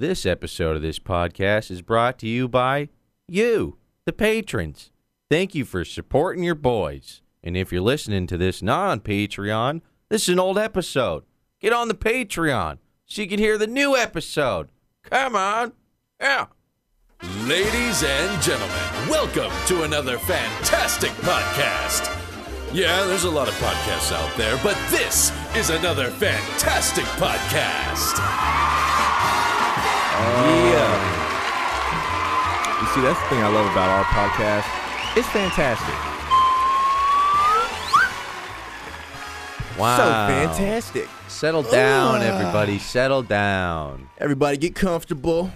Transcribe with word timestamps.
This 0.00 0.24
episode 0.24 0.76
of 0.76 0.82
this 0.82 0.98
podcast 0.98 1.70
is 1.70 1.82
brought 1.82 2.18
to 2.20 2.26
you 2.26 2.48
by 2.48 2.88
you, 3.28 3.76
the 4.06 4.14
patrons. 4.14 4.92
Thank 5.30 5.54
you 5.54 5.66
for 5.66 5.84
supporting 5.84 6.42
your 6.42 6.54
boys. 6.54 7.20
And 7.44 7.54
if 7.54 7.70
you're 7.70 7.82
listening 7.82 8.26
to 8.28 8.38
this 8.38 8.62
non 8.62 9.00
Patreon, 9.00 9.82
this 10.08 10.22
is 10.22 10.30
an 10.30 10.38
old 10.38 10.56
episode. 10.56 11.24
Get 11.60 11.74
on 11.74 11.88
the 11.88 11.94
Patreon 11.94 12.78
so 13.04 13.20
you 13.20 13.28
can 13.28 13.38
hear 13.38 13.58
the 13.58 13.66
new 13.66 13.94
episode. 13.94 14.70
Come 15.02 15.36
on. 15.36 15.72
Yeah. 16.18 16.46
Ladies 17.44 18.02
and 18.02 18.42
gentlemen, 18.42 19.10
welcome 19.10 19.52
to 19.66 19.82
another 19.82 20.16
fantastic 20.16 21.10
podcast. 21.10 22.08
Yeah, 22.72 23.04
there's 23.04 23.24
a 23.24 23.30
lot 23.30 23.48
of 23.48 23.54
podcasts 23.56 24.14
out 24.16 24.34
there, 24.38 24.58
but 24.62 24.78
this 24.88 25.30
is 25.54 25.68
another 25.68 26.08
fantastic 26.08 27.04
podcast. 27.20 28.79
Yeah. 30.20 30.96
You 32.80 32.86
see, 32.94 33.00
that's 33.02 33.20
the 33.20 33.28
thing 33.28 33.42
I 33.42 33.48
love 33.48 33.70
about 33.70 33.88
our 33.88 34.04
podcast. 34.04 34.66
It's 35.16 35.28
fantastic. 35.28 35.94
Wow. 39.78 39.96
So 39.96 40.04
fantastic. 40.04 41.08
Settle 41.28 41.62
down, 41.62 42.22
everybody. 42.22 42.78
Settle 42.78 43.22
down. 43.22 44.08
Everybody 44.18 44.56
get 44.58 44.74
comfortable. 44.74 45.50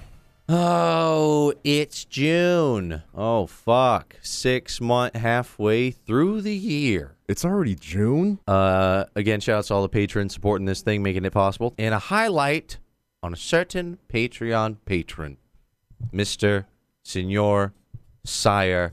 Oh, 0.48 1.54
it's 1.64 2.04
June. 2.04 3.02
Oh, 3.14 3.46
fuck. 3.46 4.16
Six 4.22 4.80
month, 4.80 5.14
halfway 5.14 5.90
through 5.90 6.42
the 6.42 6.54
year. 6.54 7.16
It's 7.28 7.44
already 7.44 7.74
June. 7.74 8.38
Uh, 8.46 9.04
again, 9.14 9.40
shout 9.40 9.58
out 9.58 9.64
to 9.64 9.74
all 9.74 9.82
the 9.82 9.88
patrons 9.88 10.34
supporting 10.34 10.66
this 10.66 10.82
thing, 10.82 11.02
making 11.02 11.24
it 11.24 11.32
possible. 11.32 11.74
And 11.78 11.94
a 11.94 11.98
highlight 11.98 12.78
on 13.24 13.32
a 13.32 13.36
certain 13.36 13.98
Patreon 14.12 14.76
patron, 14.84 15.38
Mr. 16.12 16.66
Senor 17.02 17.72
Sire 18.22 18.92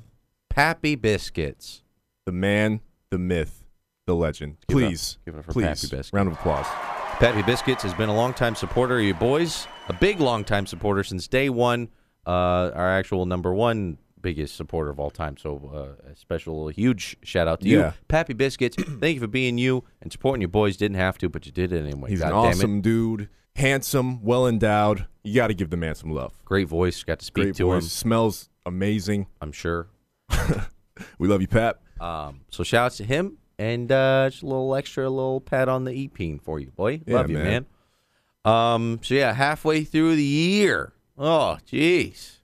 Pappy 0.50 0.96
Biscuits. 0.96 1.84
The 2.26 2.32
man, 2.32 2.80
the 3.10 3.18
myth, 3.20 3.66
the 4.08 4.16
legend. 4.16 4.56
Give 4.70 4.78
it 4.78 4.84
up. 4.84 4.90
Please, 4.90 5.18
Give 5.26 5.36
it 5.36 5.40
up 5.40 5.46
for 5.46 5.52
please, 5.52 5.64
Pappy 5.66 5.82
Biscuits. 5.82 6.14
round 6.14 6.30
of 6.30 6.36
applause. 6.36 6.66
Pappy 7.20 7.42
Biscuits 7.42 7.84
has 7.84 7.94
been 7.94 8.08
a 8.10 8.16
longtime 8.16 8.56
supporter 8.56 8.98
of 9.00 9.04
you 9.04 9.14
boys, 9.14 9.68
a 9.90 9.94
big 9.94 10.22
longtime 10.22 10.66
supporter 10.66 11.04
since 11.04 11.28
day 11.28 11.50
one. 11.50 11.90
Uh, 12.26 12.72
our 12.74 12.90
actual 12.90 13.26
number 13.26 13.54
one 13.54 13.98
biggest 14.22 14.56
supporter 14.56 14.92
of 14.92 15.00
all 15.00 15.10
time. 15.10 15.36
So 15.36 15.98
uh, 16.06 16.10
a 16.12 16.16
special, 16.16 16.70
huge 16.70 17.18
shout 17.24 17.48
out 17.50 17.60
to 17.62 17.68
you, 17.68 17.80
Yeah. 17.80 17.94
Pappy 18.08 18.34
Biscuits. 18.34 18.78
Thank 19.00 19.16
you 19.16 19.20
for 19.20 19.28
being 19.28 19.58
you 19.58 19.84
and 20.02 20.10
supporting 20.12 20.42
your 20.42 20.48
boys. 20.50 20.78
Didn't 20.78 20.98
have 20.98 21.18
to, 21.18 21.28
but 21.30 21.46
you 21.46 21.52
did 21.52 21.74
it 21.74 21.84
anyway. 21.86 22.12
He's 22.12 22.20
God 22.22 22.28
an 22.28 22.34
damn 22.34 22.46
it. 22.46 22.56
awesome 22.56 22.82
dude, 22.82 23.28
handsome, 23.56 24.24
well 24.24 24.48
endowed. 24.48 25.08
You 25.24 25.36
got 25.36 25.48
to 25.48 25.54
give 25.54 25.70
the 25.70 25.78
man 25.78 25.96
some 25.96 26.12
love. 26.12 26.34
Great 26.46 26.68
voice. 26.68 27.04
Got 27.04 27.20
to 27.20 27.26
speak 27.26 27.44
Great 27.46 27.56
to 27.56 27.66
voice, 27.66 27.84
him. 27.84 27.90
smells 27.90 28.50
amazing. 28.66 29.28
I'm 29.42 29.52
sure. 29.52 29.88
We 31.18 31.28
love 31.28 31.42
you, 31.42 31.48
Pap. 31.48 31.82
Um, 32.00 32.42
so 32.52 32.64
shout 32.64 32.86
outs 32.88 32.98
to 32.98 33.04
him 33.04 33.38
and 33.58 33.92
uh, 33.92 34.30
just 34.30 34.44
a 34.44 34.46
little 34.46 34.76
extra, 34.76 35.08
a 35.08 35.10
little 35.10 35.42
pat 35.42 35.68
on 35.68 35.84
the 35.84 35.92
e-peen 35.92 36.38
for 36.38 36.60
you, 36.60 36.70
boy. 36.72 37.02
Yeah, 37.08 37.16
Love 37.16 37.30
you, 37.32 37.38
man. 37.38 37.66
man. 38.46 38.54
Um, 38.54 39.00
so 39.02 39.16
yeah, 39.16 39.34
halfway 39.34 39.84
through 39.84 40.16
the 40.16 40.24
year. 40.24 40.94
Oh, 41.18 41.58
jeez. 41.68 42.38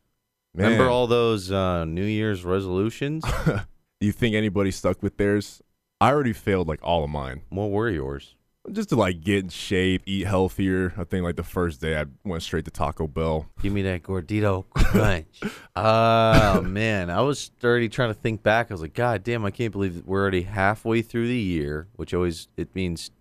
Remember 0.56 0.88
all 0.90 1.06
those 1.06 1.52
uh, 1.52 1.86
New 1.86 2.06
Year's 2.06 2.44
resolutions? 2.44 3.24
Do 3.46 3.62
you 4.02 4.12
think 4.12 4.34
anybody 4.34 4.72
stuck 4.72 5.04
with 5.04 5.18
theirs? 5.18 5.62
I 6.02 6.10
already 6.10 6.34
failed 6.34 6.68
like 6.68 6.80
all 6.82 7.04
of 7.04 7.10
mine. 7.12 7.42
what 7.50 7.70
were 7.70 7.90
yours? 7.90 8.34
Just 8.72 8.90
to 8.90 8.96
like 8.96 9.22
get 9.22 9.46
in 9.46 9.50
shape, 9.50 10.04
eat 10.06 10.28
healthier. 10.28 10.94
I 10.98 11.04
think 11.06 11.24
like 11.24 11.38
the 11.38 11.44
first 11.44 11.80
day 11.80 12.00
I 12.00 12.06
went 12.26 12.44
straight 12.44 12.66
to 12.66 12.72
Taco 12.72 13.08
Bell. 13.08 13.48
Give 13.62 13.72
me 13.72 13.82
that 13.84 14.04
gordito 14.04 14.66
crunch. 14.70 15.42
oh 15.76 16.62
man, 16.66 17.10
I 17.10 17.22
was 17.22 17.52
already 17.64 17.88
trying 17.88 18.10
to 18.10 18.20
think 18.20 18.44
back. 18.44 18.70
I 18.70 18.74
was 18.74 18.82
like, 18.82 18.94
God 18.94 19.24
damn, 19.24 19.46
I 19.46 19.52
can't 19.52 19.72
believe 19.72 20.04
we're 20.06 20.22
already 20.22 20.42
halfway 20.42 21.02
through 21.02 21.28
the 21.28 21.38
year. 21.38 21.88
Which 21.96 22.14
always 22.14 22.50
it 22.58 22.76
means 22.76 23.12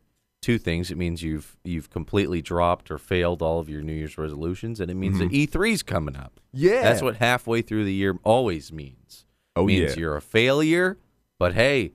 two 0.43 0.59
things. 0.59 0.91
It 0.91 0.97
means 0.97 1.23
you've 1.23 1.57
you've 1.65 1.91
completely 1.91 2.41
dropped 2.41 2.91
or 2.91 2.99
failed 2.99 3.43
all 3.43 3.59
of 3.59 3.69
your 3.69 3.83
New 3.83 3.93
Year's 3.93 4.17
resolutions, 4.17 4.81
and 4.81 4.91
it 4.91 4.95
means 4.95 5.17
mm-hmm. 5.17 5.29
that 5.29 5.51
E3's 5.51 5.83
coming 5.83 6.17
up. 6.17 6.41
Yeah, 6.53 6.83
That's 6.83 7.03
what 7.03 7.17
halfway 7.17 7.63
through 7.63 7.85
the 7.85 7.93
year 7.93 8.19
always 8.23 8.73
means. 8.73 9.27
Oh 9.57 9.65
means 9.65 9.97
yeah. 9.97 10.01
you're 10.01 10.17
a 10.17 10.23
failure, 10.23 10.99
but 11.39 11.55
hey, 11.55 11.93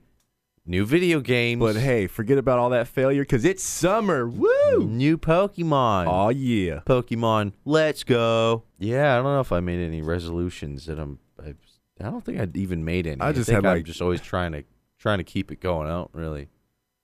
new 0.66 0.84
video 0.86 1.20
games. 1.20 1.60
But 1.60 1.76
hey, 1.76 2.06
forget 2.06 2.38
about 2.38 2.58
all 2.58 2.70
that 2.70 2.88
failure 2.88 3.22
because 3.22 3.44
it's 3.44 3.62
summer. 3.62 4.28
Woo! 4.28 4.86
new 4.88 5.18
Pokemon. 5.18 6.06
Oh 6.08 6.28
yeah. 6.30 6.80
Pokemon, 6.86 7.52
let's 7.64 8.04
go. 8.04 8.64
Yeah, 8.78 9.12
I 9.14 9.16
don't 9.16 9.24
know 9.34 9.40
if 9.40 9.52
I 9.52 9.60
made 9.60 9.80
any 9.84 10.02
resolutions 10.02 10.86
that 10.86 10.98
I'm. 10.98 11.18
I, 11.42 11.54
I 12.00 12.04
don't 12.10 12.24
think 12.24 12.40
I 12.40 12.48
even 12.54 12.84
made 12.84 13.06
any. 13.06 13.20
I 13.20 13.32
just 13.32 13.46
think 13.46 13.56
had, 13.56 13.66
I'm 13.66 13.76
like- 13.78 13.84
just 13.84 14.02
always 14.02 14.20
trying 14.20 14.52
to 14.52 14.64
trying 14.98 15.18
to 15.18 15.24
keep 15.24 15.50
it 15.50 15.60
going. 15.60 15.88
I 15.88 15.92
don't 15.92 16.10
really 16.14 16.48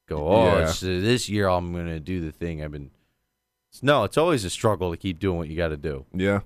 go. 0.08 0.26
Oh, 0.28 0.44
Yeah. 0.58 0.64
uh, 0.64 0.72
this 0.80 1.28
year 1.28 1.48
I'm 1.48 1.72
gonna 1.72 2.00
do 2.00 2.20
the 2.20 2.32
thing 2.32 2.62
I've 2.62 2.72
been. 2.72 2.90
It's, 3.70 3.82
no, 3.82 4.04
it's 4.04 4.16
always 4.16 4.44
a 4.44 4.50
struggle 4.50 4.90
to 4.92 4.96
keep 4.96 5.18
doing 5.18 5.36
what 5.36 5.48
you 5.48 5.56
got 5.56 5.68
to 5.68 5.76
do. 5.76 6.06
Yeah. 6.14 6.40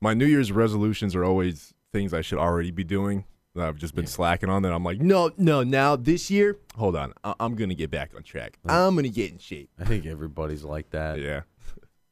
My 0.00 0.14
New 0.14 0.24
Year's 0.24 0.50
resolutions 0.50 1.14
are 1.14 1.22
always 1.24 1.74
things 1.92 2.14
I 2.14 2.22
should 2.22 2.38
already 2.38 2.70
be 2.70 2.84
doing 2.84 3.24
that 3.54 3.66
I've 3.68 3.76
just 3.76 3.94
been 3.94 4.04
Yeah. 4.04 4.10
slacking 4.10 4.48
on. 4.50 4.62
That 4.62 4.72
I'm 4.72 4.84
like, 4.84 5.00
no, 5.00 5.30
no, 5.36 5.62
now 5.62 5.96
this 5.96 6.30
year, 6.30 6.58
hold 6.76 6.96
on, 6.96 7.12
I- 7.22 7.34
I'm 7.40 7.54
gonna 7.54 7.74
get 7.74 7.90
back 7.90 8.12
on 8.16 8.22
track. 8.22 8.58
I'm 8.66 8.94
gonna 8.96 9.08
get 9.08 9.32
in 9.32 9.38
shape. 9.38 9.70
I 9.78 9.84
think 9.84 10.06
everybody's 10.06 10.64
like 10.64 10.90
that. 10.90 11.20
Yeah. 11.20 11.42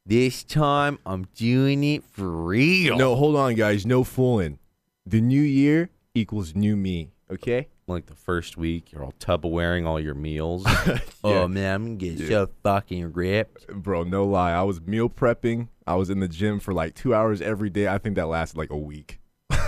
This 0.04 0.42
time 0.42 0.98
I'm 1.06 1.26
doing 1.36 1.84
it 1.84 2.02
for 2.04 2.28
real. 2.28 2.97
No, 2.97 3.14
hold 3.14 3.36
on, 3.36 3.54
guys. 3.54 3.86
No 3.86 4.02
fooling. 4.02 4.58
The 5.06 5.20
new 5.20 5.41
year 5.42 5.91
equals 6.14 6.54
new 6.54 6.76
me. 6.76 7.10
Okay. 7.31 7.69
like 7.88 8.06
the 8.06 8.14
first 8.14 8.56
week, 8.56 8.92
you're 8.92 9.02
all 9.02 9.12
tub 9.19 9.44
wearing 9.44 9.86
all 9.86 9.98
your 10.00 10.14
meals. 10.14 10.64
Yeah. 10.86 10.98
Oh 11.25 11.48
man, 11.48 11.75
I'm 11.75 11.84
gonna 11.84 11.97
get 11.97 12.12
Yeah. 12.14 12.28
so 12.28 12.48
fucking 12.62 13.12
ripped. 13.12 13.66
Bro, 13.69 14.04
no 14.04 14.25
lie. 14.25 14.52
I 14.52 14.62
was 14.62 14.81
meal 14.81 15.08
prepping. 15.10 15.69
I 15.86 15.94
was 15.97 16.08
in 16.08 16.20
the 16.20 16.28
gym 16.28 16.58
for 16.58 16.72
like 16.72 16.94
two 16.94 17.14
hours 17.14 17.41
every 17.42 17.70
day. 17.70 17.88
I 17.88 17.98
think 17.98 18.16
that 18.16 18.26
lasted 18.28 18.56
like 18.56 18.70
a 18.70 18.76
week. 18.76 19.19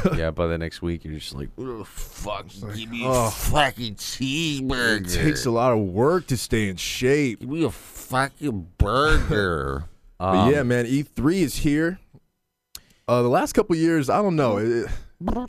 yeah, 0.16 0.30
by 0.30 0.46
the 0.46 0.58
next 0.58 0.82
week, 0.82 1.04
you're 1.04 1.14
just 1.14 1.34
like, 1.34 1.48
"Ugh, 1.58 1.86
fuck, 1.86 2.46
give 2.74 2.90
me 2.90 3.02
oh. 3.04 3.28
a 3.28 3.30
fucking 3.30 3.94
cheeseburger. 3.96 5.06
It 5.06 5.08
takes 5.08 5.46
a 5.46 5.50
lot 5.50 5.72
of 5.72 5.78
work 5.78 6.26
to 6.28 6.36
stay 6.36 6.68
in 6.68 6.76
shape. 6.76 7.40
Give 7.40 7.48
me 7.48 7.64
a 7.64 7.70
fucking 7.70 8.68
burger. 8.78 9.84
But 10.16 10.26
Um, 10.26 10.52
yeah, 10.52 10.62
man, 10.62 10.86
E3 10.86 11.34
is 11.42 11.56
here. 11.56 11.98
Uh, 13.08 13.20
the 13.22 13.28
last 13.28 13.52
couple 13.52 13.74
years, 13.74 14.08
I 14.08 14.22
don't 14.22 14.36
know. 14.36 14.58
It, 14.58 14.86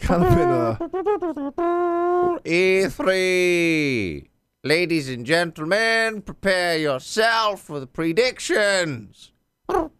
kind 0.02 0.24
of 0.24 0.36
been 0.36 0.50
uh 0.50 2.38
E3. 2.44 4.28
Ladies 4.64 5.10
and 5.10 5.26
gentlemen, 5.26 6.24
prepare 6.24 6.78
yourself 6.78 7.62
for 7.62 7.80
the 7.80 7.88
predictions. 7.88 9.32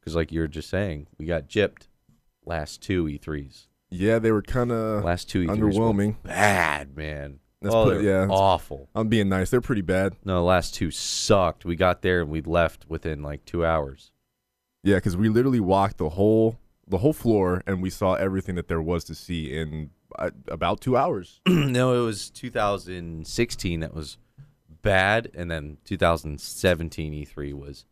Because, 0.00 0.16
like 0.16 0.32
you 0.32 0.40
were 0.40 0.48
just 0.48 0.68
saying, 0.68 1.06
we 1.16 1.24
got 1.24 1.48
gypped 1.48 1.86
last 2.46 2.82
two 2.82 3.04
E3s. 3.04 3.66
yeah, 3.90 4.18
they 4.18 4.32
were 4.32 4.42
kind 4.42 4.72
of 4.72 5.04
Last 5.04 5.28
two 5.28 5.46
E3s 5.46 5.48
were 5.48 5.54
underwhelming. 5.56 6.16
bad, 6.22 6.96
man. 6.96 7.40
Let's 7.62 7.74
oh, 7.74 7.84
put- 7.84 8.02
yeah, 8.02 8.26
awful. 8.28 8.90
I'm 8.94 9.08
being 9.08 9.28
nice. 9.28 9.50
They're 9.50 9.60
pretty 9.62 9.82
bad. 9.82 10.16
No, 10.24 10.34
the 10.34 10.42
last 10.42 10.74
two 10.74 10.90
sucked. 10.90 11.64
We 11.64 11.76
got 11.76 12.02
there 12.02 12.20
and 12.20 12.30
we 12.30 12.42
left 12.42 12.84
within 12.88 13.22
like 13.22 13.44
two 13.46 13.64
hours. 13.64 14.12
Yeah, 14.82 14.96
because 14.96 15.16
we 15.16 15.30
literally 15.30 15.60
walked 15.60 15.96
the 15.96 16.10
whole 16.10 16.58
the 16.86 16.98
whole 16.98 17.14
floor 17.14 17.62
and 17.66 17.80
we 17.80 17.88
saw 17.88 18.14
everything 18.14 18.56
that 18.56 18.68
there 18.68 18.82
was 18.82 19.04
to 19.04 19.14
see 19.14 19.56
in 19.56 19.90
uh, 20.18 20.30
about 20.48 20.82
two 20.82 20.96
hours. 20.96 21.40
no, 21.48 21.94
it 21.94 22.04
was 22.04 22.28
2016 22.30 23.80
that 23.80 23.94
was 23.94 24.18
bad, 24.82 25.30
and 25.34 25.50
then 25.50 25.78
2017 25.84 27.12
E3 27.12 27.54
was 27.54 27.86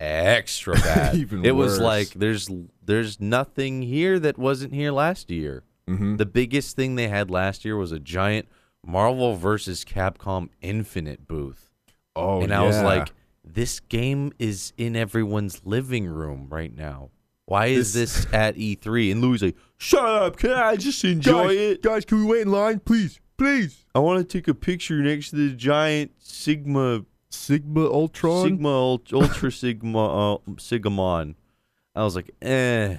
extra 0.00 0.74
bad. 0.80 1.14
Even 1.14 1.44
it 1.44 1.54
was 1.54 1.78
like 1.78 2.08
there's 2.10 2.50
there's 2.84 3.20
nothing 3.20 3.82
here 3.82 4.18
that 4.18 4.38
wasn't 4.38 4.72
here 4.74 4.92
last 4.92 5.30
year. 5.30 5.62
hmm 5.88 6.16
The 6.16 6.26
biggest 6.26 6.76
thing 6.76 6.94
they 6.96 7.08
had 7.08 7.30
last 7.30 7.64
year 7.64 7.76
was 7.76 7.92
a 7.92 7.98
giant 8.00 8.48
Marvel 8.84 9.36
versus 9.36 9.84
Capcom 9.84 10.48
Infinite 10.60 11.26
booth. 11.28 11.70
Oh, 12.16 12.42
and 12.42 12.52
I 12.52 12.62
was 12.62 12.80
like, 12.82 13.12
this 13.44 13.80
game 13.80 14.32
is 14.38 14.72
in 14.76 14.96
everyone's 14.96 15.62
living 15.64 16.06
room 16.06 16.48
right 16.50 16.76
now. 16.76 17.10
Why 17.46 17.66
is 17.66 17.92
This- 17.92 18.24
this 18.24 18.32
at 18.32 18.56
E3? 18.56 19.12
And 19.12 19.20
Louis 19.20 19.42
like, 19.42 19.56
shut 19.78 20.04
up, 20.04 20.36
can 20.36 20.50
I 20.52 20.76
just 20.76 21.04
enjoy 21.04 21.48
guys, 21.48 21.56
it? 21.58 21.82
guys, 21.82 22.04
can 22.04 22.18
we 22.18 22.24
wait 22.24 22.42
in 22.42 22.50
line, 22.52 22.80
please, 22.80 23.18
please? 23.36 23.84
I 23.94 23.98
want 23.98 24.18
to 24.26 24.38
take 24.38 24.46
a 24.48 24.54
picture 24.54 24.98
next 25.02 25.30
to 25.30 25.36
the 25.48 25.54
giant 25.54 26.12
Sigma 26.18 27.04
Sigma 27.30 27.86
Ultron. 27.86 28.44
Sigma 28.44 28.68
Ultra 28.68 29.50
Sigma 29.62 30.34
uh, 30.34 30.38
Sigamon. 30.56 31.34
I 31.94 32.02
was 32.04 32.16
like, 32.16 32.30
eh. 32.40 32.96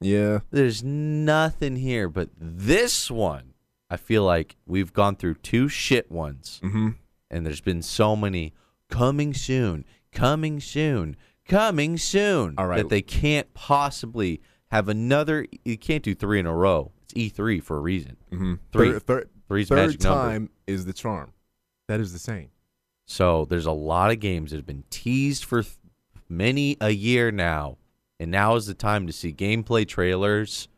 Yeah. 0.00 0.40
There's 0.50 0.82
nothing 0.82 1.76
here, 1.76 2.08
but 2.08 2.30
this 2.36 3.10
one, 3.10 3.54
I 3.88 3.96
feel 3.96 4.24
like 4.24 4.56
we've 4.66 4.92
gone 4.92 5.16
through 5.16 5.36
two 5.36 5.68
shit 5.68 6.10
ones, 6.10 6.60
Mm-hmm. 6.62 6.88
and 7.30 7.46
there's 7.46 7.60
been 7.60 7.82
so 7.82 8.16
many 8.16 8.52
coming 8.90 9.32
soon, 9.34 9.84
coming 10.12 10.60
soon, 10.60 11.16
coming 11.46 11.96
soon. 11.96 12.54
All 12.58 12.66
right. 12.66 12.78
That 12.78 12.88
they 12.90 13.02
can't 13.02 13.52
possibly 13.54 14.40
have 14.70 14.88
another. 14.88 15.46
You 15.64 15.78
can't 15.78 16.02
do 16.02 16.14
three 16.14 16.40
in 16.40 16.46
a 16.46 16.54
row. 16.54 16.92
It's 17.04 17.14
E3 17.14 17.62
for 17.62 17.76
a 17.76 17.80
reason. 17.80 18.16
Mm-hmm. 18.32 18.54
Three. 18.72 18.92
Third, 18.92 19.02
third, 19.06 19.30
Three's 19.48 19.68
third 19.68 19.76
magic 19.76 20.02
number. 20.02 20.20
time 20.22 20.50
is 20.66 20.84
the 20.86 20.92
charm. 20.92 21.32
That 21.88 22.00
is 22.00 22.12
the 22.12 22.18
same. 22.18 22.48
So 23.06 23.44
there's 23.44 23.66
a 23.66 23.72
lot 23.72 24.10
of 24.10 24.20
games 24.20 24.50
that 24.50 24.56
have 24.56 24.66
been 24.66 24.84
teased 24.90 25.44
for 25.44 25.62
th- 25.62 25.74
many 26.28 26.76
a 26.80 26.90
year 26.90 27.30
now, 27.30 27.76
and 28.24 28.32
now 28.32 28.56
is 28.56 28.66
the 28.66 28.74
time 28.74 29.06
to 29.06 29.12
see 29.12 29.32
gameplay 29.32 29.86
trailers. 29.86 30.68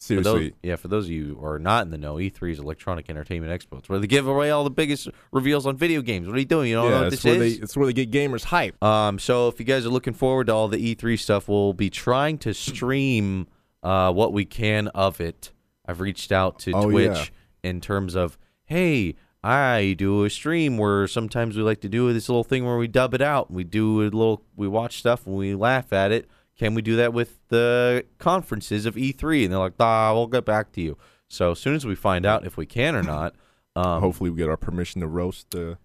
For 0.00 0.14
those, 0.14 0.24
Seriously, 0.24 0.54
yeah, 0.64 0.76
for 0.76 0.88
those 0.88 1.04
of 1.04 1.10
you 1.12 1.36
who 1.36 1.46
are 1.46 1.58
not 1.60 1.84
in 1.84 1.90
the 1.90 1.98
know, 1.98 2.16
E3 2.16 2.52
is 2.52 2.58
Electronic 2.58 3.08
Entertainment 3.08 3.52
Expo. 3.52 3.78
It's 3.78 3.88
where 3.88 4.00
they 4.00 4.08
give 4.08 4.26
away 4.26 4.50
all 4.50 4.64
the 4.64 4.70
biggest 4.70 5.08
reveals 5.30 5.64
on 5.64 5.76
video 5.76 6.02
games. 6.02 6.26
What 6.26 6.34
are 6.36 6.40
you 6.40 6.44
doing? 6.44 6.70
You 6.70 6.76
don't 6.76 6.90
know 6.90 7.02
what 7.02 7.10
this 7.10 7.22
where 7.24 7.40
is? 7.40 7.58
they 7.58 7.62
it's 7.62 7.76
where 7.76 7.86
they 7.86 7.92
get 7.92 8.10
gamers 8.10 8.42
hype. 8.44 8.82
Um, 8.82 9.20
so 9.20 9.46
if 9.46 9.60
you 9.60 9.64
guys 9.66 9.86
are 9.86 9.90
looking 9.90 10.14
forward 10.14 10.48
to 10.48 10.54
all 10.54 10.66
the 10.66 10.94
E3 10.94 11.16
stuff, 11.18 11.46
we'll 11.48 11.72
be 11.72 11.88
trying 11.88 12.38
to 12.38 12.52
stream 12.52 13.46
uh, 13.84 14.12
what 14.12 14.32
we 14.32 14.44
can 14.44 14.88
of 14.88 15.20
it. 15.20 15.52
I've 15.86 16.00
reached 16.00 16.32
out 16.32 16.58
to 16.60 16.72
Oh, 16.72 16.90
Twitch 16.90 17.32
in 17.62 17.80
terms 17.80 18.16
of, 18.16 18.38
hey, 18.64 19.14
I 19.44 19.94
do 19.98 20.24
a 20.24 20.30
stream 20.30 20.78
where 20.78 21.06
sometimes 21.06 21.56
we 21.56 21.62
like 21.62 21.80
to 21.80 21.88
do 21.88 22.12
this 22.12 22.28
little 22.28 22.44
thing 22.44 22.64
where 22.64 22.76
we 22.76 22.88
dub 22.88 23.14
it 23.14 23.22
out. 23.22 23.52
We 23.52 23.62
do 23.62 24.02
a 24.02 24.04
little, 24.04 24.42
we 24.56 24.66
watch 24.66 24.98
stuff 24.98 25.26
and 25.26 25.36
we 25.36 25.54
laugh 25.54 25.92
at 25.92 26.10
it. 26.10 26.28
Can 26.58 26.74
we 26.74 26.82
do 26.82 26.96
that 26.96 27.12
with 27.12 27.40
the 27.48 28.04
conferences 28.18 28.86
of 28.86 28.94
E3? 28.94 29.44
And 29.44 29.52
they're 29.52 29.58
like, 29.58 29.74
ah, 29.80 30.12
we'll 30.12 30.26
get 30.26 30.44
back 30.44 30.72
to 30.72 30.80
you. 30.80 30.96
So 31.28 31.52
as 31.52 31.58
soon 31.58 31.74
as 31.74 31.86
we 31.86 31.94
find 31.94 32.26
out 32.26 32.44
if 32.46 32.56
we 32.56 32.66
can 32.66 32.94
or 32.94 33.02
not, 33.02 33.34
um, 33.76 34.00
Hopefully, 34.00 34.30
we 34.30 34.36
get 34.36 34.48
our 34.48 34.56
permission 34.56 35.00
to 35.00 35.06
roast 35.06 35.50
the 35.50 35.78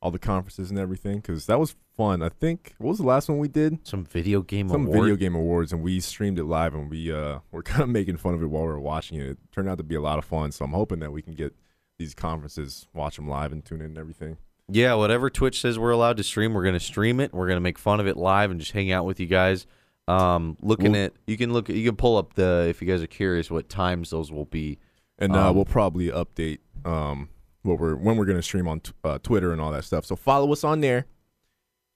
all 0.00 0.10
the 0.10 0.18
conferences 0.18 0.68
and 0.70 0.78
everything 0.78 1.16
because 1.16 1.46
that 1.46 1.58
was 1.58 1.74
fun. 1.96 2.22
I 2.22 2.28
think 2.28 2.74
what 2.78 2.90
was 2.90 2.98
the 2.98 3.06
last 3.06 3.28
one 3.28 3.38
we 3.38 3.48
did? 3.48 3.86
some 3.86 4.04
video 4.04 4.42
game 4.42 4.68
Some 4.68 4.86
award. 4.86 5.00
video 5.00 5.16
game 5.16 5.34
awards, 5.34 5.72
and 5.72 5.82
we 5.82 5.98
streamed 6.00 6.38
it 6.38 6.44
live, 6.44 6.74
and 6.74 6.90
we 6.90 7.10
uh 7.12 7.40
were 7.50 7.62
kind 7.64 7.82
of 7.82 7.88
making 7.88 8.18
fun 8.18 8.34
of 8.34 8.42
it 8.42 8.46
while 8.46 8.62
we 8.62 8.68
were 8.68 8.80
watching 8.80 9.18
it. 9.18 9.30
It 9.30 9.38
turned 9.50 9.68
out 9.68 9.78
to 9.78 9.84
be 9.84 9.94
a 9.94 10.00
lot 10.00 10.18
of 10.18 10.24
fun, 10.24 10.52
so 10.52 10.64
I'm 10.64 10.72
hoping 10.72 11.00
that 11.00 11.10
we 11.12 11.22
can 11.22 11.34
get 11.34 11.54
these 11.98 12.14
conferences, 12.14 12.86
watch 12.92 13.16
them 13.16 13.28
live, 13.28 13.50
and 13.52 13.64
tune 13.64 13.80
in 13.80 13.86
and 13.86 13.98
everything. 13.98 14.36
Yeah, 14.68 14.94
whatever 14.94 15.28
Twitch 15.30 15.60
says 15.60 15.78
we're 15.78 15.90
allowed 15.90 16.16
to 16.18 16.22
stream, 16.22 16.54
we're 16.54 16.62
going 16.62 16.74
to 16.74 16.80
stream 16.80 17.20
it. 17.20 17.32
We're 17.34 17.46
going 17.46 17.56
to 17.56 17.60
make 17.60 17.78
fun 17.78 18.00
of 18.00 18.06
it 18.06 18.16
live 18.16 18.50
and 18.50 18.58
just 18.60 18.72
hang 18.72 18.90
out 18.92 19.04
with 19.04 19.20
you 19.20 19.26
guys. 19.26 19.66
Um, 20.06 20.56
looking 20.60 20.92
Well- 20.92 21.06
at 21.06 21.12
you 21.26 21.36
can 21.36 21.52
look 21.52 21.68
you 21.68 21.84
can 21.86 21.96
pull 21.96 22.16
up 22.18 22.34
the 22.34 22.66
if 22.68 22.82
you 22.82 22.88
guys 22.88 23.02
are 23.02 23.06
curious 23.06 23.50
what 23.50 23.68
times 23.68 24.10
those 24.10 24.30
will 24.30 24.44
be. 24.44 24.78
And 25.18 25.34
uh, 25.34 25.48
Um, 25.48 25.56
we'll 25.56 25.64
probably 25.64 26.08
update 26.10 26.58
um 26.84 27.28
what 27.62 27.78
we're 27.78 27.94
when 27.96 28.16
we're 28.16 28.26
gonna 28.26 28.42
stream 28.42 28.68
on 28.68 28.80
t- 28.80 28.92
uh, 29.02 29.18
Twitter 29.18 29.52
and 29.52 29.60
all 29.60 29.70
that 29.72 29.84
stuff. 29.84 30.04
So 30.04 30.14
follow 30.16 30.52
us 30.52 30.62
on 30.64 30.80
there. 30.80 31.06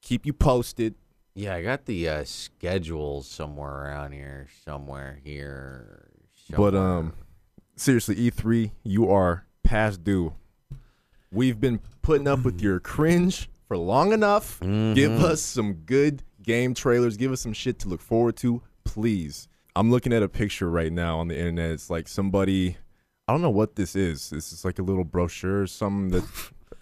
Keep 0.00 0.24
you 0.24 0.32
posted. 0.32 0.94
Yeah, 1.34 1.54
I 1.54 1.62
got 1.62 1.84
the 1.84 2.08
uh, 2.08 2.24
schedule 2.24 3.22
somewhere 3.22 3.70
around 3.84 4.12
here, 4.12 4.48
somewhere 4.64 5.20
here. 5.22 6.08
But 6.56 6.74
um, 6.74 7.12
seriously, 7.76 8.16
E3, 8.16 8.72
you 8.84 9.10
are 9.10 9.44
past 9.62 10.02
due. 10.02 10.32
We've 11.30 11.60
been 11.60 11.80
putting 12.02 12.26
up 12.26 12.42
with 12.44 12.60
your 12.62 12.80
cringe 12.80 13.50
for 13.66 13.76
long 13.76 14.12
enough. 14.12 14.58
Give 14.60 14.68
Mhm. 15.12 15.20
us 15.22 15.42
some 15.42 15.74
good 15.74 16.22
game 16.48 16.72
trailers. 16.72 17.18
Give 17.18 17.30
us 17.30 17.42
some 17.42 17.52
shit 17.52 17.78
to 17.80 17.88
look 17.88 18.00
forward 18.00 18.36
to, 18.38 18.62
please. 18.84 19.48
I'm 19.76 19.90
looking 19.90 20.14
at 20.14 20.22
a 20.22 20.28
picture 20.28 20.70
right 20.70 20.90
now 20.90 21.18
on 21.18 21.28
the 21.28 21.38
internet. 21.38 21.70
It's 21.72 21.90
like 21.90 22.08
somebody. 22.08 22.78
I 23.28 23.32
don't 23.32 23.42
know 23.42 23.50
what 23.50 23.76
this 23.76 23.94
is. 23.94 24.30
This 24.30 24.50
is 24.52 24.64
like 24.64 24.78
a 24.78 24.82
little 24.82 25.04
brochure 25.04 25.62
or 25.62 25.66
something 25.66 26.08
that. 26.08 26.24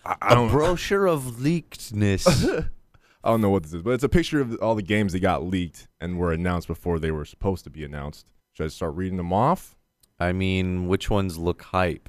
I, 0.04 0.14
I 0.22 0.40
a 0.40 0.48
brochure 0.48 1.06
of 1.06 1.42
leakedness. 1.42 2.48
I 3.24 3.30
don't 3.30 3.40
know 3.40 3.50
what 3.50 3.64
this 3.64 3.74
is, 3.74 3.82
but 3.82 3.90
it's 3.90 4.04
a 4.04 4.08
picture 4.08 4.40
of 4.40 4.56
all 4.62 4.76
the 4.76 4.82
games 4.82 5.12
that 5.12 5.18
got 5.18 5.42
leaked 5.42 5.88
and 6.00 6.16
were 6.16 6.32
announced 6.32 6.68
before 6.68 7.00
they 7.00 7.10
were 7.10 7.24
supposed 7.24 7.64
to 7.64 7.70
be 7.70 7.82
announced. 7.82 8.30
Should 8.52 8.66
I 8.66 8.68
start 8.68 8.94
reading 8.94 9.16
them 9.16 9.32
off? 9.32 9.76
I 10.20 10.32
mean, 10.32 10.86
which 10.86 11.10
ones 11.10 11.36
look 11.36 11.62
hype? 11.62 12.08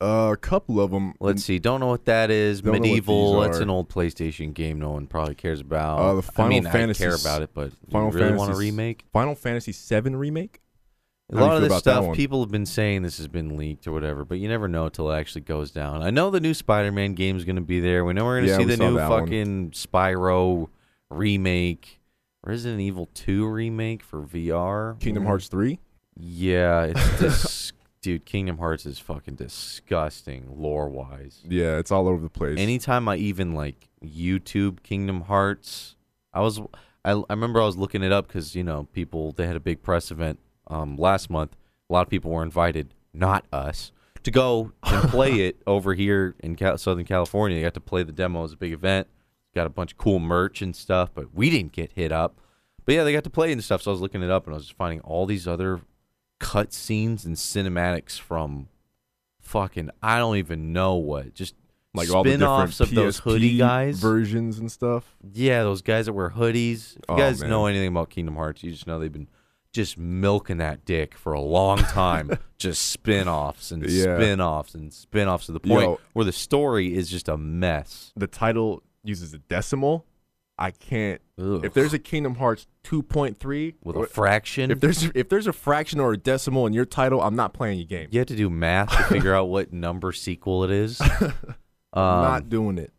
Uh, 0.00 0.30
a 0.32 0.36
couple 0.36 0.80
of 0.80 0.90
them. 0.90 1.12
Let's 1.20 1.44
see. 1.44 1.58
Don't 1.58 1.80
know 1.80 1.86
what 1.88 2.06
that 2.06 2.30
is. 2.30 2.62
Don't 2.62 2.74
MediEvil. 2.76 3.44
That's 3.44 3.58
an 3.58 3.68
old 3.68 3.88
PlayStation 3.90 4.54
game. 4.54 4.78
No 4.78 4.90
one 4.92 5.06
probably 5.06 5.34
cares 5.34 5.60
about. 5.60 5.98
Uh, 5.98 6.14
the 6.14 6.22
Final 6.22 6.46
I 6.46 6.60
mean, 6.60 6.64
Fantasy 6.64 7.04
I 7.04 7.08
care 7.08 7.16
about 7.16 7.42
it, 7.42 7.50
but 7.52 7.70
do 7.70 7.76
Final 7.92 8.10
you 8.12 8.18
really 8.18 8.32
want 8.36 8.52
a 8.52 8.56
remake? 8.56 9.04
Final 9.12 9.34
Fantasy 9.34 9.72
VII 9.72 10.14
remake. 10.14 10.60
A 11.32 11.36
How 11.36 11.46
lot 11.46 11.56
of 11.62 11.68
this 11.68 11.78
stuff, 11.78 12.16
people 12.16 12.40
have 12.40 12.50
been 12.50 12.66
saying 12.66 13.02
this 13.02 13.18
has 13.18 13.28
been 13.28 13.56
leaked 13.56 13.86
or 13.86 13.92
whatever, 13.92 14.24
but 14.24 14.38
you 14.38 14.48
never 14.48 14.66
know 14.66 14.86
until 14.86 15.12
it 15.12 15.16
actually 15.16 15.42
goes 15.42 15.70
down. 15.70 16.02
I 16.02 16.10
know 16.10 16.28
the 16.30 16.40
new 16.40 16.54
Spider-Man 16.54 17.14
game 17.14 17.36
is 17.36 17.44
going 17.44 17.54
to 17.56 17.62
be 17.62 17.78
there. 17.78 18.04
We 18.04 18.14
know 18.14 18.24
we're 18.24 18.38
going 18.38 18.46
to 18.46 18.50
Yeah, 18.50 18.58
see 18.58 18.64
the 18.64 18.76
new 18.76 18.96
that 18.96 19.08
one. 19.08 19.20
fucking 19.26 19.70
Spyro 19.70 20.70
remake, 21.08 22.00
Resident 22.42 22.80
Evil 22.80 23.08
2 23.14 23.46
remake 23.46 24.02
for 24.02 24.22
VR. 24.22 24.98
Kingdom. 24.98 25.24
Hearts 25.24 25.46
three. 25.48 25.78
Yeah, 26.16 26.92
it's 26.94 27.72
dude. 28.00 28.24
Kingdom 28.24 28.58
Hearts 28.58 28.86
is 28.86 28.98
fucking 28.98 29.36
disgusting 29.36 30.46
lore-wise. 30.56 31.42
Yeah, 31.48 31.78
it's 31.78 31.90
all 31.90 32.08
over 32.08 32.22
the 32.22 32.30
place. 32.30 32.58
Anytime 32.58 33.08
I 33.08 33.16
even 33.16 33.52
like 33.52 33.88
YouTube 34.04 34.82
Kingdom 34.82 35.22
Hearts, 35.22 35.96
I 36.32 36.40
was 36.40 36.60
I, 37.04 37.12
I 37.12 37.24
remember 37.30 37.60
I 37.60 37.66
was 37.66 37.76
looking 37.76 38.02
it 38.02 38.12
up 38.12 38.26
because 38.26 38.54
you 38.54 38.64
know 38.64 38.88
people 38.92 39.32
they 39.32 39.46
had 39.46 39.56
a 39.56 39.60
big 39.60 39.82
press 39.82 40.10
event 40.10 40.38
um, 40.68 40.96
last 40.96 41.30
month. 41.30 41.56
A 41.88 41.92
lot 41.92 42.02
of 42.02 42.10
people 42.10 42.30
were 42.30 42.42
invited, 42.42 42.94
not 43.12 43.44
us, 43.52 43.90
to 44.22 44.30
go 44.30 44.72
and 44.82 45.08
play 45.10 45.40
it 45.40 45.60
over 45.66 45.94
here 45.94 46.36
in 46.40 46.56
Cal- 46.56 46.78
Southern 46.78 47.04
California. 47.04 47.58
They 47.58 47.62
got 47.62 47.74
to 47.74 47.80
play 47.80 48.02
the 48.02 48.12
demo 48.12 48.44
as 48.44 48.52
a 48.52 48.56
big 48.56 48.72
event. 48.72 49.08
Got 49.54 49.66
a 49.66 49.70
bunch 49.70 49.92
of 49.92 49.98
cool 49.98 50.20
merch 50.20 50.62
and 50.62 50.76
stuff, 50.76 51.10
but 51.12 51.34
we 51.34 51.50
didn't 51.50 51.72
get 51.72 51.92
hit 51.92 52.12
up. 52.12 52.40
But 52.84 52.94
yeah, 52.94 53.04
they 53.04 53.12
got 53.12 53.24
to 53.24 53.30
play 53.30 53.50
and 53.50 53.62
stuff. 53.62 53.82
So 53.82 53.90
I 53.90 53.92
was 53.92 54.00
looking 54.00 54.22
it 54.22 54.30
up 54.30 54.46
and 54.46 54.54
I 54.54 54.58
was 54.58 54.70
finding 54.70 55.00
all 55.00 55.26
these 55.26 55.48
other 55.48 55.80
cut 56.40 56.72
scenes 56.72 57.24
and 57.24 57.36
cinematics 57.36 58.18
from 58.18 58.68
fucking 59.40 59.90
I 60.02 60.18
don't 60.18 60.36
even 60.38 60.72
know 60.72 60.96
what 60.96 61.34
just 61.34 61.54
like 61.94 62.10
all 62.10 62.22
the 62.24 62.30
different 62.30 62.72
spin-offs 62.72 62.80
of 62.80 62.90
those 62.94 63.20
PSP 63.20 63.24
hoodie 63.24 63.56
guys. 63.58 63.98
versions 64.00 64.58
and 64.58 64.70
stuff. 64.70 65.16
Yeah, 65.32 65.62
those 65.64 65.82
guys 65.82 66.06
that 66.06 66.12
wear 66.12 66.30
hoodies. 66.30 66.92
If 66.92 66.96
you 66.96 67.00
Oh, 67.10 67.16
guys 67.16 67.40
man. 67.40 67.50
know 67.50 67.66
anything 67.66 67.88
about 67.88 68.10
Kingdom 68.10 68.36
Hearts, 68.36 68.62
you 68.62 68.70
just 68.70 68.86
know 68.86 68.98
they've 69.00 69.12
been 69.12 69.28
just 69.72 69.98
milking 69.98 70.58
that 70.58 70.84
dick 70.84 71.14
for 71.16 71.32
a 71.32 71.40
long 71.40 71.78
time. 71.78 72.30
just 72.58 72.82
spin-offs 72.88 73.70
and 73.72 73.88
Yeah. 73.88 74.16
spin-offs 74.16 74.74
and 74.74 74.92
spin-offs 74.92 75.46
to 75.46 75.52
the 75.52 75.60
point 75.60 75.82
Yo. 75.82 76.00
where 76.12 76.24
the 76.24 76.32
story 76.32 76.94
is 76.94 77.08
just 77.10 77.28
a 77.28 77.36
mess. 77.36 78.12
The 78.16 78.26
title 78.28 78.82
uses 79.02 79.34
a 79.34 79.38
decimal. 79.38 80.06
I 80.60 80.70
can't. 80.72 81.20
Ugh. 81.40 81.64
If 81.64 81.72
there's 81.72 81.94
a 81.94 81.98
Kingdom 81.98 82.34
Hearts 82.36 82.66
2.3 82.84 83.74
with 83.82 83.96
a 83.96 84.06
fraction, 84.06 84.70
if 84.70 84.80
there's 84.80 85.04
if 85.14 85.28
there's 85.30 85.46
a 85.46 85.52
fraction 85.52 85.98
or 86.00 86.12
a 86.12 86.16
decimal 86.18 86.66
in 86.66 86.72
your 86.74 86.84
title, 86.84 87.22
I'm 87.22 87.34
not 87.34 87.54
playing 87.54 87.78
your 87.78 87.86
game. 87.86 88.08
you 88.10 88.18
have 88.20 88.28
to 88.28 88.36
do 88.36 88.50
math 88.50 88.90
to 88.96 89.02
figure 89.04 89.34
out 89.34 89.46
what 89.48 89.72
number 89.72 90.12
sequel 90.12 90.64
it 90.64 90.70
is. 90.70 91.00
I'm 91.22 91.32
Um, 91.92 92.22
not 92.22 92.48
doing 92.48 92.78
it. 92.78 92.92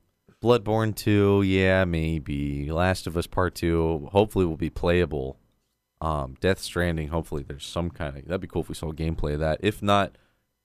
Bloodborne 0.43 0.95
2, 0.95 1.43
yeah, 1.43 1.85
maybe. 1.85 2.71
Last 2.71 3.05
of 3.05 3.15
Us 3.15 3.27
Part 3.27 3.53
2, 3.55 4.09
hopefully 4.11 4.43
will 4.45 4.57
be 4.57 4.71
playable. 4.71 5.37
Um, 6.01 6.35
Death 6.41 6.57
Stranding, 6.59 7.09
hopefully 7.09 7.43
there's 7.47 7.63
some 7.63 7.91
kind 7.91 8.17
of 8.17 8.25
that'd 8.25 8.41
be 8.41 8.47
cool 8.47 8.63
if 8.63 8.69
we 8.69 8.73
saw 8.73 8.91
gameplay 8.91 9.35
of 9.35 9.39
that. 9.41 9.59
If 9.61 9.83
not, 9.83 10.17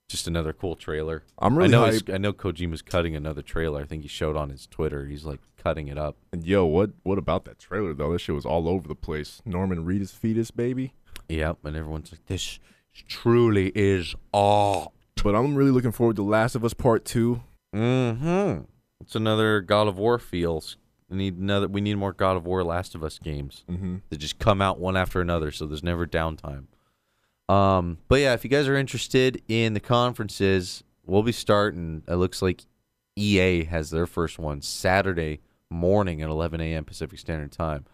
just 0.07 0.27
another 0.27 0.53
cool 0.53 0.75
trailer. 0.75 1.23
I'm 1.37 1.57
really 1.57 1.69
I 1.69 1.71
know 1.71 1.85
he's-. 1.85 2.03
I 2.11 2.17
know 2.17 2.33
Kojima's 2.33 2.81
cutting 2.81 3.15
another 3.15 3.41
trailer. 3.41 3.81
I 3.81 3.85
think 3.85 4.03
he 4.03 4.07
showed 4.07 4.35
on 4.37 4.49
his 4.49 4.65
Twitter. 4.67 5.05
He's 5.05 5.25
like 5.25 5.41
cutting 5.57 5.87
it 5.87 5.97
up. 5.97 6.15
And 6.31 6.45
yo, 6.45 6.65
what 6.65 6.91
what 7.03 7.17
about 7.17 7.45
that 7.45 7.59
trailer 7.59 7.93
though? 7.93 8.13
That 8.13 8.19
shit 8.19 8.35
was 8.35 8.45
all 8.45 8.67
over 8.69 8.87
the 8.87 8.95
place. 8.95 9.41
Norman 9.45 9.85
Reedus 9.85 10.13
fetus, 10.13 10.51
baby. 10.51 10.93
Yep, 11.29 11.59
and 11.65 11.75
everyone's 11.75 12.11
like, 12.11 12.25
"This 12.27 12.59
truly 13.07 13.71
is 13.75 14.15
all." 14.31 14.93
But 15.23 15.35
I'm 15.35 15.55
really 15.55 15.71
looking 15.71 15.91
forward 15.91 16.15
to 16.17 16.23
Last 16.23 16.55
of 16.55 16.63
Us 16.63 16.73
Part 16.73 17.03
Two. 17.03 17.41
Mm-hmm. 17.75 18.61
It's 19.01 19.15
another 19.15 19.61
God 19.61 19.87
of 19.87 19.97
War 19.97 20.19
feels. 20.19 20.77
We 21.09 21.17
need 21.17 21.37
another. 21.37 21.67
We 21.67 21.81
need 21.81 21.95
more 21.95 22.13
God 22.13 22.37
of 22.37 22.45
War 22.45 22.63
Last 22.63 22.95
of 22.95 23.03
Us 23.03 23.19
games. 23.19 23.65
Mm-hmm. 23.69 23.97
that 24.09 24.17
just 24.17 24.39
come 24.39 24.61
out 24.61 24.79
one 24.79 24.95
after 24.95 25.19
another, 25.19 25.51
so 25.51 25.65
there's 25.65 25.83
never 25.83 26.07
downtime. 26.07 26.65
Um, 27.49 27.99
but 28.07 28.19
yeah, 28.19 28.33
if 28.33 28.43
you 28.43 28.49
guys 28.49 28.67
are 28.67 28.75
interested 28.75 29.41
in 29.47 29.73
the 29.73 29.79
conferences, 29.79 30.83
we'll 31.05 31.23
be 31.23 31.31
starting. 31.31 32.03
It 32.07 32.15
looks 32.15 32.41
like 32.41 32.65
EA 33.15 33.63
has 33.65 33.89
their 33.89 34.05
first 34.05 34.37
one 34.37 34.61
Saturday 34.61 35.39
morning 35.69 36.21
at 36.21 36.29
11 36.29 36.61
a.m. 36.61 36.83
Pacific 36.83 37.19
Standard 37.19 37.51
Time, 37.51 37.85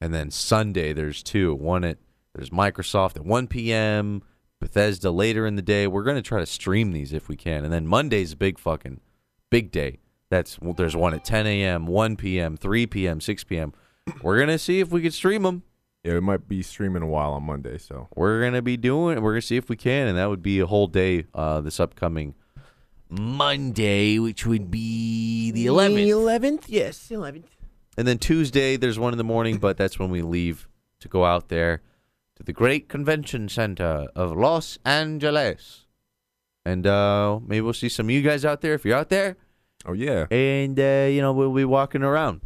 and 0.00 0.14
then 0.14 0.30
Sunday 0.30 0.92
there's 0.92 1.22
two. 1.22 1.54
One 1.54 1.84
at 1.84 1.98
there's 2.34 2.50
Microsoft 2.50 3.16
at 3.16 3.24
1 3.24 3.48
p.m. 3.48 4.22
Bethesda 4.60 5.10
later 5.10 5.46
in 5.46 5.56
the 5.56 5.62
day. 5.62 5.86
We're 5.86 6.04
gonna 6.04 6.22
try 6.22 6.38
to 6.38 6.46
stream 6.46 6.92
these 6.92 7.12
if 7.12 7.28
we 7.28 7.36
can, 7.36 7.64
and 7.64 7.72
then 7.72 7.86
Monday's 7.86 8.32
a 8.32 8.36
big 8.36 8.58
fucking 8.58 9.00
big 9.50 9.72
day. 9.72 9.98
That's 10.30 10.58
there's 10.76 10.96
one 10.96 11.14
at 11.14 11.24
10 11.24 11.46
a.m., 11.46 11.86
1 11.86 12.16
p.m., 12.16 12.56
3 12.56 12.86
p.m., 12.86 13.20
6 13.20 13.44
p.m. 13.44 13.72
We're 14.22 14.38
gonna 14.38 14.58
see 14.58 14.78
if 14.78 14.90
we 14.90 15.02
can 15.02 15.10
stream 15.10 15.42
them. 15.42 15.64
Yeah, 16.04 16.14
it 16.14 16.22
might 16.22 16.48
be 16.48 16.62
streaming 16.62 17.02
a 17.02 17.06
while 17.06 17.32
on 17.32 17.42
Monday. 17.42 17.76
So 17.78 18.08
We're 18.16 18.42
gonna 18.42 18.62
be 18.62 18.76
doing. 18.76 19.20
We're 19.20 19.32
gonna 19.32 19.42
see 19.42 19.56
if 19.56 19.68
we 19.68 19.76
can, 19.76 20.08
and 20.08 20.16
that 20.16 20.28
would 20.30 20.42
be 20.42 20.58
a 20.60 20.66
whole 20.66 20.86
day. 20.86 21.24
Uh, 21.34 21.60
this 21.60 21.78
upcoming 21.78 22.34
Monday, 23.08 24.18
which 24.18 24.46
would 24.46 24.70
be 24.70 25.50
the 25.50 25.66
11th. 25.66 26.06
eleventh, 26.08 26.68
yes, 26.68 27.10
eleventh. 27.10 27.50
And 27.98 28.06
then 28.08 28.18
Tuesday, 28.18 28.76
there's 28.76 28.98
one 28.98 29.12
in 29.12 29.18
the 29.18 29.24
morning, 29.24 29.58
but 29.58 29.76
that's 29.76 29.98
when 29.98 30.10
we 30.10 30.22
leave 30.22 30.68
to 31.00 31.08
go 31.08 31.24
out 31.24 31.48
there 31.48 31.82
to 32.36 32.42
the 32.42 32.52
great 32.52 32.88
convention 32.88 33.48
center 33.48 34.08
of 34.14 34.32
Los 34.36 34.78
Angeles. 34.84 35.86
And 36.64 36.86
uh, 36.86 37.40
maybe 37.44 37.62
we'll 37.62 37.72
see 37.72 37.88
some 37.88 38.06
of 38.06 38.10
you 38.10 38.22
guys 38.22 38.44
out 38.44 38.60
there 38.60 38.74
if 38.74 38.84
you're 38.84 38.96
out 38.96 39.08
there. 39.10 39.36
Oh 39.84 39.92
yeah. 39.92 40.26
And, 40.30 40.78
uh, 40.78 41.08
you 41.10 41.20
know, 41.20 41.32
we'll 41.32 41.52
be 41.52 41.64
walking 41.64 42.02
around. 42.02 42.42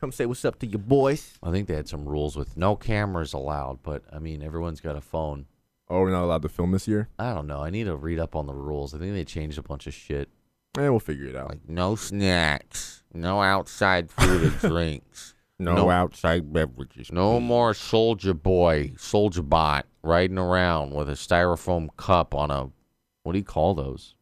Come 0.00 0.12
say 0.12 0.24
what's 0.24 0.44
up 0.46 0.58
to 0.60 0.66
your 0.66 0.78
boys. 0.78 1.38
I 1.42 1.50
think 1.50 1.68
they 1.68 1.74
had 1.74 1.88
some 1.88 2.08
rules 2.08 2.34
with 2.34 2.56
no 2.56 2.74
cameras 2.74 3.34
allowed, 3.34 3.82
but 3.82 4.02
I 4.10 4.18
mean, 4.18 4.42
everyone's 4.42 4.80
got 4.80 4.96
a 4.96 5.00
phone. 5.02 5.44
Oh, 5.90 6.00
we're 6.00 6.10
not 6.10 6.24
allowed 6.24 6.42
to 6.42 6.48
film 6.48 6.70
this 6.70 6.88
year. 6.88 7.08
I 7.18 7.34
don't 7.34 7.46
know. 7.46 7.62
I 7.62 7.68
need 7.70 7.84
to 7.84 7.96
read 7.96 8.18
up 8.18 8.34
on 8.34 8.46
the 8.46 8.54
rules. 8.54 8.94
I 8.94 8.98
think 8.98 9.12
they 9.12 9.24
changed 9.24 9.58
a 9.58 9.62
bunch 9.62 9.86
of 9.86 9.92
shit. 9.92 10.30
Eh, 10.78 10.88
we'll 10.88 11.00
figure 11.00 11.26
it 11.26 11.36
out. 11.36 11.50
Like 11.50 11.68
no 11.68 11.96
snacks, 11.96 13.02
no 13.12 13.42
outside 13.42 14.10
food 14.10 14.44
or 14.44 14.50
drinks, 14.68 15.34
no, 15.58 15.74
no- 15.74 15.90
outside 15.90 16.50
beverages. 16.52 17.10
no 17.12 17.40
more 17.40 17.74
Soldier 17.74 18.32
Boy, 18.34 18.92
Soldier 18.96 19.42
Bot 19.42 19.84
riding 20.02 20.38
around 20.38 20.94
with 20.94 21.08
a 21.10 21.14
styrofoam 21.14 21.88
cup 21.96 22.34
on 22.34 22.50
a 22.50 22.70
what 23.24 23.32
do 23.32 23.38
you 23.38 23.44
call 23.44 23.74
those? 23.74 24.14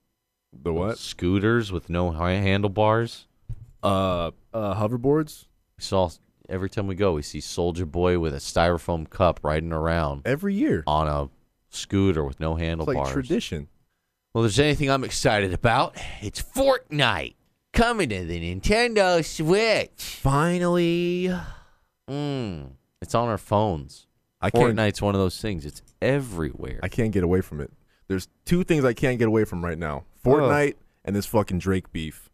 The 0.52 0.72
what? 0.72 0.98
Scooters 0.98 1.70
with 1.70 1.88
no 1.90 2.10
handlebars. 2.10 3.26
Uh, 3.82 4.32
uh, 4.52 4.74
hoverboards. 4.74 5.44
We 5.78 5.82
saw 5.84 6.10
every 6.48 6.68
time 6.68 6.86
we 6.86 6.94
go, 6.94 7.12
we 7.14 7.22
see 7.22 7.40
Soldier 7.40 7.86
Boy 7.86 8.18
with 8.18 8.34
a 8.34 8.38
styrofoam 8.38 9.08
cup 9.08 9.40
riding 9.42 9.72
around 9.72 10.22
Every 10.24 10.54
year. 10.54 10.82
on 10.86 11.06
a 11.06 11.30
scooter 11.70 12.24
with 12.24 12.40
no 12.40 12.54
It's 12.56 12.62
handlebars. 12.62 12.96
like 12.96 13.12
tradition. 13.12 13.68
Well, 14.34 14.44
if 14.44 14.50
there's 14.54 14.58
anything 14.64 14.90
I'm 14.90 15.04
excited 15.04 15.54
about, 15.54 15.96
it's 16.20 16.42
Fortnite 16.42 17.34
coming 17.72 18.08
to 18.10 18.24
the 18.24 18.40
Nintendo 18.60 19.24
Switch. 19.24 19.90
Finally. 19.96 21.32
Mm, 22.10 22.70
it's 23.00 23.14
on 23.14 23.28
our 23.28 23.38
phones. 23.38 24.06
I 24.40 24.50
can't. 24.50 24.76
Fortnite's 24.76 25.00
one 25.02 25.14
of 25.14 25.20
those 25.20 25.40
things. 25.40 25.64
It's 25.64 25.82
everywhere. 26.02 26.80
I 26.82 26.88
can't 26.88 27.12
get 27.12 27.22
away 27.22 27.40
from 27.40 27.60
it. 27.60 27.72
There's 28.08 28.28
two 28.44 28.64
things 28.64 28.84
I 28.84 28.94
can't 28.94 29.18
get 29.18 29.28
away 29.28 29.44
from 29.44 29.64
right 29.64 29.78
now: 29.78 30.04
Fortnite 30.24 30.74
and 31.04 31.14
this 31.14 31.26
fucking 31.26 31.58
Drake 31.58 31.92
beef. 31.92 32.30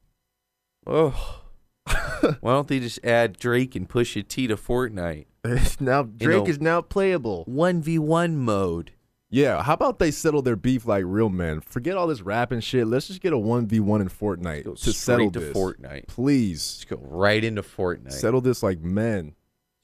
oh. 0.87 1.41
Why 2.41 2.53
don't 2.53 2.69
they 2.69 2.81
just 2.81 3.05
add 3.05 3.39
Drake 3.39 3.75
and 3.77 3.89
Pusha 3.89 4.27
T 4.27 4.47
to 4.47 4.57
Fortnite? 4.57 5.27
now 5.81 6.03
Drake 6.05 6.45
know- 6.45 6.47
is 6.47 6.61
now 6.61 6.81
playable. 6.81 7.45
1v1 7.49 8.35
mode. 8.35 8.93
Yeah, 9.31 9.63
how 9.65 9.75
about 9.75 9.99
they 9.99 10.13
settle 10.13 10.43
their 10.43 10.55
beef 10.55 10.87
like 10.87 11.03
real 11.07 11.29
men? 11.29 11.61
Forget 11.61 11.97
all 11.97 12.07
this 12.07 12.21
rapping 12.23 12.61
shit. 12.61 12.87
Let's 12.87 13.09
just 13.09 13.21
get 13.21 13.33
a 13.33 13.39
one 13.39 13.67
v 13.67 13.81
one 13.81 14.01
in 14.01 14.09
Fortnite 14.09 14.65
Go 14.65 14.75
to 14.75 14.93
settle 14.93 15.31
to 15.33 15.41
this. 15.41 15.57
Fortnite. 15.57 16.07
Please 16.07 16.75
Just 16.75 16.89
go 16.89 16.99
right 17.03 17.43
into 17.43 17.63
Fortnite. 17.63 18.13
settle 18.13 18.41
this 18.41 18.63
like 18.63 18.79
men. 18.81 19.35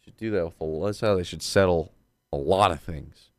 should 0.04 0.16
do 0.16 0.30
that 0.30 0.44
with 0.44 0.54
a 0.60 0.84
That's 0.86 1.00
how 1.00 1.16
they 1.16 1.24
should 1.24 1.42
settle 1.42 1.92
a 2.32 2.36
lot 2.36 2.70
of 2.70 2.80
things. 2.80 3.30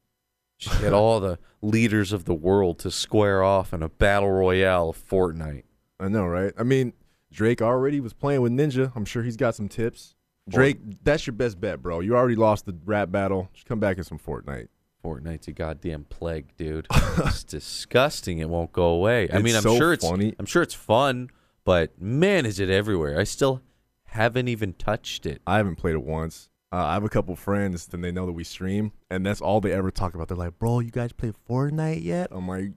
Should 0.58 0.82
get 0.82 0.91
all 0.94 1.22
the 1.22 1.39
leaders 1.62 2.12
of 2.12 2.25
the 2.25 2.34
world 2.36 2.77
to 2.80 2.91
square 2.91 3.41
off 3.41 3.74
in 3.74 3.82
a 3.82 3.88
battle 3.89 4.32
royale 4.32 4.89
of 4.89 4.98
Fortnite. 5.10 5.63
I 5.98 6.10
know, 6.10 6.25
right? 6.25 6.51
I 6.58 6.63
mean, 6.63 6.91
Drake 7.32 7.62
already 7.62 8.00
was 8.00 8.14
playing 8.14 8.42
with 8.42 8.52
Ninja. 8.52 8.92
I'm 8.96 9.06
sure 9.06 9.24
he's 9.24 9.38
got 9.38 9.56
some 9.56 9.70
tips. 9.70 10.16
Drake, 10.50 10.80
that's 11.04 11.26
your 11.26 11.34
best 11.34 11.62
bet, 11.62 11.82
bro. 11.82 12.00
You 12.02 12.16
already 12.16 12.36
lost 12.36 12.66
the 12.66 12.76
rap 12.84 13.12
battle. 13.12 13.50
Just 13.54 13.68
come 13.68 13.80
back 13.80 13.98
in 13.98 14.04
some 14.04 14.20
Fortnite. 14.20 14.68
Fortnite's 15.04 15.48
a 15.48 15.52
goddamn 15.52 16.06
plague, 16.06 16.56
dude. 16.58 16.88
it's 17.20 17.44
disgusting. 17.44 18.40
It 18.40 18.50
won't 18.50 18.72
go 18.72 18.86
away. 18.86 19.30
I 19.30 19.36
It's 19.36 19.44
mean, 19.44 19.56
I'm 19.56 19.62
so 19.64 19.78
sure 19.78 19.94
it's 19.94 20.08
funny. 20.08 20.36
I'm 20.38 20.46
sure 20.46 20.62
it's 20.62 20.74
fun, 20.74 21.30
but 21.64 22.00
man, 22.02 22.46
is 22.46 22.60
it 22.60 22.70
everywhere. 22.70 23.20
I 23.20 23.24
still 23.24 23.62
haven't 24.06 24.48
even 24.48 24.74
touched 24.74 25.26
it. 25.26 25.42
I 25.48 25.58
haven't 25.58 25.78
played 25.78 25.96
it 25.96 26.04
once. 26.04 26.50
Uh, 26.74 26.78
I 26.86 26.94
have 26.94 27.04
a 27.04 27.10
couple 27.10 27.36
friends, 27.36 27.90
and 27.92 28.04
they 28.04 28.12
know 28.12 28.26
that 28.26 28.32
we 28.32 28.44
stream, 28.44 28.94
and 29.10 29.26
that's 29.26 29.42
all 29.42 29.60
they 29.60 29.72
ever 29.74 29.92
talk 29.92 30.16
about. 30.16 30.28
They're 30.30 30.38
like, 30.38 30.58
"Bro, 30.58 30.80
you 30.80 30.92
guys 30.92 31.12
play 31.12 31.34
Fortnite 31.50 32.04
yet?" 32.04 32.30
I'm 32.32 32.48
like, 32.48 32.72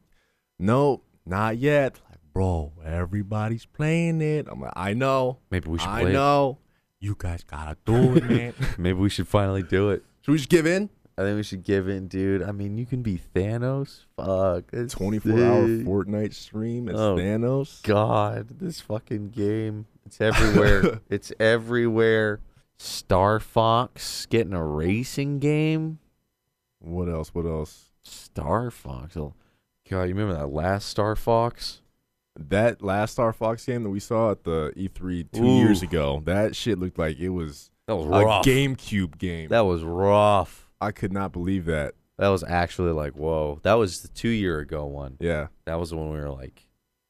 "No, 0.58 1.02
not 1.24 1.58
yet." 1.58 2.00
Bro, 2.34 2.72
everybody's 2.84 3.64
playing 3.64 4.20
it. 4.20 4.46
I'm 4.50 4.60
like, 4.60 4.72
"I 4.76 4.92
know, 4.92 5.38
Maybe 5.50 5.70
we 5.70 5.78
should 5.78 5.88
I 5.88 6.02
play 6.02 6.12
know. 6.12 6.58
You 7.00 7.14
guys 7.16 7.44
gotta 7.44 7.76
do 7.86 8.16
it, 8.16 8.24
man." 8.28 8.52
Maybe 8.76 8.98
we 8.98 9.08
should 9.08 9.28
finally 9.28 9.62
do 9.62 9.88
it. 9.90 10.04
Should 10.22 10.32
we 10.32 10.38
just 10.38 10.50
give 10.50 10.66
in? 10.66 10.90
I 11.16 11.22
think 11.22 11.36
we 11.36 11.42
should 11.44 11.62
give 11.62 11.88
in, 11.88 12.08
dude. 12.08 12.42
I 12.42 12.50
mean, 12.50 12.76
you 12.76 12.86
can 12.86 13.02
be 13.02 13.20
Thanos. 13.36 14.06
Fuck. 14.16 14.64
it's 14.72 14.94
24 14.94 15.32
hour. 15.32 15.62
Fortnite 15.68 16.34
stream 16.34 16.88
as 16.88 16.96
Oh, 16.98 17.14
Thanos. 17.16 17.82
God, 17.84 18.48
this 18.60 18.80
fucking 18.80 19.30
game. 19.30 19.86
It's 20.04 20.20
everywhere. 20.20 21.00
it's 21.08 21.32
everywhere. 21.38 22.40
Star 22.78 23.38
Fox 23.38 24.26
getting 24.26 24.54
a 24.54 24.64
racing 24.64 25.38
game. 25.38 26.00
What 26.80 27.08
else? 27.08 27.32
What 27.32 27.46
else? 27.46 27.90
Star 28.02 28.72
Fox. 28.72 29.16
Oh, 29.16 29.34
God, 29.88 30.02
you 30.04 30.14
remember 30.16 30.34
that 30.34 30.48
last 30.48 30.88
Star 30.88 31.14
Fox? 31.14 31.80
That 32.36 32.82
last 32.82 33.12
Star 33.12 33.32
Fox 33.32 33.64
game 33.64 33.84
that 33.84 33.90
we 33.90 34.00
saw 34.00 34.32
at 34.32 34.42
the 34.44 34.72
E3 34.76 35.30
two 35.32 35.44
Ooh. 35.44 35.58
years 35.58 35.82
ago, 35.82 36.20
that 36.24 36.56
shit 36.56 36.78
looked 36.78 36.98
like 36.98 37.18
it 37.18 37.28
was 37.28 37.70
That 37.86 37.96
was 37.96 38.06
a 38.06 38.08
rough. 38.10 38.44
GameCube 38.44 39.18
game. 39.18 39.48
That 39.50 39.60
was 39.66 39.82
rough. 39.84 40.68
I 40.80 40.90
could 40.90 41.12
not 41.12 41.32
believe 41.32 41.64
that. 41.66 41.94
That 42.18 42.28
was 42.28 42.42
actually 42.44 42.92
like, 42.92 43.12
whoa. 43.12 43.60
That 43.62 43.74
was 43.74 44.00
the 44.02 44.08
two 44.08 44.28
year 44.28 44.58
ago 44.58 44.84
one. 44.86 45.16
Yeah. 45.20 45.48
That 45.64 45.78
was 45.78 45.90
the 45.90 45.96
one 45.96 46.10
we 46.12 46.18
were 46.18 46.30
like, 46.30 46.66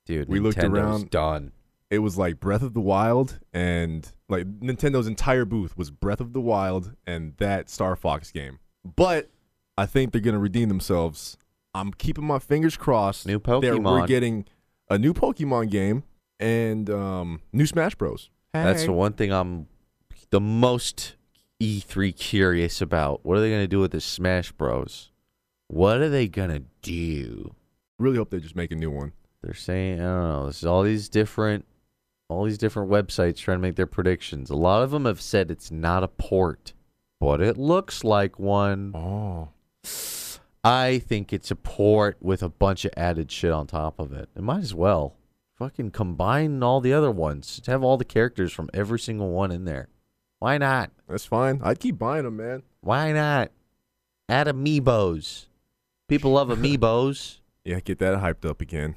dude, 0.06 0.28
We 0.28 0.40
looked 0.40 0.58
Nintendo's 0.58 0.78
around- 0.78 1.10
done. 1.10 1.52
It 1.90 1.98
was 1.98 2.18
like 2.18 2.40
Breath 2.40 2.62
of 2.62 2.74
the 2.74 2.80
Wild 2.80 3.38
and 3.52 4.10
like 4.28 4.46
Nintendo's 4.60 5.06
entire 5.06 5.44
booth 5.44 5.76
was 5.76 5.90
Breath 5.90 6.20
of 6.20 6.32
the 6.32 6.40
Wild 6.40 6.92
and 7.06 7.34
that 7.36 7.70
Star 7.70 7.94
Fox 7.94 8.30
game. 8.32 8.58
But 8.96 9.30
I 9.78 9.86
think 9.86 10.12
they're 10.12 10.20
going 10.20 10.34
to 10.34 10.40
redeem 10.40 10.68
themselves. 10.68 11.36
I'm 11.74 11.92
keeping 11.92 12.24
my 12.24 12.38
fingers 12.38 12.76
crossed. 12.76 13.26
New 13.26 13.38
Pokemon. 13.38 13.60
that 13.62 13.80
We're 13.82 14.06
getting 14.06 14.46
a 14.88 14.98
new 14.98 15.14
Pokemon 15.14 15.70
game 15.70 16.04
and 16.38 16.88
um, 16.90 17.40
new 17.52 17.66
Smash 17.66 17.94
Bros. 17.94 18.30
That's 18.52 18.84
the 18.84 18.92
one 18.92 19.14
thing 19.14 19.32
I'm 19.32 19.66
the 20.30 20.40
most 20.40 21.16
E3 21.60 22.16
curious 22.16 22.80
about. 22.80 23.24
What 23.24 23.36
are 23.36 23.40
they 23.40 23.50
going 23.50 23.62
to 23.62 23.68
do 23.68 23.80
with 23.80 23.92
the 23.92 24.00
Smash 24.00 24.52
Bros? 24.52 25.10
What 25.68 26.00
are 26.00 26.08
they 26.08 26.28
going 26.28 26.50
to 26.50 26.62
do? 26.82 27.54
Really 27.98 28.16
hope 28.16 28.30
they 28.30 28.40
just 28.40 28.56
make 28.56 28.70
a 28.70 28.76
new 28.76 28.90
one. 28.90 29.12
They're 29.42 29.54
saying, 29.54 30.00
I 30.00 30.04
don't 30.04 30.28
know, 30.28 30.42
there's 30.44 30.64
all 30.64 30.82
these 30.82 31.08
different 31.08 31.66
all 32.30 32.44
these 32.44 32.58
different 32.58 32.90
websites 32.90 33.36
trying 33.36 33.58
to 33.58 33.62
make 33.62 33.76
their 33.76 33.86
predictions. 33.86 34.48
A 34.48 34.56
lot 34.56 34.82
of 34.82 34.90
them 34.90 35.04
have 35.04 35.20
said 35.20 35.50
it's 35.50 35.70
not 35.70 36.02
a 36.02 36.08
port, 36.08 36.72
but 37.20 37.40
it 37.40 37.58
looks 37.58 38.02
like 38.02 38.38
one. 38.38 38.92
Oh. 38.94 39.50
I 40.64 40.98
think 40.98 41.32
it's 41.32 41.50
a 41.50 41.56
port 41.56 42.16
with 42.20 42.42
a 42.42 42.48
bunch 42.48 42.86
of 42.86 42.92
added 42.96 43.30
shit 43.30 43.52
on 43.52 43.66
top 43.66 44.00
of 44.00 44.12
it. 44.12 44.30
It 44.34 44.42
might 44.42 44.62
as 44.62 44.74
well. 44.74 45.14
Fucking 45.58 45.90
combine 45.90 46.62
all 46.62 46.80
the 46.80 46.92
other 46.94 47.10
ones. 47.10 47.56
Just 47.56 47.66
have 47.66 47.84
all 47.84 47.98
the 47.98 48.04
characters 48.04 48.52
from 48.52 48.70
every 48.72 48.98
single 48.98 49.28
one 49.30 49.52
in 49.52 49.66
there. 49.66 49.88
Why 50.38 50.58
not? 50.58 50.90
That's 51.08 51.26
fine. 51.26 51.60
I'd 51.62 51.80
keep 51.80 51.98
buying 51.98 52.24
them, 52.24 52.38
man. 52.38 52.62
Why 52.80 53.12
not? 53.12 53.52
Add 54.28 54.46
amiibos. 54.46 55.46
People 56.08 56.32
love 56.32 56.48
amiibos. 56.58 57.40
Yeah, 57.64 57.80
get 57.80 57.98
that 57.98 58.18
hyped 58.20 58.48
up 58.48 58.60
again. 58.60 58.96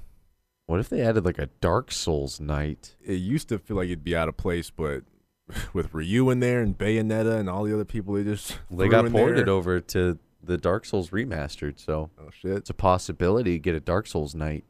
What 0.68 0.80
if 0.80 0.90
they 0.90 1.02
added 1.02 1.26
like 1.26 1.38
a 1.38 1.48
Dark 1.62 1.92
Souls 1.92 2.40
knight? 2.40 2.96
It 3.06 3.14
used 3.14 3.50
to 3.50 3.60
feel 3.60 3.78
like 3.78 3.88
it'd 3.88 4.04
be 4.04 4.16
out 4.16 4.30
of 4.30 4.38
place, 4.38 4.70
but 4.70 5.04
with 5.74 5.94
Ryu 5.94 6.30
in 6.30 6.40
there 6.40 6.62
and 6.62 6.78
Bayonetta 6.78 7.40
and 7.40 7.50
all 7.50 7.64
the 7.64 7.74
other 7.74 7.86
people, 7.86 8.14
they 8.14 8.24
just 8.24 8.58
They 8.72 8.88
got 8.88 9.10
ported 9.12 9.48
over 9.48 9.80
to 9.80 10.18
the 10.44 10.58
Dark 10.58 10.86
Souls 10.86 11.10
remastered, 11.10 11.80
so 11.80 12.10
Oh 12.20 12.30
shit! 12.32 12.58
it's 12.58 12.70
a 12.70 12.74
possibility 12.74 13.54
to 13.54 13.60
get 13.60 13.76
a 13.76 13.80
Dark 13.80 14.08
Souls 14.08 14.34
knight. 14.36 14.66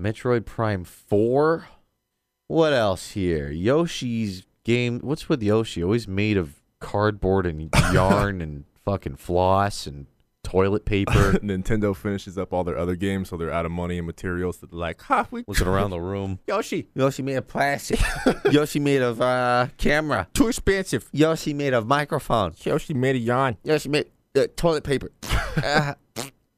Metroid 0.00 0.44
Prime 0.44 0.84
4. 0.84 1.66
What 2.48 2.72
else 2.72 3.12
here? 3.12 3.50
Yoshi's 3.50 4.44
game. 4.64 5.00
What's 5.00 5.28
with 5.28 5.42
Yoshi? 5.42 5.82
Always 5.82 6.06
made 6.06 6.36
of 6.36 6.60
cardboard 6.80 7.46
and 7.46 7.70
yarn 7.92 8.40
and 8.40 8.64
fucking 8.84 9.16
floss 9.16 9.86
and 9.86 10.06
toilet 10.44 10.84
paper. 10.84 11.32
Nintendo 11.42 11.96
finishes 11.96 12.38
up 12.38 12.52
all 12.52 12.62
their 12.62 12.78
other 12.78 12.94
games, 12.94 13.30
so 13.30 13.36
they're 13.36 13.50
out 13.50 13.66
of 13.66 13.72
money 13.72 13.96
and 13.98 14.06
materials. 14.06 14.58
So 14.60 14.66
they're 14.66 14.78
like, 14.78 15.00
"Ha, 15.02 15.26
we 15.30 15.42
Looking 15.48 15.66
around 15.66 15.90
the 15.92 16.00
room. 16.00 16.38
Yoshi, 16.46 16.88
Yoshi 16.94 17.22
made 17.22 17.36
of 17.36 17.48
plastic. 17.48 17.98
Yoshi 18.52 18.78
made 18.78 19.02
of 19.02 19.20
uh, 19.20 19.68
camera. 19.78 20.28
too 20.34 20.46
expensive." 20.48 21.08
Yoshi 21.12 21.52
made 21.54 21.72
of 21.72 21.86
microphone. 21.88 22.52
Yoshi 22.58 22.94
made 22.94 23.16
a 23.16 23.18
yarn. 23.18 23.56
Yoshi 23.64 23.88
made 23.88 24.06
uh, 24.36 24.46
toilet 24.56 24.84
paper. 24.84 25.10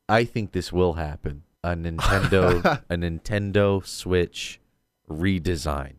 I 0.09 0.25
think 0.25 0.53
this 0.53 0.73
will 0.73 0.95
happen. 0.95 1.43
A 1.65 1.71
Nintendo, 1.75 2.83
a 2.91 2.95
Nintendo 2.97 3.85
Switch 3.85 4.61
redesign, 5.11 5.95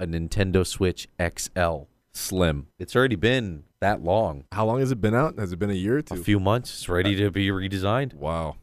a 0.00 0.06
Nintendo 0.06 0.66
Switch 0.66 1.08
XL 1.20 1.82
Slim. 2.12 2.68
It's 2.78 2.96
already 2.96 3.16
been 3.16 3.64
that 3.80 4.02
long, 4.02 4.44
How 4.52 4.64
long 4.64 4.80
has 4.80 4.90
it 4.90 5.00
been 5.00 5.14
out? 5.14 5.38
Has 5.38 5.52
it 5.52 5.58
been 5.58 5.70
a 5.70 5.74
year 5.74 5.98
or 5.98 6.02
two? 6.02 6.14
a 6.14 6.16
few 6.16 6.40
months. 6.40 6.70
It's 6.78 6.88
ready 6.88 7.14
to 7.16 7.30
be 7.30 7.48
redesigned. 7.48 8.14
wow, 8.14 8.56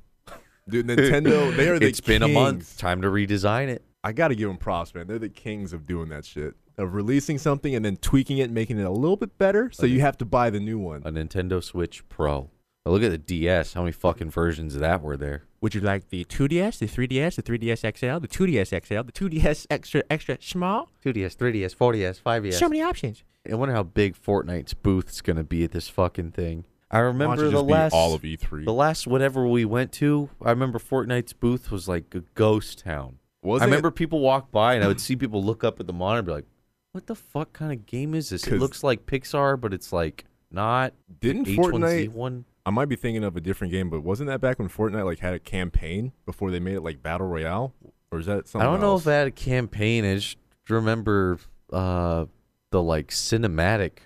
dude, 0.68 0.88
Nintendo, 0.88 1.56
they 1.56 1.70
are 1.70 1.77
the 1.80 1.86
It's 1.88 2.01
been 2.01 2.24
a 2.24 2.27
month. 2.27 2.77
Time 2.77 3.01
to 3.03 3.08
redesign 3.10 3.68
it. 3.68 3.84
I 4.03 4.13
gotta 4.13 4.34
give 4.36 4.48
them 4.50 4.58
props, 4.58 4.96
man. 4.96 5.06
They're 5.08 5.20
the 5.20 5.30
kings 5.30 5.74
of 5.74 5.86
doing 5.86 6.10
that 6.10 6.25
shit. 6.25 6.56
Of 6.82 6.94
releasing 6.94 7.38
something 7.38 7.74
and 7.76 7.84
then 7.86 7.98
tweaking 7.98 8.38
it, 8.40 8.52
making 8.52 8.80
it 8.80 8.84
a 8.84 8.92
little 8.92 9.18
bit 9.18 9.38
better. 9.38 9.70
So 9.72 9.86
you 9.86 10.02
have 10.02 10.18
to 10.20 10.26
buy 10.26 10.50
the 10.50 10.60
new 10.60 10.80
one. 10.80 11.02
A 11.06 11.12
Nintendo 11.12 11.64
Switch 11.64 12.08
Pro. 12.10 12.50
But 12.84 12.92
look 12.92 13.04
at 13.04 13.12
the 13.12 13.18
DS. 13.18 13.74
How 13.74 13.82
many 13.82 13.92
fucking 13.92 14.32
versions 14.32 14.74
of 14.74 14.82
that 14.82 15.02
were 15.02 15.16
there? 15.16 15.44
Would 15.62 15.76
you 15.76 15.82
like 15.82 16.10
the 16.10 16.26
2DS, 16.26 16.80
the 16.80 16.88
3DS, 16.88 17.36
the 17.36 17.44
3DS 17.44 17.80
XL, 17.98 18.20
the 18.20 18.28
2DS 18.28 18.86
XL, 18.88 19.04
the 19.04 19.12
2DS 19.12 19.68
extra 19.70 20.04
extra 20.10 20.38
small? 20.42 20.90
2DS, 21.06 21.38
3DS, 21.38 21.76
4DS, 21.76 22.22
5DS. 22.22 22.54
So 22.54 22.68
many 22.68 22.82
options. 22.82 23.24
I 23.50 23.56
wonder 23.56 23.76
how 23.76 23.84
big 23.84 24.16
Fortnite's 24.16 24.74
booth's 24.74 25.22
gonna 25.22 25.44
be 25.44 25.64
at 25.64 25.72
this 25.72 25.90
fucking 25.90 26.32
thing. 26.32 26.66
I 26.90 27.00
remember 27.00 27.50
the 27.50 27.64
last 27.64 27.94
all 27.94 28.14
of 28.14 28.26
E 28.26 28.36
E3. 28.36 28.66
the 28.66 28.74
last 28.74 29.08
whatever 29.08 29.48
we 29.48 29.64
went 29.64 29.92
to. 29.94 30.30
I 30.44 30.50
remember 30.50 30.78
Fortnite's 30.80 31.34
booth 31.34 31.72
was 31.72 31.88
like 31.88 32.14
a 32.16 32.22
ghost 32.34 32.80
town. 32.80 33.20
Was 33.44 33.62
I 33.62 33.66
it? 33.66 33.68
remember 33.68 33.92
people 33.92 34.20
walk 34.20 34.52
by 34.52 34.74
and 34.76 34.84
I 34.84 34.88
would 34.88 35.00
see 35.00 35.16
people 35.16 35.44
look 35.44 35.64
up 35.64 35.80
at 35.80 35.88
the 35.88 35.94
monitor 35.94 36.20
and 36.20 36.26
be 36.28 36.34
like, 36.34 36.46
"What 36.94 37.08
the 37.08 37.16
fuck 37.16 37.54
kind 37.54 37.72
of 37.72 37.86
game 37.86 38.14
is 38.14 38.30
this? 38.30 38.46
It 38.46 38.52
'Cause- 38.52 38.60
looks 38.60 38.84
like 38.84 39.06
Pixar, 39.06 39.60
but 39.60 39.74
it's 39.74 39.92
like 39.94 40.26
not 40.52 40.94
Didn't 41.20 41.48
H1Z1." 41.48 42.12
Fortnite? 42.14 42.44
I 42.66 42.70
might 42.70 42.86
be 42.90 42.96
thinking 42.96 43.24
of 43.24 43.36
a 43.36 43.42
different 43.42 43.72
game, 43.72 43.90
but 43.90 44.02
wasn't 44.02 44.28
that 44.28 44.40
back 44.42 44.60
when 44.60 44.70
Fortnite 44.70 45.06
like 45.06 45.20
had 45.20 45.34
a 45.34 45.40
campaign 45.40 46.12
before 46.26 46.52
they 46.52 46.60
made 46.60 46.76
it 46.76 46.82
like 46.82 47.02
battle 47.02 47.28
royale, 47.28 47.74
or 48.12 48.20
is 48.20 48.26
that 48.28 48.48
something? 48.48 48.62
I 48.62 48.66
something? 48.66 48.72
don't 48.74 48.82
know 48.82 48.92
else? 48.94 49.02
if 49.02 49.08
I 49.08 49.14
had 49.14 49.28
a 49.28 49.32
campaign. 49.32 50.06
I 50.06 50.16
just 50.16 50.38
remember 50.70 51.40
uh, 51.74 52.26
the 52.72 52.84
like 52.84 53.08
cinematic. 53.08 54.00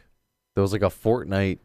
There 0.55 0.61
was 0.61 0.71
like 0.71 0.83
a 0.83 0.85
Fortnite 0.85 1.59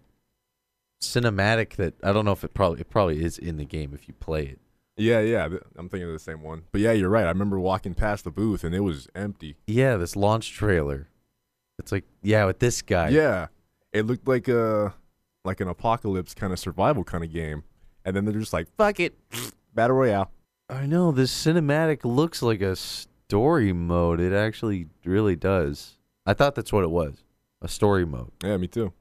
cinematic 1.03 1.77
that 1.77 1.95
I 2.03 2.13
don't 2.13 2.25
know 2.25 2.33
if 2.33 2.45
it 2.45 2.55
probably 2.55 2.81
it 2.81 2.91
probably 2.91 3.23
is 3.23 3.39
in 3.39 3.57
the 3.57 3.65
game 3.65 3.93
if 3.95 4.09
you 4.09 4.15
play 4.15 4.47
it. 4.47 4.59
Yeah, 4.97 5.21
yeah, 5.21 5.49
th- 5.49 5.63
I'm 5.77 5.89
thinking 5.89 6.09
of 6.09 6.13
the 6.13 6.19
same 6.19 6.43
one. 6.43 6.65
But 6.73 6.81
yeah, 6.83 6.93
you're 6.93 7.09
right. 7.09 7.25
I 7.25 7.29
remember 7.31 7.59
walking 7.59 7.95
past 7.95 8.25
the 8.25 8.31
booth 8.31 8.65
and 8.65 8.75
it 8.75 8.81
was 8.81 9.09
empty. 9.15 9.57
Yeah, 9.67 9.97
this 9.97 10.15
launch 10.17 10.53
trailer. 10.53 11.09
It's 11.81 11.93
like 11.93 12.05
yeah, 12.23 12.45
with 12.45 12.59
this 12.59 12.83
guy. 12.83 13.09
Yeah, 13.09 13.49
it 13.93 14.07
looked 14.07 14.29
like 14.29 14.49
a 14.49 14.95
like 15.45 15.61
an 15.61 15.69
apocalypse 15.69 16.35
kind 16.35 16.53
of 16.53 16.59
survival 16.59 17.03
kind 17.03 17.25
of 17.25 17.33
game, 17.33 17.65
and 18.05 18.15
then 18.15 18.25
they're 18.25 18.39
just 18.39 18.53
like, 18.53 18.69
"Fuck 18.77 19.01
it, 19.01 19.19
battle 19.75 19.97
royale." 19.97 20.31
I 20.69 20.87
know 20.87 21.11
this 21.11 21.33
cinematic 21.33 22.05
looks 22.05 22.43
like 22.43 22.61
a 22.61 22.77
story 22.77 23.73
mode. 23.73 24.21
It 24.21 24.33
actually 24.33 24.87
really 25.05 25.35
does. 25.35 25.99
I 26.27 26.35
thought 26.35 26.55
that's 26.55 26.73
what 26.73 26.85
it 26.85 26.91
was. 26.91 27.25
A 27.63 27.69
story 27.69 28.07
mode. 28.07 28.31
Yeah, 28.45 28.57
me 28.57 28.69
too. 28.69 28.93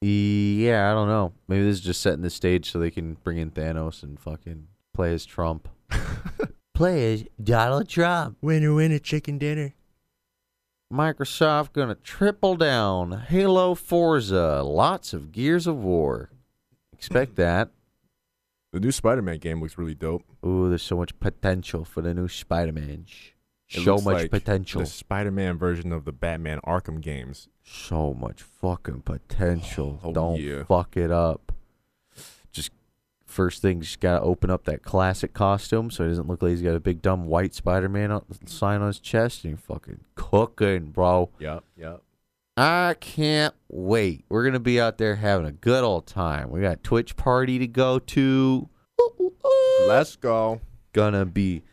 Yeah, 0.00 0.90
I 0.90 0.94
don't 0.94 1.08
know. 1.08 1.32
Maybe 1.48 1.64
this 1.64 1.76
is 1.76 1.84
just 1.84 2.02
setting 2.02 2.22
the 2.22 2.30
stage 2.30 2.70
so 2.70 2.78
they 2.78 2.90
can 2.90 3.14
bring 3.22 3.38
in 3.38 3.50
Thanos 3.50 4.02
and 4.02 4.18
fucking 4.18 4.66
play 4.92 5.14
as 5.14 5.24
Trump. 5.24 5.68
play 6.74 7.14
as 7.14 7.24
Donald 7.42 7.88
Trump. 7.88 8.36
Winner, 8.42 8.74
winner, 8.74 8.98
chicken 8.98 9.38
dinner. 9.38 9.72
Microsoft 10.94 11.72
gonna 11.72 11.96
triple 11.96 12.54
down. 12.56 13.24
Halo 13.28 13.74
Forza. 13.74 14.62
Lots 14.62 15.12
of 15.12 15.32
Gears 15.32 15.66
of 15.66 15.76
War. 15.82 16.30
Expect 16.92 17.34
that. 17.36 17.70
The 18.72 18.80
new 18.80 18.92
Spider-Man 18.92 19.38
game 19.38 19.60
looks 19.60 19.76
really 19.76 19.94
dope. 19.94 20.22
Ooh, 20.46 20.68
there's 20.68 20.82
so 20.82 20.96
much 20.96 21.18
potential 21.20 21.84
for 21.84 22.00
the 22.00 22.14
new 22.14 22.28
Spider-Man. 22.28 23.06
It 23.70 23.80
So 23.84 23.94
much 23.96 24.04
like 24.04 24.30
potential. 24.30 24.80
The 24.82 24.86
Spider-Man 24.86 25.58
version 25.58 25.92
of 25.92 26.04
the 26.04 26.12
Batman 26.12 26.60
Arkham 26.64 27.00
games. 27.00 27.48
so 27.64 28.14
much 28.14 28.42
fucking 28.42 29.02
potential. 29.02 30.00
Oh, 30.04 30.12
Don't 30.12 30.40
yeah. 30.40 30.62
fuck 30.64 30.96
it 30.96 31.10
up. 31.10 31.52
First 33.34 33.62
thing, 33.62 33.80
just 33.80 33.98
gotta 33.98 34.20
open 34.22 34.48
up 34.48 34.62
that 34.66 34.84
classic 34.84 35.34
costume 35.34 35.90
so 35.90 36.04
he 36.04 36.08
doesn't 36.10 36.28
look 36.28 36.40
like 36.40 36.50
he's 36.50 36.62
got 36.62 36.76
a 36.76 36.80
big 36.80 37.02
dumb 37.02 37.26
white 37.26 37.52
Spider-Man 37.52 38.12
on- 38.12 38.24
sign 38.46 38.80
on 38.80 38.86
his 38.86 39.00
chest 39.00 39.42
and 39.42 39.50
you're 39.50 39.58
fucking 39.58 40.04
cooking, 40.14 40.92
bro. 40.92 41.30
Yep, 41.40 41.64
yep. 41.76 42.02
I 42.56 42.94
can't 43.00 43.52
wait. 43.68 44.24
We're 44.28 44.44
gonna 44.44 44.60
be 44.60 44.80
out 44.80 44.98
there 44.98 45.16
having 45.16 45.46
a 45.46 45.50
good 45.50 45.82
old 45.82 46.06
time. 46.06 46.48
We 46.52 46.60
got 46.60 46.84
Twitch 46.84 47.16
party 47.16 47.58
to 47.58 47.66
go 47.66 47.98
to. 47.98 48.68
Ooh, 49.02 49.10
ooh, 49.20 49.32
ooh. 49.44 49.86
Let's 49.88 50.14
go. 50.14 50.60
Gonna 50.92 51.24
be 51.26 51.64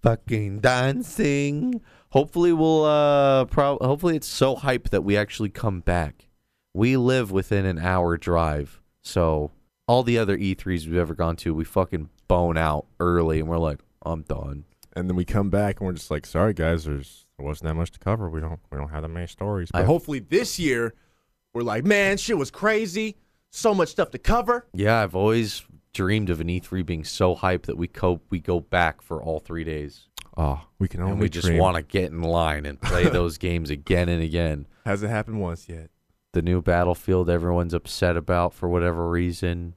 fucking 0.00 0.60
dancing. 0.60 1.80
Hopefully 2.10 2.52
we'll 2.52 2.84
uh 2.84 3.46
pro- 3.46 3.78
hopefully 3.80 4.14
it's 4.14 4.28
so 4.28 4.54
hype 4.54 4.90
that 4.90 5.02
we 5.02 5.16
actually 5.16 5.50
come 5.50 5.80
back. 5.80 6.28
We 6.74 6.96
live 6.96 7.32
within 7.32 7.66
an 7.66 7.80
hour 7.80 8.16
drive. 8.16 8.80
So 9.02 9.50
all 9.88 10.02
the 10.04 10.18
other 10.18 10.36
E3s 10.38 10.86
we've 10.86 10.96
ever 10.96 11.14
gone 11.14 11.34
to, 11.36 11.52
we 11.54 11.64
fucking 11.64 12.10
bone 12.28 12.56
out 12.56 12.86
early 13.00 13.40
and 13.40 13.48
we're 13.48 13.58
like, 13.58 13.80
I'm 14.04 14.22
done. 14.22 14.64
And 14.94 15.08
then 15.08 15.16
we 15.16 15.24
come 15.24 15.50
back 15.50 15.80
and 15.80 15.86
we're 15.86 15.94
just 15.94 16.10
like, 16.10 16.26
sorry 16.26 16.54
guys, 16.54 16.84
there's 16.84 17.24
there 17.38 17.46
wasn't 17.46 17.68
that 17.68 17.74
much 17.74 17.90
to 17.92 17.98
cover. 17.98 18.28
We 18.30 18.40
don't 18.40 18.60
we 18.70 18.78
don't 18.78 18.90
have 18.90 19.02
that 19.02 19.08
many 19.08 19.26
stories. 19.26 19.70
But 19.72 19.82
I- 19.82 19.84
hopefully 19.86 20.18
this 20.20 20.58
year 20.58 20.94
we're 21.54 21.62
like, 21.62 21.84
man, 21.84 22.16
shit 22.18 22.36
was 22.38 22.50
crazy. 22.50 23.16
So 23.50 23.74
much 23.74 23.88
stuff 23.88 24.10
to 24.10 24.18
cover. 24.18 24.66
Yeah, 24.74 25.02
I've 25.02 25.14
always 25.16 25.64
dreamed 25.94 26.28
of 26.30 26.40
an 26.40 26.48
E3 26.48 26.84
being 26.84 27.02
so 27.04 27.34
hype 27.34 27.64
that 27.66 27.78
we 27.78 27.88
co- 27.88 28.20
we 28.28 28.40
go 28.40 28.60
back 28.60 29.00
for 29.00 29.22
all 29.22 29.40
3 29.40 29.64
days. 29.64 30.08
Oh, 30.36 30.60
we 30.78 30.86
can 30.86 31.00
only 31.00 31.12
and 31.12 31.20
we 31.20 31.28
just 31.30 31.50
want 31.52 31.76
to 31.76 31.82
get 31.82 32.10
in 32.12 32.20
line 32.22 32.66
and 32.66 32.80
play 32.80 33.04
those 33.08 33.38
games 33.38 33.70
again 33.70 34.08
and 34.08 34.22
again. 34.22 34.66
Hasn't 34.84 35.10
happened 35.10 35.40
once 35.40 35.68
yet. 35.68 35.90
the 36.34 36.42
new 36.42 36.60
Battlefield 36.60 37.30
everyone's 37.30 37.72
upset 37.74 38.16
about 38.16 38.52
for 38.52 38.68
whatever 38.68 39.08
reason. 39.08 39.74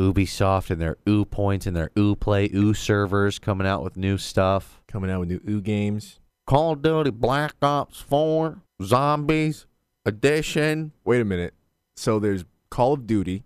Ubisoft 0.00 0.70
and 0.70 0.80
their 0.80 0.96
U 1.06 1.24
points 1.24 1.66
and 1.66 1.76
their 1.76 1.90
Uplay 1.90 2.50
U 2.52 2.72
servers 2.72 3.38
coming 3.38 3.66
out 3.66 3.84
with 3.84 3.96
new 3.96 4.16
stuff. 4.16 4.80
Coming 4.88 5.10
out 5.10 5.20
with 5.20 5.28
new 5.28 5.40
ooh 5.48 5.60
games. 5.60 6.18
Call 6.46 6.72
of 6.72 6.82
Duty 6.82 7.10
Black 7.10 7.54
Ops 7.62 8.00
4 8.00 8.62
Zombies 8.82 9.66
Edition. 10.06 10.92
Wait 11.04 11.20
a 11.20 11.24
minute. 11.24 11.54
So 11.94 12.18
there's 12.18 12.44
Call 12.70 12.94
of 12.94 13.06
Duty. 13.06 13.44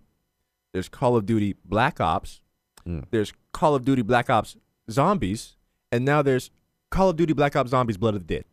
There's 0.73 0.89
Call 0.89 1.15
of 1.15 1.25
Duty 1.25 1.55
Black 1.65 1.99
Ops. 1.99 2.41
Mm. 2.87 3.05
There's 3.11 3.33
Call 3.51 3.75
of 3.75 3.83
Duty 3.83 4.01
Black 4.01 4.29
Ops 4.29 4.55
Zombies. 4.89 5.57
And 5.91 6.05
now 6.05 6.21
there's 6.21 6.51
Call 6.89 7.09
of 7.09 7.17
Duty 7.17 7.33
Black 7.33 7.55
Ops 7.55 7.71
Zombies 7.71 7.97
Blood 7.97 8.15
of 8.15 8.25
the 8.25 8.35
Dead. 8.35 8.45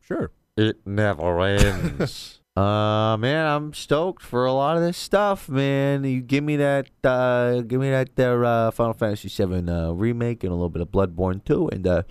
Sure. 0.00 0.30
It 0.56 0.86
never 0.86 1.40
ends. 1.40 2.34
uh 2.58 3.16
man, 3.18 3.46
I'm 3.46 3.72
stoked 3.74 4.22
for 4.22 4.44
a 4.46 4.52
lot 4.52 4.76
of 4.76 4.82
this 4.82 4.96
stuff, 4.96 5.48
man. 5.48 6.04
You 6.04 6.20
give 6.20 6.42
me 6.42 6.56
that 6.56 6.90
uh 7.04 7.60
give 7.62 7.80
me 7.80 7.90
that 7.90 8.16
there 8.16 8.44
uh 8.44 8.70
Final 8.70 8.94
Fantasy 8.94 9.28
7 9.28 9.68
uh 9.68 9.92
remake 9.92 10.42
and 10.42 10.50
a 10.52 10.54
little 10.54 10.68
bit 10.70 10.82
of 10.82 10.88
Bloodborne 10.88 11.44
too 11.44 11.68
and 11.68 11.86
uh 11.86 12.02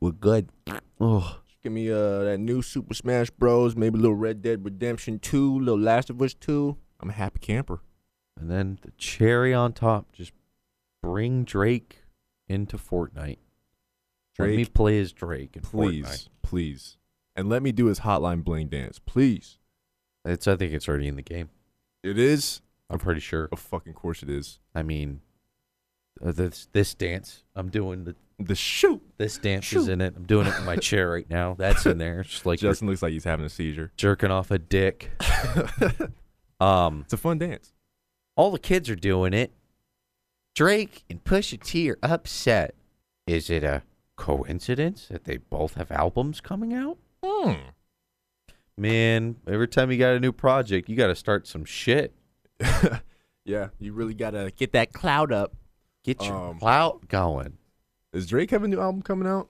we're 0.00 0.12
good. 0.12 0.48
Oh. 1.00 1.38
Give 1.62 1.72
me 1.72 1.90
uh 1.90 2.24
that 2.24 2.38
new 2.38 2.62
Super 2.62 2.94
Smash 2.94 3.30
Bros. 3.30 3.76
Maybe 3.76 3.98
a 3.98 4.02
little 4.02 4.16
Red 4.16 4.42
Dead 4.42 4.64
Redemption 4.64 5.18
2, 5.18 5.56
a 5.56 5.58
little 5.58 5.78
Last 5.78 6.10
of 6.10 6.20
Us 6.22 6.34
2. 6.34 6.76
I'm 7.00 7.10
a 7.10 7.12
happy 7.12 7.38
camper. 7.40 7.80
And 8.40 8.50
then 8.50 8.78
the 8.82 8.92
cherry 8.92 9.52
on 9.52 9.72
top, 9.72 10.12
just 10.12 10.32
bring 11.02 11.44
Drake 11.44 11.98
into 12.48 12.78
Fortnite. 12.78 13.38
Let 14.38 14.48
me 14.48 14.56
Drake, 14.56 14.74
play 14.74 15.00
as 15.00 15.12
Drake 15.12 15.56
in 15.56 15.62
please, 15.62 16.04
Fortnite. 16.06 16.28
please. 16.42 16.96
And 17.36 17.48
let 17.48 17.62
me 17.62 17.70
do 17.72 17.86
his 17.86 18.00
Hotline 18.00 18.42
Bling 18.42 18.68
dance, 18.68 18.98
please. 18.98 19.58
It's 20.24 20.46
I 20.46 20.56
think 20.56 20.72
it's 20.72 20.88
already 20.88 21.08
in 21.08 21.16
the 21.16 21.22
game. 21.22 21.48
It 22.02 22.18
is? 22.18 22.60
I'm 22.90 22.98
pretty 22.98 23.20
sure. 23.20 23.48
Of 23.52 23.58
fucking 23.58 23.94
course 23.94 24.22
it 24.22 24.30
is. 24.30 24.58
I 24.74 24.82
mean, 24.82 25.20
uh, 26.24 26.32
this 26.32 26.68
this 26.72 26.94
dance 26.94 27.44
I'm 27.56 27.68
doing 27.70 28.04
the 28.04 28.14
The 28.38 28.54
shoot. 28.54 29.00
this 29.18 29.38
dance 29.38 29.72
is 29.72 29.88
in 29.88 30.00
it. 30.00 30.14
I'm 30.16 30.24
doing 30.24 30.46
it 30.46 30.56
in 30.58 30.64
my 30.64 30.76
chair 30.76 31.10
right 31.10 31.28
now. 31.30 31.54
That's 31.58 31.86
in 31.86 31.98
there. 31.98 32.20
It's 32.20 32.30
just 32.30 32.46
like 32.46 32.58
Justin 32.60 32.88
looks 32.88 33.02
like 33.02 33.12
he's 33.12 33.24
having 33.24 33.46
a 33.46 33.48
seizure. 33.50 33.92
jerking 33.96 34.30
off 34.30 34.50
a 34.50 34.58
dick. 34.58 35.10
Um, 36.60 37.00
It's 37.02 37.12
a 37.12 37.16
fun 37.16 37.38
dance. 37.38 37.72
all 38.36 38.52
the 38.52 38.58
kids 38.58 38.88
are 38.88 38.94
doing 38.94 39.34
it. 39.34 39.52
Drake 40.54 41.02
and 41.10 41.24
Pusha 41.24 41.60
T 41.60 41.90
are 41.90 41.98
upset. 42.04 42.76
Is 43.26 43.50
it 43.50 43.64
a 43.64 43.82
coincidence 44.16 45.08
that 45.08 45.24
they 45.24 45.38
both 45.38 45.74
have 45.74 45.90
albums 45.90 46.40
coming 46.40 46.72
out? 46.72 46.98
Hmm. 47.24 47.52
Man, 48.78 49.36
every 49.46 49.68
time 49.68 49.90
you 49.90 49.98
got 49.98 50.14
a 50.14 50.20
new 50.20 50.32
project, 50.32 50.88
you 50.88 50.96
got 50.96 51.08
to 51.08 51.14
start 51.14 51.46
some 51.46 51.64
shit. 51.64 52.14
yeah, 53.44 53.68
you 53.78 53.92
really 53.92 54.14
gotta 54.14 54.52
get 54.56 54.72
that 54.72 54.92
cloud 54.92 55.32
up. 55.32 55.54
Get 56.04 56.22
your 56.24 56.34
Um, 56.34 56.58
clout 56.58 57.08
going. 57.08 57.58
Does 58.12 58.26
Drake 58.26 58.50
have 58.50 58.62
a 58.62 58.68
new 58.68 58.80
album 58.80 59.02
coming 59.02 59.26
out? 59.28 59.48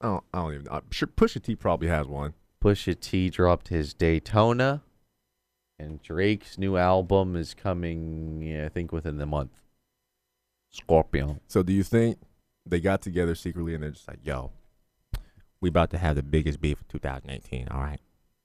I 0.00 0.06
don't, 0.06 0.24
I 0.34 0.38
don't 0.38 0.52
even 0.54 0.64
know. 0.64 0.72
I'm 0.72 0.90
sure 0.90 1.08
Pusha 1.08 1.42
T 1.42 1.54
probably 1.56 1.88
has 1.88 2.06
one. 2.06 2.34
Pusha 2.62 2.98
T 2.98 3.30
dropped 3.30 3.68
his 3.68 3.94
Daytona, 3.94 4.82
and 5.78 6.02
Drake's 6.02 6.58
new 6.58 6.76
album 6.76 7.36
is 7.36 7.54
coming, 7.54 8.42
yeah, 8.42 8.66
I 8.66 8.68
think, 8.68 8.92
within 8.92 9.18
the 9.18 9.26
month. 9.26 9.52
Scorpion. 10.70 11.40
So 11.48 11.62
do 11.62 11.72
you 11.72 11.82
think 11.82 12.18
they 12.64 12.80
got 12.80 13.02
together 13.02 13.34
secretly 13.34 13.74
and 13.74 13.82
they're 13.82 13.90
just 13.90 14.08
like, 14.08 14.20
yo, 14.24 14.52
We 15.60 15.68
about 15.68 15.90
to 15.90 15.98
have 15.98 16.16
the 16.16 16.22
biggest 16.22 16.60
beef 16.60 16.80
of 16.80 16.88
2018. 16.88 17.68
All 17.68 17.80
right. 17.82 18.00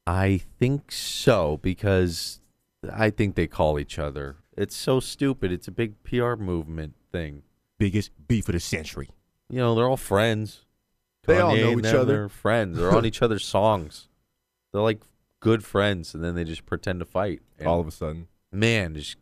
I 0.07 0.37
think 0.57 0.91
so 0.91 1.59
because 1.61 2.39
I 2.91 3.09
think 3.09 3.35
they 3.35 3.45
call 3.45 3.77
each 3.77 3.99
other. 3.99 4.37
It's 4.55 4.75
so 4.75 5.01
stupid. 5.01 5.51
It's 5.51 5.67
a 5.67 5.71
big 5.71 6.01
PR 6.03 6.35
movement 6.35 6.95
thing. 7.11 7.43
Biggest 7.77 8.11
beef 8.27 8.47
of 8.47 8.53
the 8.53 8.59
century. 8.61 9.09
You 9.49 9.57
know, 9.57 9.75
they're 9.75 9.87
all 9.87 9.97
friends. 9.97 10.63
They 11.25 11.39
all 11.39 11.55
know 11.55 11.71
each 11.71 11.83
them, 11.83 11.95
other. 12.01 12.13
They're 12.13 12.29
friends. 12.29 12.77
They're 12.77 12.95
on 12.95 13.05
each 13.05 13.21
other's 13.21 13.45
songs. 13.45 14.07
they're 14.71 14.81
like 14.81 15.01
good 15.41 15.65
friends, 15.65 16.13
and 16.13 16.23
then 16.23 16.35
they 16.35 16.45
just 16.45 16.65
pretend 16.65 16.99
to 16.99 17.05
fight. 17.05 17.41
And 17.59 17.67
All 17.67 17.81
of 17.81 17.87
a 17.87 17.91
sudden, 17.91 18.27
man, 18.49 18.95
just 18.95 19.17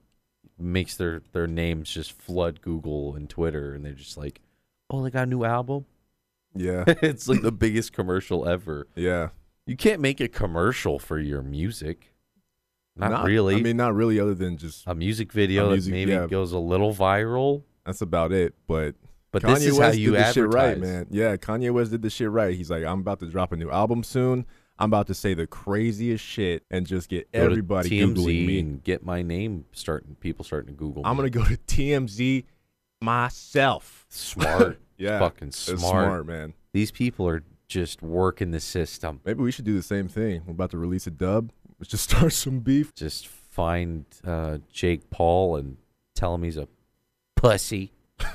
makes 0.60 0.96
their 0.96 1.24
their 1.32 1.48
names 1.48 1.90
just 1.90 2.12
flood 2.12 2.62
Google 2.62 3.16
and 3.16 3.28
Twitter, 3.28 3.74
and 3.74 3.84
they're 3.84 3.94
just 3.94 4.18
like, 4.18 4.42
oh, 4.92 5.04
they 5.04 5.10
got 5.10 5.24
a 5.24 5.26
new 5.26 5.44
album. 5.44 5.86
yeah, 6.56 6.84
it's 6.88 7.28
like 7.28 7.42
the 7.42 7.52
biggest 7.52 7.92
commercial 7.92 8.48
ever. 8.48 8.88
yeah. 8.96 9.30
You 9.66 9.76
can't 9.76 10.00
make 10.02 10.20
a 10.20 10.28
commercial 10.28 11.00
for 11.00 11.20
your 11.20 11.42
music. 11.42 12.14
Not, 12.98 13.26
really. 13.26 13.56
I 13.56 13.62
mean, 13.62 13.78
not 13.78 13.94
really. 13.94 14.20
Other 14.20 14.36
than 14.36 14.58
just 14.58 14.84
a 14.88 14.96
music 14.96 15.32
video 15.34 15.68
a 15.68 15.72
music- 15.72 15.92
that 15.92 15.96
maybe 15.98 16.12
yeah. 16.12 16.28
goes 16.28 16.52
a 16.54 16.60
little 16.60 16.94
viral. 16.94 17.64
that's 17.86 18.02
about 18.02 18.32
it. 18.32 18.54
But 18.68 18.96
But 19.32 19.44
Kanye 19.44 19.56
this 19.56 19.66
is 19.66 19.78
West 19.80 19.96
how 19.96 20.00
you 20.00 20.12
did 20.12 20.20
the 20.20 20.26
advertise. 20.26 20.34
shit 20.34 20.54
right, 20.54 20.80
man. 20.80 21.08
Yeah, 21.10 21.36
Kanye 21.36 21.72
West 21.72 21.92
did 21.92 22.02
the 22.04 22.10
shit 22.10 22.30
right. 22.30 22.56
He's 22.56 22.70
like, 22.72 22.86
I'm 22.86 23.00
about 23.02 23.20
to 23.20 23.26
drop 23.26 23.52
a 23.52 23.58
new 23.58 23.70
album 23.70 24.04
soon. 24.04 24.46
I'm 24.80 24.90
about 24.90 25.08
to 25.08 25.14
say 25.14 25.34
the 25.34 25.48
craziest 25.48 26.24
shit 26.24 26.64
and 26.72 26.86
just 26.88 27.10
get 27.10 27.32
Go 27.34 27.40
to 27.40 27.46
everybody 27.46 27.90
TMZ 27.90 28.14
googling 28.16 28.46
me. 28.46 28.60
and 28.60 28.84
get 28.84 29.04
my 29.06 29.22
name 29.22 29.66
starting. 29.74 30.16
People 30.22 30.46
starting 30.46 30.74
to 30.74 30.78
Google. 30.78 31.02
I'm 31.06 31.18
me. 31.18 31.30
gonna 31.30 31.30
go 31.32 31.44
to 31.46 31.58
TMZ 31.58 32.44
myself. 33.02 34.06
smart, 34.10 34.80
Yeah, 34.98 35.20
fucking 35.20 35.52
smart. 35.52 35.80
smart, 35.80 36.26
man. 36.28 36.54
These 36.74 36.92
people 36.92 37.28
are 37.28 37.44
just 37.68 38.02
working 38.02 38.52
the 38.52 38.60
system. 38.60 39.22
Maybe 39.26 39.42
we 39.44 39.52
should 39.52 39.66
do 39.66 39.74
the 39.76 39.84
same 39.84 40.08
thing. 40.08 40.44
We're 40.46 40.52
about 40.54 40.72
to 40.72 40.78
release 40.78 41.08
a 41.08 41.12
dub. 41.12 41.52
Let's 41.80 41.90
just 41.92 42.04
start 42.10 42.34
some 42.34 42.60
beef. 42.60 42.94
Just 42.94 43.28
find 43.28 44.06
uh, 44.26 44.60
Jake 44.72 45.10
Paul 45.10 45.56
and 45.58 45.78
tell 46.16 46.34
him 46.36 46.44
he's 46.44 46.58
a 46.58 46.68
pussy. 47.36 47.92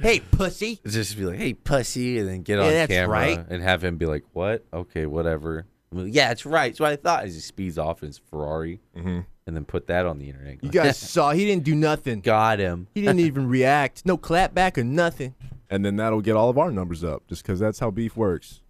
Hey, 0.00 0.20
pussy. 0.30 0.80
Just 0.86 1.16
be 1.16 1.24
like, 1.24 1.38
"Hey, 1.38 1.54
pussy," 1.54 2.18
and 2.18 2.28
then 2.28 2.42
get 2.42 2.58
Yeah, 2.58 2.64
on 2.64 2.70
that's 2.72 2.92
camera 2.92 3.08
right. 3.18 3.44
and 3.48 3.62
have 3.62 3.82
him 3.82 3.96
be 3.96 4.06
like, 4.06 4.24
"What? 4.32 4.64
Okay, 4.72 5.06
whatever." 5.06 5.66
I'm 5.90 6.04
like, 6.04 6.14
yeah, 6.14 6.30
it's 6.30 6.44
right. 6.46 6.70
It's 6.70 6.80
what 6.80 6.92
I 6.92 6.96
thought. 6.96 7.24
As 7.24 7.34
he 7.34 7.40
speeds 7.40 7.78
off 7.78 8.02
in 8.02 8.08
his 8.08 8.18
Ferrari, 8.18 8.80
hmm 8.94 9.20
and 9.48 9.56
then 9.56 9.64
put 9.64 9.86
that 9.86 10.04
on 10.04 10.18
the 10.18 10.28
internet. 10.28 10.62
You 10.62 10.68
guys 10.68 10.98
saw 10.98 11.32
he 11.32 11.46
didn't 11.46 11.64
do 11.64 11.74
nothing. 11.74 12.20
got 12.20 12.58
him. 12.58 12.86
He 12.94 13.00
didn't 13.00 13.20
even 13.20 13.48
react. 13.58 14.04
No 14.04 14.18
clap 14.18 14.54
back 14.54 14.76
or 14.76 14.84
nothing. 14.84 15.34
And 15.70 15.84
then 15.84 15.96
that'll 15.96 16.20
get 16.20 16.36
all 16.36 16.50
of 16.50 16.58
our 16.58 16.70
numbers 16.70 17.02
up, 17.02 17.26
just 17.28 17.42
because 17.42 17.58
that's 17.58 17.78
how 17.78 17.90
beef 17.90 18.14
works. 18.14 18.60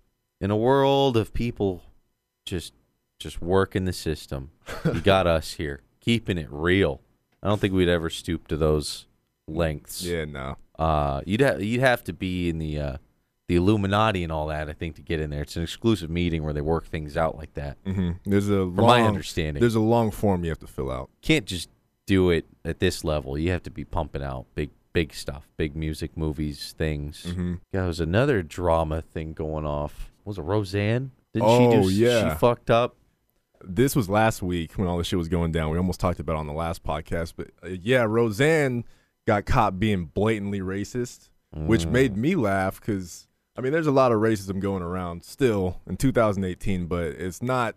In 0.40 0.52
a 0.52 0.56
world 0.56 1.16
of 1.16 1.34
people 1.34 1.82
just 2.46 2.72
just 3.18 3.42
working 3.42 3.86
the 3.86 3.92
system, 3.92 4.52
you 4.84 5.00
got 5.00 5.26
us 5.26 5.54
here, 5.54 5.82
keeping 6.00 6.38
it 6.38 6.46
real. 6.48 7.00
I 7.42 7.48
don't 7.48 7.60
think 7.60 7.74
we'd 7.74 7.88
ever 7.88 8.08
stoop 8.08 8.46
to 8.48 8.56
those 8.56 9.06
lengths. 9.48 10.04
Yeah, 10.04 10.26
no. 10.26 10.58
Uh, 10.78 11.22
you'd 11.26 11.40
have 11.40 11.60
you'd 11.60 11.80
have 11.80 12.04
to 12.04 12.12
be 12.12 12.48
in 12.48 12.58
the 12.58 12.78
uh, 12.78 12.96
the 13.48 13.56
Illuminati 13.56 14.22
and 14.22 14.30
all 14.32 14.46
that. 14.48 14.68
I 14.68 14.72
think 14.72 14.94
to 14.96 15.02
get 15.02 15.20
in 15.20 15.30
there. 15.30 15.42
It's 15.42 15.56
an 15.56 15.62
exclusive 15.62 16.08
meeting 16.10 16.44
where 16.44 16.52
they 16.52 16.60
work 16.60 16.86
things 16.86 17.16
out 17.16 17.36
like 17.36 17.54
that. 17.54 17.76
hmm 17.84 18.12
There's 18.24 18.48
a 18.48 18.58
From 18.64 18.76
long, 18.76 18.86
my 18.86 19.02
understanding, 19.02 19.60
there's 19.60 19.74
a 19.74 19.80
long 19.80 20.10
form 20.10 20.44
you 20.44 20.50
have 20.50 20.58
to 20.60 20.66
fill 20.66 20.90
out. 20.90 21.10
can't 21.22 21.46
just 21.46 21.68
do 22.06 22.30
it 22.30 22.46
at 22.64 22.78
this 22.78 23.04
level. 23.04 23.36
You 23.36 23.50
have 23.50 23.62
to 23.64 23.70
be 23.70 23.84
pumping 23.84 24.22
out 24.22 24.46
big 24.54 24.70
big 24.94 25.12
stuff, 25.14 25.48
big 25.56 25.76
music, 25.76 26.16
movies, 26.16 26.74
things. 26.76 27.24
hmm 27.24 27.52
Yeah, 27.72 27.80
there 27.80 27.86
was 27.86 28.00
another 28.00 28.42
drama 28.42 29.02
thing 29.02 29.32
going 29.32 29.66
off. 29.66 30.10
Was 30.24 30.38
it 30.38 30.42
Roseanne? 30.42 31.10
Didn't 31.34 31.48
Oh, 31.48 31.58
she 31.58 31.82
do? 31.82 32.04
yeah. 32.04 32.32
She 32.34 32.38
fucked 32.38 32.70
up. 32.70 32.96
This 33.62 33.94
was 33.94 34.08
last 34.08 34.42
week 34.42 34.72
when 34.72 34.88
all 34.88 34.96
this 34.98 35.06
shit 35.08 35.18
was 35.18 35.28
going 35.28 35.52
down. 35.52 35.70
We 35.70 35.76
almost 35.78 36.00
talked 36.00 36.20
about 36.20 36.34
it 36.34 36.38
on 36.38 36.46
the 36.46 36.52
last 36.54 36.82
podcast, 36.82 37.34
but 37.36 37.48
uh, 37.62 37.68
yeah, 37.82 38.02
Roseanne 38.04 38.84
got 39.26 39.44
caught 39.46 39.78
being 39.78 40.06
blatantly 40.06 40.60
racist, 40.60 41.28
which 41.52 41.84
Mm. 41.84 41.90
made 41.90 42.16
me 42.16 42.34
laugh 42.34 42.80
because 42.80 43.27
I 43.58 43.60
mean, 43.60 43.72
there's 43.72 43.88
a 43.88 43.92
lot 43.92 44.12
of 44.12 44.20
racism 44.20 44.60
going 44.60 44.84
around 44.84 45.24
still 45.24 45.80
in 45.88 45.96
2018, 45.96 46.86
but 46.86 47.06
it's 47.06 47.42
not 47.42 47.74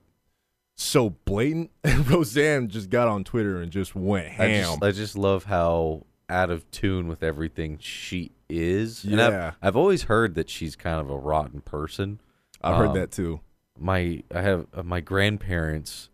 so 0.76 1.10
blatant. 1.10 1.72
And 1.84 2.08
Roseanne 2.10 2.70
just 2.70 2.92
got 2.92 3.08
on 3.08 3.24
Twitter 3.24 3.60
and 3.60 3.72
just 3.72 3.96
went 3.96 4.28
I 4.28 4.46
ham. 4.46 4.64
just, 4.64 4.84
I 4.84 4.92
just 4.92 5.18
love 5.18 5.46
how 5.46 6.06
out 6.30 6.52
of 6.52 6.70
tune 6.70 7.08
with 7.08 7.24
everything 7.24 7.80
she 7.80 8.32
is. 8.48 9.04
And 9.04 9.14
Yeah. 9.14 9.54
I've, 9.60 9.70
I've 9.70 9.76
always 9.76 10.04
heard 10.04 10.36
that 10.36 10.52
she's 10.52 10.76
kind 10.76 11.02
of 11.02 11.10
a 11.10 11.18
rotten 11.18 11.62
person. 11.62 12.20
I 12.62 12.78
heard 12.78 12.90
um, 12.90 12.94
that 12.94 13.12
too. 13.12 13.40
My 13.80 14.22
I 14.32 14.42
have 14.42 14.68
uh, 14.76 14.84
my 14.84 15.02
grandparents 15.02 16.10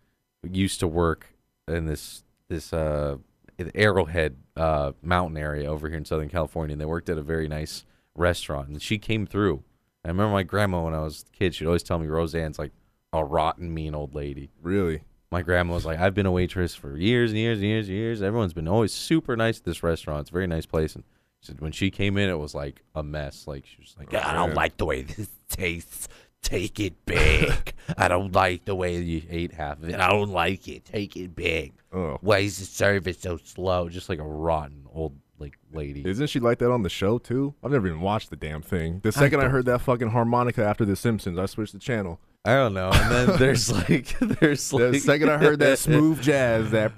used 0.49 0.79
to 0.79 0.87
work 0.87 1.33
in 1.67 1.87
this 1.87 2.23
this 2.47 2.71
uh 2.71 3.17
Arrowhead 3.75 4.37
uh 4.55 4.93
mountain 5.01 5.35
area 5.35 5.69
over 5.69 5.89
here 5.89 5.97
in 5.97 6.05
Southern 6.05 6.29
California 6.29 6.71
and 6.71 6.79
they 6.79 6.85
worked 6.85 7.09
at 7.09 7.17
a 7.17 7.21
very 7.21 7.49
nice 7.49 7.83
restaurant 8.17 8.67
and 8.69 8.81
she 8.81 8.97
came 8.97 9.25
through. 9.25 9.63
I 10.03 10.09
remember 10.09 10.33
my 10.33 10.43
grandma 10.43 10.83
when 10.83 10.93
I 10.93 11.01
was 11.01 11.25
a 11.27 11.37
kid, 11.37 11.55
she'd 11.55 11.65
always 11.67 11.83
tell 11.83 11.99
me 11.99 12.07
Roseanne's 12.07 12.59
like 12.59 12.71
a 13.13 13.23
rotten 13.23 13.73
mean 13.73 13.95
old 13.95 14.15
lady. 14.15 14.49
Really? 14.61 15.01
My 15.31 15.41
grandma 15.41 15.73
was 15.73 15.85
like, 15.85 15.99
I've 15.99 16.13
been 16.13 16.25
a 16.25 16.31
waitress 16.31 16.73
for 16.73 16.97
years 16.97 17.31
and 17.31 17.39
years 17.39 17.57
and 17.59 17.67
years 17.67 17.87
and 17.87 17.97
years. 17.97 18.21
Everyone's 18.21 18.53
been 18.53 18.67
always 18.67 18.93
super 18.93 19.35
nice 19.35 19.59
at 19.59 19.65
this 19.65 19.83
restaurant. 19.83 20.21
It's 20.21 20.29
a 20.29 20.33
very 20.33 20.47
nice 20.47 20.65
place. 20.65 20.95
And 20.95 21.03
she 21.41 21.47
said 21.47 21.59
when 21.59 21.73
she 21.73 21.91
came 21.91 22.17
in, 22.17 22.29
it 22.29 22.39
was 22.39 22.55
like 22.55 22.81
a 22.95 23.03
mess. 23.03 23.45
Like 23.47 23.65
she 23.65 23.81
was 23.81 23.95
like, 23.99 24.13
I 24.13 24.33
don't 24.33 24.53
like 24.53 24.77
the 24.77 24.85
way 24.85 25.01
this 25.01 25.29
tastes. 25.49 26.07
Take 26.41 26.79
it 26.79 27.05
big. 27.05 27.73
I 27.97 28.07
don't 28.07 28.31
like 28.33 28.63
the 28.63 28.75
way 28.75 28.97
you 29.01 29.23
ate 29.29 29.51
half 29.51 29.79
of 29.83 29.89
it. 29.89 29.99
I 29.99 30.09
don't 30.09 30.29
like 30.29 30.67
it. 30.69 30.85
Take 30.85 31.17
it 31.17 31.35
big. 31.35 31.73
Oh, 31.91 32.17
Why 32.21 32.39
is 32.39 32.59
the 32.59 32.65
service 32.65 33.19
so 33.19 33.37
slow? 33.37 33.89
Just 33.89 34.07
like 34.07 34.19
a 34.19 34.23
rotten 34.23 34.85
old 34.93 35.17
like 35.39 35.57
lady. 35.71 36.03
isn't 36.07 36.27
she 36.27 36.39
like 36.39 36.59
that 36.59 36.71
on 36.71 36.83
the 36.83 36.89
show 36.89 37.17
too? 37.17 37.53
I've 37.63 37.71
never 37.71 37.87
even 37.87 38.01
watched 38.01 38.29
the 38.29 38.35
damn 38.35 38.61
thing. 38.61 38.99
The 39.03 39.11
second 39.11 39.39
I, 39.39 39.43
don't- 39.43 39.51
heard 39.51 39.65
that 39.65 39.81
fucking 39.81 40.09
harmonica 40.09 40.63
after 40.63 40.85
The 40.85 40.95
Simpsons, 40.95 41.37
I 41.37 41.45
switched 41.45 41.73
the 41.73 41.79
channel. 41.79 42.19
I 42.45 42.53
don't 42.55 42.73
know. 42.73 42.89
And 42.93 43.11
then 43.29 43.37
there's 43.39 43.69
like 43.71 44.17
there's 44.39 44.71
like 44.71 44.91
The 44.93 44.99
second 44.99 45.29
I 45.29 45.37
heard 45.37 45.59
that 45.59 45.79
smooth 45.79 46.21
jazz, 46.21 46.71
that 46.71 46.93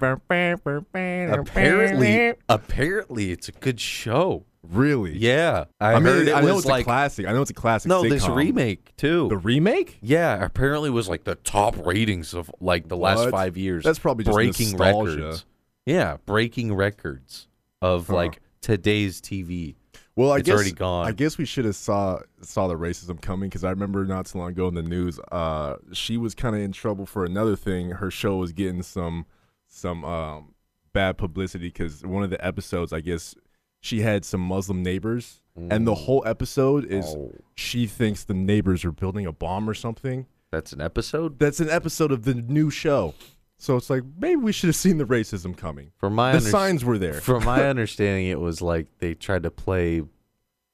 apparently 1.32 2.34
apparently 2.48 3.30
it's 3.32 3.48
a 3.48 3.52
good 3.52 3.80
show. 3.80 4.44
really, 4.62 5.16
Yeah, 5.18 5.64
I, 5.80 5.92
I, 5.92 5.94
mean, 5.96 6.04
heard 6.04 6.28
it 6.28 6.34
I 6.34 6.40
know 6.42 6.54
was 6.54 6.64
it's 6.64 6.66
like 6.70 6.82
a 6.82 6.84
classic. 6.84 7.26
I 7.26 7.32
know 7.32 7.42
it's 7.42 7.50
a 7.50 7.54
classic. 7.54 7.88
no, 7.88 8.02
sitcom. 8.02 8.10
this 8.10 8.28
remake 8.28 8.94
too. 8.96 9.28
The 9.28 9.36
remake? 9.38 9.98
yeah, 10.02 10.44
apparently 10.44 10.90
was 10.90 11.08
like 11.08 11.24
the 11.24 11.34
top 11.36 11.84
ratings 11.86 12.34
of 12.34 12.50
like 12.60 12.88
the 12.88 12.96
last 12.96 13.18
What? 13.18 13.30
five 13.30 13.56
years. 13.56 13.84
That's 13.84 13.98
probably 13.98 14.24
just 14.24 14.34
breaking 14.34 14.70
nostalgia. 14.72 15.16
records. 15.16 15.44
Yeah, 15.86 16.18
breaking 16.26 16.74
records 16.74 17.48
of 17.82 18.08
Huh. 18.08 18.14
like 18.14 18.40
today's 18.60 19.20
TV. 19.20 19.74
Well, 20.16 20.32
I 20.32 20.38
It's 20.38 20.46
guess 20.46 20.54
already 20.54 20.72
gone. 20.72 21.06
I 21.06 21.12
guess 21.12 21.38
we 21.38 21.44
should 21.46 21.64
have 21.64 21.76
saw 21.76 22.20
saw 22.42 22.68
the 22.68 22.74
racism 22.76 23.20
coming 23.22 23.48
because 23.48 23.64
I 23.64 23.70
remember 23.70 24.04
not 24.04 24.26
too 24.26 24.38
long 24.38 24.50
ago 24.50 24.68
in 24.68 24.74
the 24.74 24.82
news, 24.82 25.18
uh, 25.32 25.76
she 25.92 26.16
was 26.16 26.34
kind 26.34 26.54
of 26.54 26.60
in 26.62 26.72
trouble 26.72 27.06
for 27.06 27.24
another 27.24 27.56
thing. 27.56 27.90
Her 27.92 28.10
show 28.10 28.36
was 28.36 28.52
getting 28.52 28.82
some 28.82 29.24
some 29.66 30.04
um, 30.04 30.54
bad 30.92 31.16
publicity 31.16 31.68
because 31.68 32.04
one 32.04 32.22
of 32.22 32.30
the 32.30 32.44
episodes, 32.44 32.92
I 32.92 33.00
guess, 33.00 33.34
she 33.80 34.00
had 34.00 34.24
some 34.24 34.40
Muslim 34.42 34.82
neighbors, 34.82 35.40
and 35.56 35.86
the 35.86 35.94
whole 35.94 36.22
episode 36.26 36.84
is 36.84 37.06
Oh, 37.06 37.32
she 37.54 37.86
thinks 37.86 38.24
the 38.24 38.34
neighbors 38.34 38.84
are 38.84 38.92
building 38.92 39.24
a 39.26 39.32
bomb 39.32 39.70
or 39.70 39.74
something. 39.74 40.26
that's 40.50 40.72
an 40.72 40.80
episode. 40.82 41.38
That's 41.38 41.60
an 41.60 41.70
episode 41.70 42.10
of 42.12 42.24
the 42.24 42.34
new 42.34 42.70
show. 42.70 43.14
So 43.62 43.76
it's 43.76 43.90
like 43.90 44.02
maybe 44.18 44.36
we 44.36 44.52
should 44.52 44.68
have 44.68 44.76
seen 44.76 44.96
the 44.96 45.04
racism 45.04 45.54
coming. 45.54 45.92
From 45.98 46.14
my 46.14 46.32
the 46.32 46.38
under- 46.38 46.48
signs 46.50 46.82
were 46.82 46.96
there. 46.96 47.20
From 47.20 47.44
my 47.44 47.68
understanding, 47.68 48.26
it 48.28 48.40
was 48.40 48.62
like 48.62 48.86
they 49.00 49.12
tried 49.12 49.42
to 49.42 49.50
play 49.50 50.02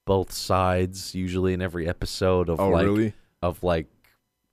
both 0.05 0.31
sides 0.31 1.13
usually 1.13 1.53
in 1.53 1.61
every 1.61 1.85
episode 1.87 2.47
of 2.49 2.61
oh, 2.61 2.69
like 2.69 2.85
really? 2.85 3.13
of 3.41 3.61
like 3.61 3.87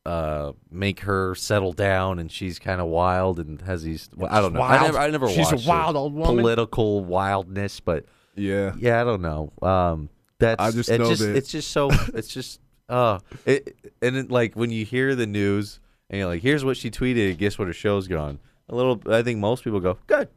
uh 0.05 0.53
make 0.68 1.01
her 1.01 1.37
settle 1.37 1.73
down 1.73 2.18
and 2.18 2.31
she's 2.31 2.59
kind 2.59 2.81
of 2.81 2.88
wild 2.88 3.38
and 3.38 3.61
has 3.62 3.85
these 3.85 4.11
well, 4.16 4.29
I 4.33 4.40
don't 4.40 4.53
know. 4.53 4.61
I 4.62 4.83
never 4.83 4.99
I 4.99 5.11
never 5.11 5.29
She's 5.31 5.53
a 5.53 5.68
wild 5.68 5.94
old 5.97 6.12
woman. 6.12 6.37
political 6.42 7.05
wildness, 7.05 7.79
but 7.79 8.05
Yeah. 8.35 8.75
yeah, 8.77 9.01
I 9.01 9.05
don't 9.05 9.23
know. 9.23 9.53
Um 9.62 10.11
that's 10.40 10.61
I 10.61 10.73
just 10.73 10.90
it 10.90 10.99
know 10.99 11.09
just 11.09 11.23
that- 11.23 11.37
it's 11.37 11.51
just 11.53 11.70
so 11.70 11.88
it's 12.12 12.29
just 12.29 12.61
uh 12.88 13.20
it 13.47 13.77
and 14.03 14.16
it, 14.16 14.31
like 14.31 14.57
when 14.57 14.70
you 14.70 14.85
hear 14.85 15.14
the 15.14 15.27
news 15.27 15.79
and 16.14 16.20
you're 16.20 16.29
like 16.29 16.42
here's 16.42 16.64
what 16.64 16.77
she 16.77 16.90
tweeted, 16.92 17.37
guess 17.38 17.59
what 17.59 17.66
her 17.66 17.74
show's 17.74 18.07
gone. 18.07 18.38
A 18.68 18.74
little 18.77 19.00
I 19.11 19.22
think 19.22 19.40
most 19.40 19.64
people 19.64 19.81
go, 19.81 19.98
"Good." 20.07 20.29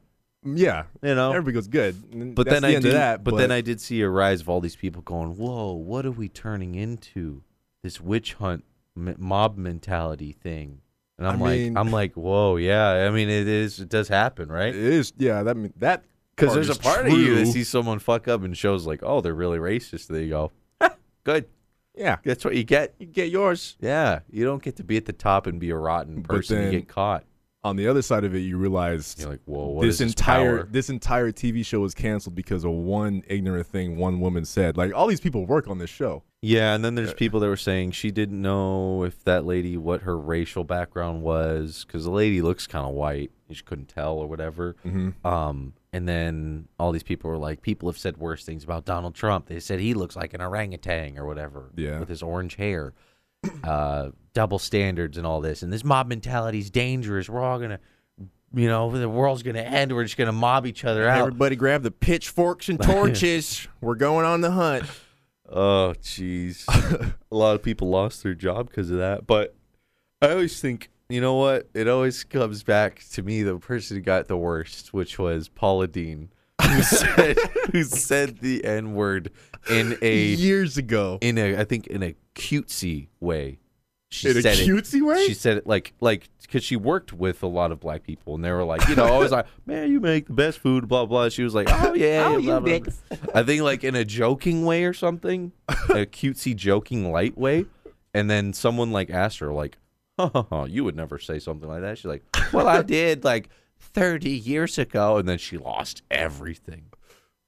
Yeah. 0.44 0.84
You 1.04 1.13
know. 1.16 1.30
Everybody 1.32 1.54
goes 1.54 1.68
good. 1.68 2.34
But 2.36 2.48
that's 2.48 2.62
then 2.62 2.72
the 2.72 2.78
I 2.78 2.80
did, 2.80 2.94
that. 2.94 3.24
but, 3.24 3.38
then 3.38 3.52
I 3.52 3.62
did 3.62 3.80
see 3.82 4.02
a 4.02 4.10
rise 4.10 4.42
of 4.42 4.50
all 4.50 4.60
these 4.60 4.76
people 4.76 5.02
going, 5.04 5.38
"Whoa, 5.38 5.74
what 5.74 6.06
are 6.06 6.12
we 6.12 6.30
turning 6.30 6.76
into? 6.76 7.44
This 7.84 8.02
witch 8.02 8.34
hunt 8.34 8.63
mob 8.96 9.58
mentality 9.58 10.32
thing." 10.32 10.82
And 11.20 11.28
I'm 11.28 11.42
I 11.42 11.46
like, 11.46 11.60
mean- 11.60 11.78
I'm 11.78 11.92
like, 11.92 12.13
"Whoa, 12.16 12.56
yeah. 12.58 13.08
I 13.08 13.10
mean, 13.12 13.30
it 13.30 13.48
is. 13.48 13.80
It 13.80 13.90
does 13.90 14.08
happen, 14.08 14.50
right? 14.50 14.70
it 14.70 14.76
is. 14.76 15.13
Yeah, 15.18 15.44
that 15.44 15.58
that 15.80 16.04
Because 16.36 16.54
there's 16.54 16.70
a 16.70 16.76
part 16.76 17.08
of 17.08 17.13
you 17.13 17.36
that 17.36 17.48
sees 17.48 17.70
someone 17.70 18.00
fuck 18.00 18.28
up 18.28 18.44
and 18.44 18.56
shows 18.58 18.86
like, 18.86 19.02
oh, 19.04 19.22
they're 19.22 19.34
really 19.34 19.58
racist. 19.60 20.08
There 20.08 20.22
you 20.22 20.30
go. 20.30 20.52
"Ha, 20.82 20.96
Good. 21.24 21.46
Yeah, 21.98 22.18
That's 22.24 22.46
what 22.46 22.56
you 22.56 22.64
get. 22.64 22.94
you 23.00 23.08
get 23.08 23.30
yours. 23.30 23.76
Yeah, 23.82 24.20
you 24.30 24.46
don't 24.46 24.62
get 24.62 24.76
to 24.78 24.84
be 24.84 24.98
at 24.98 25.06
the 25.06 25.14
top 25.14 25.48
and 25.48 25.60
be 25.60 25.70
a 25.72 25.76
rotten 25.76 26.22
But 26.22 26.30
person. 26.38 26.58
then- 26.58 26.72
you 26.74 26.80
get 26.80 26.88
caught. 26.88 27.24
On 27.67 27.75
the 27.75 27.88
other 27.88 28.01
side 28.01 28.23
of 28.23 28.34
it, 28.36 28.39
you 28.39 28.58
realize 28.58 29.15
You're 29.19 29.30
like, 29.30 29.41
whoa, 29.45 29.67
what 29.67 29.82
this 29.84 29.95
is 29.95 29.99
this 29.99 30.08
entire 30.10 30.58
power? 30.63 30.67
this 30.71 30.89
entire 30.89 31.32
TV 31.32 31.65
show 31.65 31.80
was 31.80 31.93
canceled 31.93 32.36
because 32.36 32.63
of 32.63 32.71
one 32.71 33.23
ignorant 33.27 33.67
thing 33.67 33.97
one 33.97 34.19
woman 34.19 34.45
said. 34.45 34.77
Like 34.77 34.93
all 34.93 35.08
these 35.08 35.19
people 35.21 35.45
work 35.45 35.67
on 35.67 35.77
this 35.77 35.89
show. 35.89 36.23
Yeah, 36.41 36.75
and 36.75 36.86
then 36.86 36.93
there's 36.95 37.13
people 37.15 37.39
that 37.39 37.47
were 37.47 37.58
saying 37.58 37.91
she 37.91 38.12
didn't 38.12 38.39
know 38.41 39.03
if 39.03 39.23
that 39.23 39.43
lady 39.45 39.75
what 39.75 40.01
her 40.03 40.17
racial 40.17 40.63
background 40.63 41.23
was 41.23 41.84
because 41.86 42.03
the 42.03 42.12
lady 42.12 42.41
looks 42.41 42.67
kind 42.67 42.86
of 42.86 42.93
white. 42.93 43.32
she 43.51 43.63
couldn't 43.63 43.88
tell 43.88 44.13
or 44.17 44.27
whatever. 44.27 44.75
Mm-hmm. 44.86 45.25
Um, 45.27 45.73
and 45.91 46.08
then 46.08 46.67
all 46.80 46.91
these 46.91 47.01
people 47.01 47.30
were 47.32 47.38
like, 47.38 47.62
people 47.63 47.89
have 47.89 47.97
said 47.97 48.17
worse 48.17 48.45
things 48.45 48.63
about 48.63 48.86
Donald 48.86 49.15
Trump. 49.15 49.47
They 49.47 49.60
said 49.60 49.80
he 49.80 49.95
looks 49.95 50.15
like 50.15 50.34
an 50.36 50.41
orangutan 50.41 51.17
or 51.17 51.25
whatever. 51.25 51.71
Yeah. 51.75 51.99
with 51.99 52.10
his 52.10 52.21
orange 52.21 52.56
hair. 52.56 52.93
Uh, 53.64 54.10
double 54.34 54.60
standards 54.60 55.18
and 55.18 55.26
all 55.26 55.42
this, 55.42 55.64
and 55.64 55.74
this 55.74 55.84
mob 55.84 56.08
mentality 56.08 56.60
is 56.60 56.70
dangerous. 56.70 57.28
We're 57.30 57.42
all 57.42 57.60
gonna, 57.60 57.80
you 58.54 58.68
know, 58.68 58.92
the 58.92 59.10
world's 59.10 59.44
gonna 59.44 59.60
end. 59.62 59.92
We're 59.94 60.04
just 60.04 60.18
gonna 60.18 60.32
mob 60.32 60.66
each 60.66 60.86
other 60.86 61.08
out. 61.08 61.20
Everybody 61.20 61.56
grab 61.56 61.84
the 61.84 61.92
pitchforks 61.92 62.70
and 62.70 62.82
torches. 62.82 63.68
We're 63.82 63.96
going 63.96 64.26
on 64.26 64.42
the 64.42 64.52
hunt. 64.52 64.86
Oh, 65.50 65.94
jeez. 66.02 66.66
a 67.32 67.36
lot 67.36 67.56
of 67.56 67.64
people 67.64 67.90
lost 67.90 68.24
their 68.24 68.34
job 68.34 68.70
because 68.70 68.92
of 68.92 68.98
that. 68.98 69.26
But 69.26 69.56
I 70.22 70.32
always 70.32 70.60
think, 70.60 70.90
you 71.10 71.22
know 71.22 71.36
what? 71.36 71.70
It 71.74 71.88
always 71.88 72.24
comes 72.24 72.64
back 72.64 73.04
to 73.14 73.24
me 73.24 73.44
the 73.44 73.58
person 73.58 73.98
who 73.98 74.02
got 74.02 74.28
the 74.28 74.38
worst, 74.38 74.94
which 74.94 75.18
was 75.18 75.48
Paula 75.48 75.88
Deen, 75.88 76.30
who 76.62 76.82
said 76.84 77.38
who 77.72 77.84
said 77.84 78.40
the 78.40 78.66
N 78.66 78.94
word 78.94 79.32
in 79.70 79.98
a 80.02 80.26
Years 80.26 80.78
ago, 80.78 81.18
in 81.22 81.38
a 81.38 81.58
I 81.58 81.64
think 81.64 81.88
in 81.88 82.04
a 82.04 82.16
cutesy 82.38 83.08
way. 83.19 83.60
She 84.10 84.30
in 84.30 84.38
a 84.38 84.41
said 84.41 84.58
it. 84.60 84.67
cutesy 84.69 85.02
way. 85.06 85.26
She 85.28 85.34
said 85.34 85.58
it 85.58 85.67
like 85.67 85.93
like 86.00 86.30
because 86.41 86.63
she 86.63 86.78
worked 86.78 87.12
with 87.12 87.43
a 87.43 87.47
lot 87.47 87.73
of 87.73 87.80
black 87.82 88.04
people 88.04 88.36
and 88.36 88.45
they 88.45 88.52
were 88.52 88.63
like 88.63 88.88
you 88.88 88.95
know 88.95 89.06
always 89.06 89.32
like 89.32 89.47
man 89.65 89.91
you 89.91 90.00
make 90.00 90.28
the 90.28 90.34
best 90.34 90.60
food 90.60 90.88
blah 90.88 91.06
blah. 91.06 91.28
She 91.28 91.43
was 91.43 91.54
like 91.54 91.67
oh 91.69 91.93
yeah 91.93 92.23
Oh, 92.28 92.30
blah, 92.30 92.38
you 92.38 92.80
blah, 92.80 92.80
blah. 92.80 93.17
I 93.36 93.43
think 93.43 93.63
like 93.63 93.84
in 93.84 93.95
a 93.95 94.06
joking 94.06 94.63
way 94.65 94.86
or 94.86 94.93
something, 94.93 95.52
a 95.67 96.06
cutesy 96.06 96.56
joking 96.56 97.12
light 97.12 97.38
way, 97.38 97.65
and 98.13 98.30
then 98.30 98.54
someone 98.54 98.91
like 98.93 99.10
asked 99.10 99.39
her 99.39 99.52
like, 99.52 99.78
ha, 100.17 100.30
ha, 100.34 100.45
ha, 100.50 100.63
"You 100.65 100.86
would 100.86 100.95
never 100.95 101.19
say 101.19 101.38
something 101.39 101.67
like 101.67 101.82
that." 101.82 101.97
She's 101.97 102.06
like, 102.06 102.23
"Well, 102.54 102.67
I 102.67 102.82
did 102.97 103.26
like 103.26 103.50
30 103.82 104.30
years 104.30 104.78
ago," 104.78 105.17
and 105.17 105.28
then 105.28 105.38
she 105.38 105.58
lost 105.58 106.02
everything. 106.10 106.86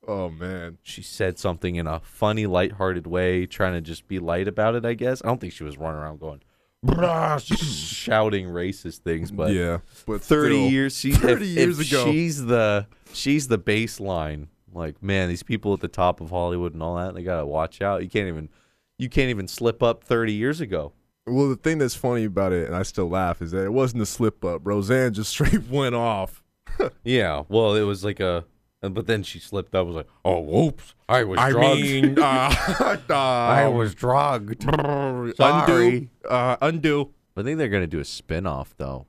Oh 0.10 0.30
man, 0.30 0.78
She 0.84 1.02
said 1.02 1.38
something 1.40 1.76
in 1.76 1.88
a 1.88 2.00
funny, 2.02 2.46
lighthearted 2.48 3.06
way, 3.08 3.46
trying 3.46 3.74
to 3.74 3.82
just 3.82 4.08
be 4.08 4.20
light 4.20 4.48
about 4.48 4.76
it. 4.76 4.86
I 4.86 4.94
guess 4.94 5.22
I 5.24 5.28
don't 5.28 5.40
think 5.40 5.54
she 5.54 5.64
was 5.64 5.78
running 5.78 6.02
around 6.02 6.20
going, 6.20 6.42
shouting 7.40 8.48
racist 8.48 9.00
things, 9.00 9.32
but 9.32 9.52
yeah, 9.52 9.80
but 10.06 10.22
30 10.22 10.56
still, 10.56 10.70
years 10.70 10.98
she 10.98 11.12
30 11.12 11.34
if, 11.34 11.42
years 11.58 11.80
if 11.80 11.88
ago. 11.92 12.06
she's 12.12 12.46
the 12.46 12.88
she's 13.14 13.48
the 13.48 13.60
baseline 13.60 14.48
like 14.72 15.02
man 15.02 15.28
these 15.30 15.42
people 15.44 15.74
at 15.74 15.80
the 15.80 15.88
top 15.88 16.22
of 16.22 16.30
hollywood 16.30 16.74
and 16.74 16.84
all 16.84 16.96
that 16.96 17.16
they 17.16 17.24
gotta 17.24 17.44
watch 17.46 17.82
out 17.82 18.04
you 18.04 18.08
can't 18.10 18.28
even 18.28 18.48
you 19.00 19.10
can't 19.10 19.30
even 19.32 19.48
slip 19.48 19.82
up 19.82 20.04
30 20.04 20.32
years 20.32 20.62
ago 20.62 20.94
Well, 21.26 21.50
the 21.50 21.56
thing 21.56 21.80
that's 21.80 21.96
funny 21.96 22.26
about 22.26 22.54
it, 22.54 22.68
and 22.68 22.76
I 22.76 22.84
still 22.84 23.10
laugh, 23.10 23.42
is 23.42 23.50
that 23.52 23.64
it 23.66 23.74
wasn't 23.74 24.04
a 24.04 24.06
slip 24.06 24.44
up. 24.46 24.62
Roseanne 24.64 25.14
just 25.14 25.30
straight 25.36 25.68
went 25.70 25.96
off. 25.96 26.44
yeah 27.04 27.44
well 27.50 27.76
it 27.76 27.82
was 27.84 28.04
like 28.06 28.20
a 28.20 28.46
but 28.82 29.08
then 29.08 29.24
she 29.24 29.40
slipped 29.40 29.76
up 29.76 29.86
was 29.86 29.96
like 29.96 30.08
oh 30.24 30.40
whoops 30.40 30.96
i 31.10 31.24
was 31.24 31.38
I 31.40 31.52
drugged 31.52 31.82
mean, 31.82 32.20
uh, 32.22 32.56
i 33.10 33.64
um, 33.66 33.74
was 33.76 33.94
drugged 33.94 34.64
undo, 34.64 35.34
Sorry. 35.36 36.10
uh, 36.30 36.56
undo. 36.62 37.12
i 37.36 37.44
think 37.44 37.58
they're 37.58 37.68
gonna 37.70 37.88
do 37.88 38.00
a 38.00 38.06
spin-off 38.06 38.74
though 38.78 39.06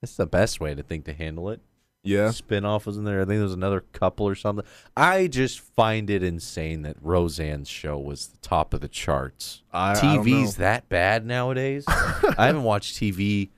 that's 0.00 0.16
the 0.16 0.26
best 0.26 0.60
way 0.60 0.74
to 0.74 0.82
think 0.82 1.04
to 1.06 1.12
handle 1.12 1.48
it 1.48 1.60
Yeah, 2.02 2.32
spin-off 2.32 2.86
was 2.86 2.98
in 2.98 3.04
there. 3.04 3.18
I 3.20 3.24
think 3.24 3.36
there 3.36 3.42
was 3.44 3.52
another 3.52 3.82
couple 3.92 4.26
or 4.26 4.34
something. 4.34 4.64
I 4.96 5.28
just 5.28 5.60
find 5.60 6.10
it 6.10 6.24
insane 6.24 6.82
that 6.82 6.96
Roseanne's 7.00 7.68
show 7.68 7.96
was 7.96 8.26
the 8.26 8.38
top 8.38 8.74
of 8.74 8.80
the 8.80 8.88
charts. 8.88 9.62
I, 9.72 9.92
I 9.92 9.94
don't 9.94 10.24
TV's 10.26 10.58
know. 10.58 10.64
that 10.64 10.88
bad 10.88 11.24
nowadays. 11.24 11.84
I 11.88 12.46
haven't 12.46 12.64
watched 12.64 12.96
TV 12.96 13.50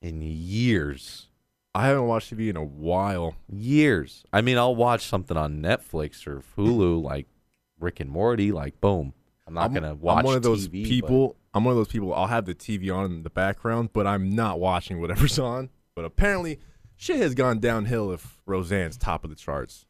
in 0.00 0.22
years. 0.22 1.28
I 1.74 1.86
haven't 1.88 2.06
watched 2.06 2.34
TV 2.34 2.48
in 2.50 2.56
a 2.56 2.64
while. 2.64 3.34
Years. 3.52 4.24
I 4.32 4.42
mean, 4.42 4.58
I'll 4.58 4.76
watch 4.76 5.06
something 5.06 5.36
on 5.36 5.60
Netflix 5.60 6.26
or 6.26 6.42
Hulu 6.56 7.02
like 7.10 7.26
Rick 7.80 8.00
and 8.00 8.10
Morty, 8.10 8.52
like 8.52 8.80
boom. 8.80 9.12
I'm 9.46 9.54
not 9.54 9.64
I'm, 9.66 9.74
gonna 9.74 9.94
watch 9.94 10.18
I'm 10.20 10.24
one 10.24 10.36
of 10.36 10.42
those 10.42 10.68
TV, 10.68 10.82
but- 10.84 10.88
people. 10.88 11.36
I'm 11.52 11.62
one 11.64 11.72
of 11.72 11.76
those 11.76 11.88
people. 11.88 12.12
I'll 12.12 12.26
have 12.26 12.46
the 12.46 12.54
TV 12.54 12.92
on 12.94 13.04
in 13.06 13.22
the 13.22 13.30
background, 13.30 13.90
but 13.92 14.06
I'm 14.08 14.34
not 14.34 14.58
watching 14.58 15.00
whatever's 15.00 15.38
on. 15.38 15.70
But 15.94 16.04
apparently, 16.04 16.58
shit 16.96 17.16
has 17.18 17.34
gone 17.34 17.60
downhill 17.60 18.10
if 18.10 18.38
Roseanne's 18.46 18.96
top 18.96 19.22
of 19.22 19.30
the 19.30 19.36
charts. 19.36 19.86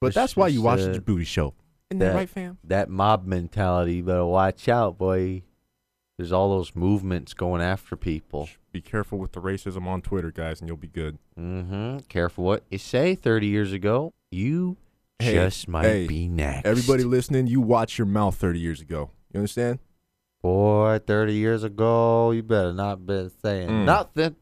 But 0.00 0.08
It's 0.08 0.14
that's 0.14 0.36
why 0.36 0.48
you 0.48 0.62
watch 0.62 0.80
the 0.80 1.00
booty 1.00 1.24
show. 1.24 1.54
Isn't 1.90 1.98
that- 1.98 2.10
that 2.12 2.14
right, 2.14 2.28
fam? 2.28 2.58
that 2.64 2.88
mob 2.88 3.26
mentality, 3.26 3.94
you 3.96 4.02
better 4.04 4.24
watch 4.24 4.68
out, 4.68 4.98
boy. 4.98 5.42
There's 6.16 6.30
all 6.32 6.50
those 6.50 6.76
movements 6.76 7.32
going 7.34 7.62
after 7.62 7.96
people. 7.96 8.48
Be 8.72 8.80
careful 8.80 9.18
with 9.18 9.32
the 9.32 9.40
racism 9.40 9.86
on 9.86 10.00
Twitter, 10.00 10.30
guys, 10.30 10.60
and 10.60 10.68
you'll 10.68 10.76
be 10.76 10.86
good. 10.88 11.18
Mm-hmm. 11.38 11.98
Careful 12.08 12.44
what 12.44 12.62
you 12.70 12.78
say. 12.78 13.14
Thirty 13.14 13.46
years 13.48 13.72
ago, 13.72 14.12
you 14.30 14.76
Hey, 15.18 15.34
just 15.34 15.66
might 15.68 15.84
hey, 15.84 16.06
be 16.06 16.28
next. 16.28 16.66
Everybody 16.66 17.04
listening, 17.04 17.46
you 17.46 17.60
watch 17.60 17.98
your 17.98 18.06
mouth 18.06 18.36
30 18.36 18.58
years 18.58 18.80
ago. 18.80 19.10
You 19.32 19.38
understand? 19.40 19.78
boy, 20.42 20.98
thirty 21.06 21.34
years 21.34 21.62
ago, 21.64 22.30
you 22.30 22.42
better 22.42 22.72
not 22.72 23.04
be 23.06 23.28
saying 23.42 23.68
Mm. 23.68 23.84
nothing. 23.84 24.36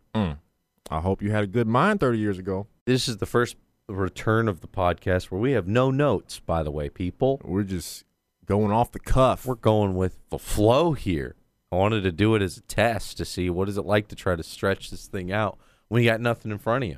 I 0.91 1.01
hope 1.01 1.21
you 1.23 1.31
had 1.33 1.45
a 1.45 1.49
good 1.49 1.67
mind 1.67 2.01
30 2.01 2.19
years 2.19 2.39
ago. 2.39 2.67
This 2.87 3.09
is 3.09 3.17
the 3.19 3.27
first 3.27 3.57
return 3.89 4.49
of 4.49 4.61
the 4.61 4.69
podcast 4.69 5.25
where 5.25 5.41
we 5.41 5.53
have 5.53 5.67
no 5.67 5.91
notes. 5.91 6.39
By 6.41 6.63
the 6.63 6.71
way, 6.71 6.89
people, 6.89 7.41
We're 7.45 7.63
just 7.65 8.05
going 8.47 8.71
off 8.71 8.93
the 8.93 8.99
cuff. 9.01 9.45
we're 9.45 9.55
going 9.57 9.97
with 9.97 10.17
the 10.31 10.39
flow 10.39 10.93
here. 10.93 11.35
I 11.71 11.77
wanted 11.77 12.03
to 12.03 12.13
do 12.13 12.35
it 12.35 12.43
as 12.43 12.57
a 12.57 12.63
test 12.63 13.19
to 13.19 13.25
see 13.25 13.51
what 13.51 13.69
is 13.69 13.77
it 13.77 13.85
like 13.85 14.09
to 14.09 14.17
try 14.17 14.37
to 14.37 14.43
stretch 14.43 14.91
this 14.91 15.07
thing 15.07 15.31
out 15.33 15.59
when 15.89 16.03
you 16.03 16.09
got 16.11 16.21
nothing 16.21 16.51
in 16.51 16.59
front 16.59 16.85
of 16.85 16.91
you. 16.91 16.97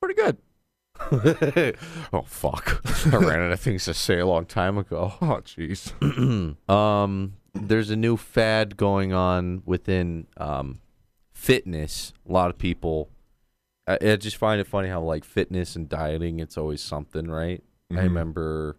pretty 0.00 0.14
good. 0.20 0.36
oh 2.12 2.22
fuck! 2.26 2.82
I 3.12 3.16
ran 3.16 3.40
out 3.42 3.52
of 3.52 3.60
things 3.60 3.84
to 3.84 3.94
say 3.94 4.18
a 4.18 4.26
long 4.26 4.46
time 4.46 4.76
ago. 4.78 5.12
Oh, 5.22 5.40
jeez. 5.44 5.92
um, 6.68 7.34
there's 7.54 7.90
a 7.90 7.96
new 7.96 8.16
fad 8.16 8.76
going 8.76 9.12
on 9.12 9.62
within 9.64 10.26
um, 10.36 10.80
fitness. 11.32 12.12
A 12.28 12.32
lot 12.32 12.50
of 12.50 12.58
people, 12.58 13.10
I, 13.86 13.98
I 14.02 14.16
just 14.16 14.36
find 14.36 14.60
it 14.60 14.66
funny 14.66 14.88
how 14.88 15.00
like 15.00 15.22
fitness 15.24 15.76
and 15.76 15.88
dieting, 15.88 16.40
it's 16.40 16.58
always 16.58 16.80
something, 16.82 17.30
right? 17.30 17.62
I 17.92 17.94
Mhm. 17.94 18.02
remember 18.02 18.76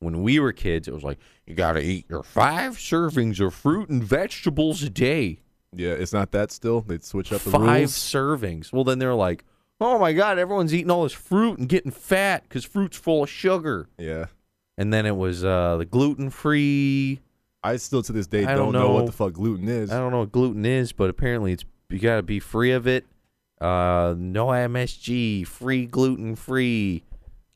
when 0.00 0.22
we 0.22 0.38
were 0.40 0.52
kids, 0.52 0.88
it 0.88 0.94
was 0.94 1.02
like 1.04 1.18
you 1.52 1.56
got 1.56 1.72
to 1.74 1.80
eat 1.82 2.06
your 2.08 2.22
five 2.22 2.72
servings 2.78 3.38
of 3.44 3.52
fruit 3.54 3.88
and 3.90 4.02
vegetables 4.02 4.82
a 4.82 4.88
day. 4.90 5.40
Yeah, 5.74 5.90
it's 5.92 6.12
not 6.12 6.32
that 6.32 6.50
still. 6.50 6.80
They'd 6.80 7.04
switch 7.04 7.32
up 7.32 7.42
the 7.42 7.50
Five 7.50 7.62
rules. 7.80 7.92
servings. 7.92 8.72
Well, 8.72 8.84
then 8.84 8.98
they're 8.98 9.14
like, 9.14 9.44
oh 9.80 9.98
my 9.98 10.12
god, 10.12 10.38
everyone's 10.38 10.72
eating 10.74 10.90
all 10.90 11.02
this 11.02 11.12
fruit 11.12 11.58
and 11.58 11.68
getting 11.68 11.90
fat 11.90 12.42
because 12.44 12.64
fruit's 12.64 12.96
full 12.96 13.22
of 13.24 13.30
sugar. 13.30 13.88
Yeah. 13.98 14.26
And 14.78 14.92
then 14.92 15.04
it 15.06 15.16
was 15.16 15.44
uh, 15.44 15.76
the 15.76 15.84
gluten 15.84 16.30
free. 16.30 17.20
I 17.62 17.76
still 17.76 18.02
to 18.02 18.12
this 18.12 18.26
day 18.26 18.44
I 18.44 18.54
don't, 18.54 18.72
don't 18.72 18.82
know. 18.82 18.92
what 18.94 19.06
the 19.06 19.12
fuck 19.12 19.34
gluten 19.34 19.68
is. 19.68 19.90
I 19.90 19.98
don't 19.98 20.10
know 20.10 20.20
what 20.20 20.32
gluten 20.32 20.64
is, 20.64 20.92
but 20.92 21.10
apparently 21.10 21.52
it's 21.52 21.64
you 21.90 21.98
got 21.98 22.16
to 22.16 22.22
be 22.22 22.40
free 22.40 22.72
of 22.72 22.86
it. 22.86 23.04
Uh, 23.60 24.14
no 24.18 24.46
MSG, 24.46 25.46
free 25.46 25.86
gluten 25.86 26.34
free, 26.34 27.04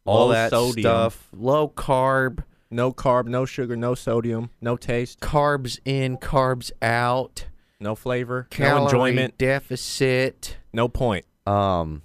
all 0.05 0.27
Low 0.27 0.33
that 0.33 0.51
sodium. 0.51 0.83
stuff. 0.83 1.29
Low 1.35 1.69
carb, 1.69 2.45
No 2.77 2.93
carb, 2.93 3.27
no 3.27 3.47
sugar, 3.47 3.75
no 3.75 3.95
sodium, 3.95 4.51
no 4.61 4.77
taste, 4.77 5.21
carbs 5.21 5.81
in, 5.87 6.19
carbs 6.19 6.71
out, 6.83 7.47
no 7.81 7.95
flavor, 7.95 8.49
calorie 8.51 8.81
no 8.81 8.85
enjoyment, 8.85 9.39
deficit. 9.39 10.59
no 10.75 10.87
point. 10.87 11.25
Um, 11.47 12.03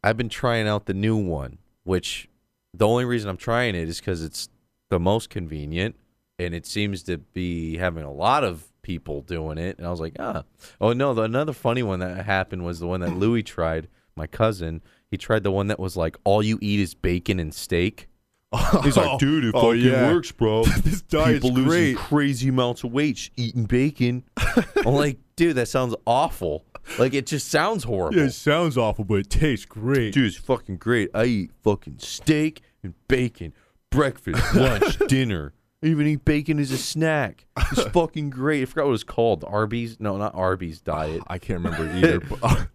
I've 0.00 0.16
been 0.16 0.28
trying 0.28 0.68
out 0.68 0.86
the 0.86 0.94
new 0.94 1.16
one, 1.16 1.58
which 1.82 2.28
the 2.72 2.86
only 2.86 3.04
reason 3.04 3.30
I'm 3.30 3.36
trying 3.36 3.74
it 3.74 3.88
is 3.88 3.98
because 3.98 4.22
it's 4.22 4.48
the 4.90 5.00
most 5.00 5.28
convenient, 5.28 5.96
and 6.38 6.54
it 6.54 6.66
seems 6.66 7.02
to 7.02 7.18
be 7.18 7.78
having 7.78 8.04
a 8.04 8.12
lot 8.12 8.44
of 8.44 8.68
people 8.82 9.22
doing 9.22 9.58
it. 9.58 9.76
And 9.76 9.84
I 9.88 9.90
was 9.90 9.98
like, 9.98 10.14
ah, 10.20 10.44
oh 10.80 10.92
no. 10.92 11.14
The, 11.14 11.22
another 11.22 11.52
funny 11.52 11.82
one 11.82 11.98
that 11.98 12.24
happened 12.24 12.64
was 12.64 12.78
the 12.78 12.86
one 12.86 13.00
that 13.00 13.16
Louis 13.16 13.42
tried. 13.42 13.88
My 14.14 14.28
cousin, 14.28 14.82
he 15.10 15.16
tried 15.16 15.42
the 15.42 15.50
one 15.50 15.66
that 15.66 15.80
was 15.80 15.96
like 15.96 16.16
all 16.22 16.44
you 16.44 16.60
eat 16.62 16.78
is 16.78 16.94
bacon 16.94 17.40
and 17.40 17.52
steak. 17.52 18.06
He's 18.82 18.96
like, 18.96 19.18
dude, 19.18 19.44
it 19.46 19.52
Oh, 19.54 19.70
fucking 19.72 19.80
yeah. 19.84 20.12
works, 20.12 20.30
bro. 20.32 20.64
this 20.82 21.02
diet's 21.02 21.34
People 21.44 21.50
losing 21.52 21.68
great. 21.68 21.96
crazy 21.96 22.48
amounts 22.48 22.84
of 22.84 22.92
weight 22.92 23.16
just 23.16 23.30
eating 23.36 23.64
bacon. 23.64 24.24
I'm 24.84 24.94
like, 24.94 25.18
dude, 25.36 25.56
that 25.56 25.68
sounds 25.68 25.94
awful. 26.06 26.64
Like 26.98 27.14
it 27.14 27.26
just 27.26 27.48
sounds 27.48 27.84
horrible. 27.84 28.18
Yeah, 28.18 28.24
it 28.24 28.32
sounds 28.32 28.76
awful, 28.76 29.04
but 29.04 29.14
it 29.20 29.30
tastes 29.30 29.64
great. 29.64 30.12
Dude, 30.12 30.26
it's 30.26 30.36
fucking 30.36 30.76
great. 30.78 31.10
I 31.14 31.24
eat 31.24 31.50
fucking 31.62 31.96
steak 31.98 32.60
and 32.82 32.94
bacon, 33.08 33.54
breakfast, 33.90 34.54
lunch, 34.54 34.98
dinner. 35.08 35.54
I 35.82 35.86
even 35.86 36.06
eat 36.06 36.24
bacon 36.24 36.58
as 36.58 36.70
a 36.72 36.78
snack. 36.78 37.46
It's 37.70 37.82
fucking 37.84 38.30
great. 38.30 38.62
I 38.62 38.64
forgot 38.66 38.82
what 38.84 38.88
it 38.88 38.92
was 38.92 39.04
called. 39.04 39.44
Arby's? 39.46 39.98
No, 40.00 40.16
not 40.16 40.34
Arby's 40.34 40.80
diet. 40.80 41.22
I 41.26 41.38
can't 41.38 41.62
remember 41.62 41.90
either. 41.96 42.20
but, 42.20 42.68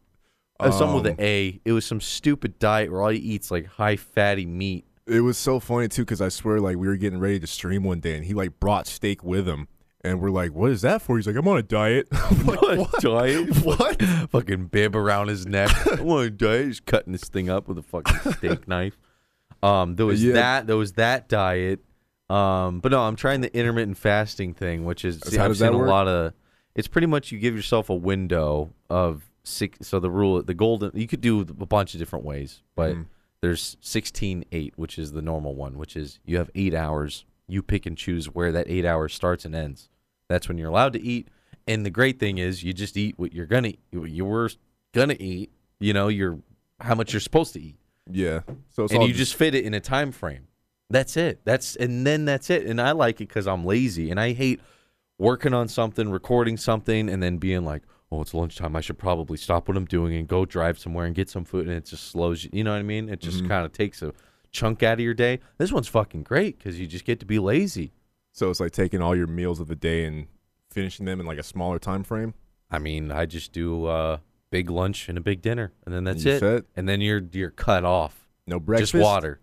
Uh, 0.59 0.71
something 0.71 0.95
with 0.95 1.05
um, 1.05 1.11
an 1.13 1.21
A. 1.21 1.61
It 1.65 1.71
was 1.71 1.85
some 1.85 2.01
stupid 2.01 2.57
diet 2.59 2.91
where 2.91 3.01
all 3.01 3.11
you 3.11 3.19
eat's 3.21 3.51
like 3.51 3.65
high 3.67 3.95
fatty 3.95 4.45
meat. 4.45 4.85
It 5.07 5.21
was 5.21 5.37
so 5.37 5.59
funny 5.59 5.87
too 5.87 6.03
because 6.03 6.21
I 6.21 6.29
swear, 6.29 6.59
like 6.59 6.77
we 6.77 6.87
were 6.87 6.97
getting 6.97 7.19
ready 7.19 7.39
to 7.39 7.47
stream 7.47 7.83
one 7.83 7.99
day, 7.99 8.15
and 8.15 8.25
he 8.25 8.33
like 8.33 8.59
brought 8.59 8.87
steak 8.87 9.23
with 9.23 9.47
him, 9.47 9.67
and 10.01 10.19
we're 10.19 10.29
like, 10.31 10.53
"What 10.53 10.71
is 10.71 10.81
that 10.81 11.01
for?" 11.01 11.15
He's 11.17 11.27
like, 11.27 11.35
"I'm 11.35 11.47
on 11.47 11.57
a 11.57 11.63
diet." 11.63 12.07
I'm 12.11 12.45
like, 12.45 12.61
What 12.79 13.01
diet? 13.01 13.55
What? 13.63 14.01
fucking 14.31 14.65
bib 14.65 14.95
around 14.95 15.29
his 15.29 15.45
neck. 15.45 15.69
I 15.87 16.01
want 16.01 16.25
to 16.25 16.29
diet. 16.31 16.65
He's 16.67 16.79
cutting 16.79 17.13
this 17.13 17.23
thing 17.23 17.49
up 17.49 17.67
with 17.67 17.77
a 17.77 17.83
fucking 17.83 18.33
steak 18.33 18.67
knife. 18.67 18.97
Um, 19.63 19.95
there 19.95 20.05
was 20.05 20.23
Yeah. 20.23 20.33
that. 20.33 20.67
There 20.67 20.77
was 20.77 20.93
that 20.93 21.29
diet. 21.29 21.79
Um, 22.29 22.79
but 22.81 22.91
no, 22.91 23.01
I'm 23.03 23.15
trying 23.15 23.39
the 23.41 23.55
intermittent 23.57 23.97
fasting 23.97 24.53
thing, 24.53 24.83
which 24.83 25.05
is 25.05 25.21
how 25.35 25.45
I've 25.45 25.57
seen 25.57 25.69
a 25.69 25.77
lot 25.77 26.07
of. 26.09 26.33
It's 26.75 26.87
pretty 26.89 27.07
much 27.07 27.31
you 27.31 27.39
give 27.39 27.55
yourself 27.55 27.89
a 27.89 27.95
window 27.95 28.73
of 28.89 29.23
six. 29.45 29.87
So 29.87 29.99
the 30.01 30.11
rule, 30.11 30.43
the 30.43 30.53
golden, 30.53 30.91
you 30.93 31.07
could 31.07 31.21
do 31.21 31.39
a 31.39 31.45
bunch 31.65 31.93
of 31.93 31.99
different 31.99 32.25
ways, 32.25 32.61
but 32.75 32.93
Mhm. 32.95 33.05
There's 33.41 33.77
16 33.81 34.45
8, 34.51 34.73
which 34.75 34.97
is 34.97 35.11
the 35.11 35.21
normal 35.21 35.55
one, 35.55 35.77
which 35.77 35.95
is 35.95 36.19
you 36.25 36.37
have 36.37 36.49
eight 36.55 36.73
hours. 36.73 37.25
You 37.47 37.61
pick 37.61 37.85
and 37.85 37.97
choose 37.97 38.25
where 38.27 38.51
that 38.51 38.67
eight 38.67 38.85
hours 38.85 39.13
starts 39.13 39.45
and 39.45 39.55
ends. 39.55 39.89
That's 40.27 40.47
when 40.47 40.57
you're 40.57 40.69
allowed 40.69 40.93
to 40.93 41.01
eat. 41.01 41.29
And 41.67 41.85
the 41.85 41.89
great 41.89 42.19
thing 42.19 42.37
is, 42.37 42.63
you 42.63 42.73
just 42.73 42.97
eat 42.97 43.17
what 43.17 43.33
you're 43.33 43.45
gonna, 43.45 43.73
what 43.91 44.09
you 44.09 44.25
were 44.25 44.49
gonna 44.93 45.15
eat. 45.19 45.51
You 45.79 45.93
know, 45.93 46.07
you're 46.07 46.39
how 46.79 46.95
much 46.95 47.13
you're 47.13 47.19
supposed 47.19 47.53
to 47.53 47.61
eat, 47.61 47.77
Yeah. 48.09 48.41
So 48.69 48.87
and 48.91 49.03
you 49.03 49.13
just 49.13 49.35
fit 49.35 49.55
it 49.55 49.65
in 49.65 49.73
a 49.73 49.79
time 49.79 50.11
frame. 50.11 50.47
That's 50.89 51.17
it. 51.17 51.41
That's 51.43 51.75
and 51.75 52.05
then 52.05 52.25
that's 52.25 52.49
it. 52.49 52.65
And 52.65 52.81
I 52.81 52.91
like 52.91 53.15
it 53.15 53.27
because 53.27 53.47
I'm 53.47 53.65
lazy, 53.65 54.09
and 54.11 54.19
I 54.19 54.33
hate 54.33 54.61
working 55.17 55.53
on 55.53 55.67
something, 55.67 56.09
recording 56.09 56.57
something, 56.57 57.09
and 57.09 57.21
then 57.21 57.37
being 57.37 57.65
like, 57.65 57.83
"Oh, 58.11 58.21
it's 58.21 58.33
lunchtime. 58.33 58.75
I 58.75 58.81
should 58.81 58.97
probably 58.97 59.37
stop 59.37 59.67
what 59.67 59.77
I'm 59.77 59.85
doing 59.85 60.15
and 60.15 60.27
go 60.27 60.45
drive 60.45 60.77
somewhere 60.79 61.05
and 61.05 61.15
get 61.15 61.29
some 61.29 61.43
food." 61.45 61.67
And 61.67 61.75
it 61.75 61.85
just 61.85 62.05
slows 62.11 62.43
you. 62.43 62.49
You 62.53 62.63
know 62.63 62.71
what 62.71 62.79
I 62.79 62.83
mean? 62.83 63.09
It 63.09 63.19
just 63.19 63.43
Mhm. 63.43 63.47
kind 63.47 63.65
of 63.65 63.71
takes 63.71 64.01
a 64.01 64.13
chunk 64.51 64.81
out 64.83 64.93
of 64.93 64.99
your 65.01 65.13
day. 65.13 65.39
This 65.57 65.71
one's 65.71 65.87
fucking 65.87 66.23
great 66.23 66.57
because 66.57 66.79
you 66.79 66.87
just 66.87 67.05
get 67.05 67.19
to 67.19 67.25
be 67.25 67.39
lazy. 67.39 67.91
so 68.31 68.51
it's 68.51 68.59
like 68.59 68.71
taking 68.71 69.01
all 69.01 69.15
your 69.15 69.25
meals 69.25 69.59
of 69.59 69.67
the 69.67 69.75
day 69.75 70.05
and 70.05 70.27
finishing 70.69 71.07
them 71.07 71.19
in 71.19 71.25
like 71.25 71.39
a 71.39 71.43
smaller 71.43 71.79
time 71.79 72.03
frame. 72.03 72.35
I 72.69 72.77
mean, 72.77 73.11
I 73.11 73.25
just 73.25 73.51
do 73.51 73.85
uh 73.85 74.17
big 74.51 74.69
lunch 74.69 75.09
and 75.09 75.17
a 75.17 75.21
big 75.21 75.41
dinner, 75.41 75.73
and 75.85 75.93
then 75.93 76.03
that's 76.03 76.23
it. 76.23 76.39
set? 76.39 76.65
And 76.75 76.87
then 76.87 77.01
you're 77.01 77.21
you're 77.31 77.49
cut 77.49 77.83
off. 77.83 78.27
No 78.45 78.59
breakfast. 78.59 78.91
Just 78.93 79.03
water. 79.03 79.39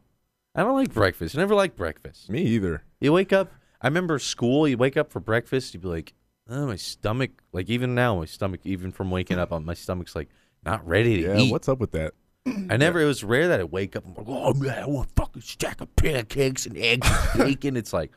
I 0.54 0.62
don't 0.62 0.74
like 0.76 0.94
breakfast. 0.94 1.34
I 1.36 1.40
never 1.40 1.54
liked 1.56 1.76
breakfast. 1.76 2.30
Me 2.30 2.42
either. 2.42 2.84
You 3.00 3.12
wake 3.12 3.32
up. 3.32 3.50
I 3.82 3.88
remember 3.88 4.18
school. 4.20 4.68
You 4.68 4.76
wake 4.78 4.96
up 4.96 5.10
for 5.10 5.18
breakfast. 5.18 5.74
You'd 5.74 5.82
be 5.82 5.88
like, 5.88 6.14
"Oh, 6.48 6.66
my 6.66 6.76
stomach." 6.76 7.30
Like 7.52 7.68
even 7.70 7.94
now, 7.94 8.18
my 8.18 8.24
stomach, 8.26 8.60
even 8.64 8.90
from 8.92 9.10
waking 9.10 9.38
up, 9.38 9.50
my 9.62 9.74
stomach's 9.74 10.14
like 10.16 10.28
not 10.64 10.86
ready 10.86 11.22
to 11.22 11.28
Yeah. 11.28 11.38
eat. 11.38 11.52
What's 11.52 11.68
up 11.68 11.78
with 11.78 11.92
that? 11.92 12.12
I 12.46 12.76
never. 12.76 13.00
It 13.00 13.06
was 13.06 13.24
rare 13.24 13.48
that 13.48 13.60
I 13.60 13.64
wake 13.64 13.96
up 13.96 14.04
and 14.04 14.16
like, 14.16 14.26
"Oh 14.28 14.52
man, 14.54 14.82
I 14.82 14.86
want 14.86 15.08
a 15.10 15.12
fucking 15.14 15.42
stack 15.42 15.80
of 15.80 15.94
pancakes 15.96 16.66
and 16.66 16.76
eggs 16.76 17.08
and 17.10 17.38
bacon." 17.46 17.76
it's 17.76 17.92
like, 17.92 18.12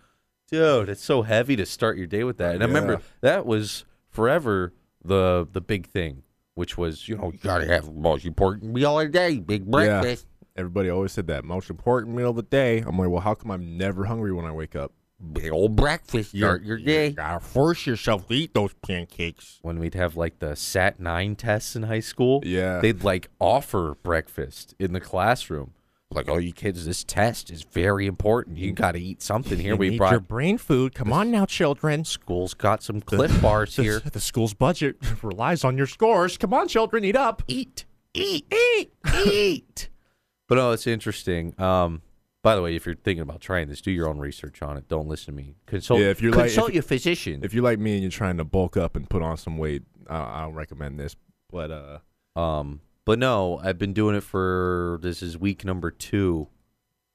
dude, 0.52 0.90
it's 0.90 1.04
so 1.04 1.22
heavy 1.22 1.56
to 1.56 1.66
start 1.66 1.98
your 1.98 2.08
day 2.08 2.24
with 2.26 2.38
that. 2.40 2.56
And 2.56 2.63
I 2.63 2.68
remember 2.68 3.02
that 3.22 3.46
was 3.46 3.86
forever 4.10 4.74
the 5.04 5.48
the 5.52 5.62
big 5.62 5.88
thing, 5.88 6.24
which 6.56 6.78
was 6.78 7.08
you 7.08 7.16
know 7.18 7.32
you 7.32 7.40
gotta 7.40 7.66
have 7.68 7.86
the 7.86 7.92
most 7.92 8.26
important 8.26 8.74
meal 8.74 9.00
of 9.00 9.06
the 9.08 9.12
day, 9.18 9.40
big 9.40 9.66
breakfast. 9.66 10.26
Yeah. 10.30 10.34
Everybody 10.62 10.90
always 10.90 11.12
said 11.12 11.28
that 11.28 11.46
most 11.46 11.70
important 11.70 12.16
meal 12.16 12.32
of 12.32 12.36
the 12.36 12.42
day. 12.42 12.80
I'm 12.80 12.98
like, 12.98 13.10
well, 13.10 13.22
how 13.22 13.36
come 13.36 13.52
I'm 13.52 13.78
never 13.78 14.06
hungry 14.06 14.34
when 14.34 14.44
I 14.46 14.52
wake 14.52 14.76
up? 14.76 14.92
Big 15.34 15.51
old 15.51 15.75
breakfast 15.75 16.30
start 16.38 16.63
your 16.63 16.77
day. 16.77 17.10
gotta 17.12 17.39
force 17.43 17.88
yourself 17.88 18.27
to 18.27 18.34
eat 18.36 18.53
those 18.53 18.73
pancakes. 18.86 19.58
when 19.63 19.80
we'd 19.80 19.95
have 19.95 20.15
like 20.15 20.38
the 20.39 20.56
Sat 20.56 20.99
9 20.99 21.36
tests 21.36 21.75
in 21.75 21.84
high 21.84 22.01
school, 22.01 22.41
Yeah. 22.45 22.80
they'd 22.80 23.03
like 23.03 23.30
offer 23.39 23.95
breakfast 24.03 24.75
in 24.77 24.93
the 24.93 24.99
classroom. 24.99 25.71
Like, 26.12 26.30
oh, 26.30 26.38
you 26.38 26.53
kids, 26.53 26.86
this 26.86 27.03
test 27.03 27.49
is 27.51 27.63
very 27.63 28.06
important. 28.06 28.58
You 28.58 28.71
got 28.71 28.93
to 28.93 28.99
eat 29.01 29.21
something 29.21 29.58
here. 29.60 29.73
You 29.73 29.77
We 29.77 29.97
brought 29.97 30.12
your 30.12 30.19
brain 30.21 30.58
food. 30.58 30.93
Come 30.95 31.12
on 31.12 31.32
now, 31.32 31.45
children. 31.45 32.06
school's 32.06 32.53
got 32.53 32.82
some 32.84 33.01
Clif 33.01 33.41
Bars 33.41 33.75
The- 33.75 33.84
here. 33.84 33.99
The 33.99 34.21
school's 34.21 34.53
budget 34.53 34.95
relies 35.23 35.63
on 35.65 35.77
your 35.77 35.88
scores. 35.88 36.38
Come 36.38 36.53
on, 36.53 36.67
children, 36.69 37.03
eat 37.03 37.15
up. 37.17 37.41
Eat, 37.47 37.86
eat, 38.13 38.45
eat, 38.53 38.91
eat. 39.25 39.89
But 40.47 40.56
no, 40.56 40.71
it's 40.71 40.88
interesting. 40.88 41.60
Um, 41.60 42.01
by 42.47 42.55
the 42.55 42.62
way, 42.62 42.77
if 42.77 42.86
you're 42.86 42.95
thinking 42.95 43.23
about 43.23 43.41
trying 43.41 43.67
this, 43.67 43.81
do 43.81 43.91
your 43.91 44.07
own 44.07 44.19
research 44.19 44.62
on 44.62 44.77
it. 44.77 44.88
Don't 44.88 45.05
listen 45.10 45.25
to 45.25 45.31
me. 45.33 45.55
Consult. 45.65 45.99
Yeah, 45.99 46.05
if 46.07 46.21
you're 46.21 46.31
like- 46.31 46.45
consult 46.45 46.69
if- 46.69 46.75
your 46.75 46.83
physician. 46.83 47.41
If 47.43 47.53
you're 47.53 47.63
like 47.63 47.77
me 47.77 47.91
and 47.95 48.01
you're 48.01 48.10
trying 48.10 48.38
to 48.38 48.45
bulk 48.45 48.77
up 48.77 48.95
and 48.95 49.10
put 49.10 49.21
on 49.21 49.36
some 49.36 49.57
weight, 49.57 49.83
I, 50.10 50.17
I 50.39 50.41
don't 50.43 50.53
recommend 50.53 50.97
this. 50.97 51.17
But 51.51 51.71
uh, 51.71 52.39
Um, 52.39 52.79
but 53.03 53.19
no, 53.19 53.60
I've 53.62 53.77
been 53.77 53.91
doing 53.91 54.15
it 54.15 54.23
for 54.23 54.97
this 55.01 55.21
is 55.21 55.38
week 55.38 55.65
number 55.65 55.91
two, 55.91 56.47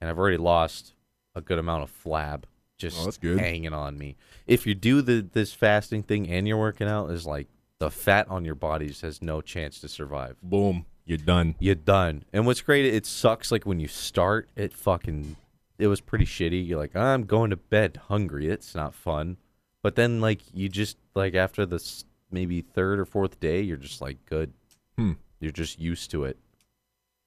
and 0.03 0.11
I've 0.11 0.19
already 0.19 0.37
lost 0.37 0.93
a 1.35 1.41
good 1.41 1.59
amount 1.59 1.85
of 1.85 1.91
flab 2.05 2.45
just 2.77 3.01
Oh, 3.01 3.05
that's 3.07 3.17
good. 3.17 3.39
hanging 3.39 3.73
on 3.73 3.97
me. 3.97 4.17
If 4.47 4.67
you 4.67 4.75
do 4.75 5.01
the 5.01 5.27
this 5.33 5.55
fasting 5.55 6.03
thing 6.03 6.29
and 6.29 6.47
you're 6.47 6.59
working 6.59 6.89
out, 6.89 7.11
is 7.11 7.25
like 7.25 7.49
the 7.79 7.91
fat 7.91 8.29
on 8.29 8.45
your 8.45 8.55
body 8.55 8.93
has 9.01 9.23
no 9.23 9.41
chance 9.41 9.81
to 9.81 9.89
survive. 9.89 10.37
boom, 10.43 10.85
you're 11.05 11.19
done. 11.19 11.57
You're 11.59 11.75
done. 11.75 12.25
And 12.33 12.47
what's 12.47 12.61
great, 12.61 12.85
it 12.85 13.07
sucks. 13.07 13.51
Like 13.51 13.65
when 13.65 13.81
you 13.81 13.89
start, 13.89 14.49
it 14.57 14.73
fucking 14.73 15.37
it 15.79 15.87
was 15.89 16.01
pretty 16.01 16.25
shitty. 16.27 16.67
You're 16.67 16.79
like, 16.79 16.95
I'm 16.95 17.25
going 17.25 17.51
to 17.51 17.57
bed 17.57 18.01
hungry. 18.09 18.49
It's 18.49 18.75
not 18.75 18.95
fun. 18.95 19.37
But 19.83 19.97
then 19.97 20.21
like 20.21 20.41
you 20.55 20.69
just 20.69 20.97
like 21.15 21.35
after 21.35 21.67
the 21.67 21.77
s- 21.77 22.05
maybe 22.31 22.61
third 22.61 23.01
or 23.01 23.05
fourth 23.05 23.41
day, 23.41 23.61
you're 23.63 23.77
just 23.77 24.01
like 24.01 24.25
good. 24.27 24.53
Hmm. 24.97 25.13
You're 25.41 25.51
just 25.51 25.81
used 25.81 26.11
to 26.13 26.25
it. 26.25 26.39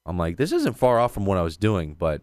I'm 0.06 0.16
like, 0.16 0.36
this 0.36 0.52
isn't 0.52 0.78
far 0.78 0.98
off 0.98 1.12
from 1.12 1.26
what 1.26 1.36
I 1.36 1.42
was 1.42 1.56
doing, 1.56 1.94
but 1.98 2.22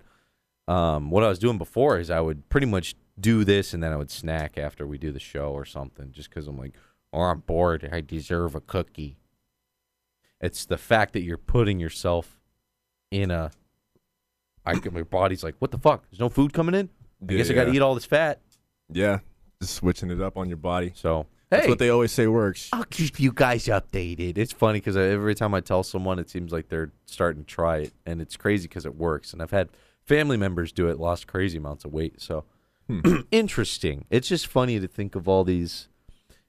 um, 0.68 1.12
what 1.12 1.24
I 1.24 1.28
was 1.28 1.38
doing 1.38 1.58
before 1.58 2.00
is 2.00 2.10
I 2.10 2.22
would 2.22 2.50
pretty 2.50 2.66
much 2.66 2.96
do 3.20 3.44
this 3.44 3.74
and 3.74 3.84
then 3.84 3.92
I 3.92 3.98
would 3.98 4.10
snack 4.10 4.58
after 4.58 4.88
we 4.88 4.98
do 4.98 5.12
the 5.12 5.20
show 5.20 5.52
or 5.52 5.66
something, 5.66 6.12
just 6.12 6.30
because 6.30 6.48
I'm 6.48 6.58
like, 6.58 6.74
oh, 7.12 7.20
I'm 7.22 7.42
bored. 7.42 7.88
I 7.92 8.02
deserve 8.02 8.56
a 8.56 8.62
cookie. 8.62 9.18
It's 10.44 10.66
the 10.66 10.78
fact 10.78 11.14
that 11.14 11.22
you're 11.22 11.38
putting 11.38 11.80
yourself 11.80 12.38
in 13.12 13.32
a. 13.32 13.52
I 14.66 14.76
get 14.76 14.94
my 14.94 15.04
body's 15.04 15.44
like, 15.44 15.56
what 15.60 15.72
the 15.72 15.78
fuck? 15.78 16.04
There's 16.12 16.20
no 16.20 16.30
food 16.30 16.54
coming 16.54 16.76
in. 16.76 16.90
I 17.30 17.34
guess 17.34 17.50
I 17.50 17.54
got 17.54 17.64
to 17.66 17.70
Yeah. 17.70 17.78
eat 17.78 17.82
all 17.82 17.96
this 17.96 18.06
fat. 18.06 18.42
Yeah, 18.92 19.20
just 19.62 19.76
switching 19.76 20.12
it 20.12 20.22
up 20.22 20.38
on 20.38 20.50
your 20.50 20.58
body. 20.58 20.92
So 20.96 21.26
That's 21.50 21.68
what 21.68 21.80
they 21.80 21.90
always 21.90 22.12
say 22.12 22.28
works. 22.28 22.70
I'll 22.74 22.84
keep 22.84 23.20
you 23.20 23.32
guys 23.34 23.66
updated. 23.68 24.38
It's 24.38 24.52
funny 24.52 24.80
because 24.80 24.98
every 24.98 25.36
time 25.36 25.54
I 25.54 25.62
tell 25.62 25.84
someone, 25.84 26.20
it 26.20 26.30
seems 26.30 26.52
like 26.52 26.68
they're 26.68 26.92
starting 27.06 27.44
to 27.44 27.48
try 27.48 27.78
it, 27.78 27.94
and 28.06 28.22
it's 28.22 28.36
crazy 28.36 28.68
because 28.68 28.86
it 28.86 28.96
works. 28.96 29.32
And 29.34 29.42
I've 29.42 29.52
had 29.52 29.70
family 30.06 30.36
members 30.36 30.72
do 30.74 30.88
it, 30.90 31.00
lost 31.00 31.28
crazy 31.28 31.58
amounts 31.58 31.86
of 31.86 31.94
weight. 31.94 32.20
So 32.22 32.44
hmm. 32.90 33.00
interesting. 33.32 34.06
It's 34.10 34.28
just 34.28 34.48
funny 34.48 34.80
to 34.80 34.88
think 34.88 35.16
of 35.16 35.28
all 35.28 35.44
these. 35.46 35.88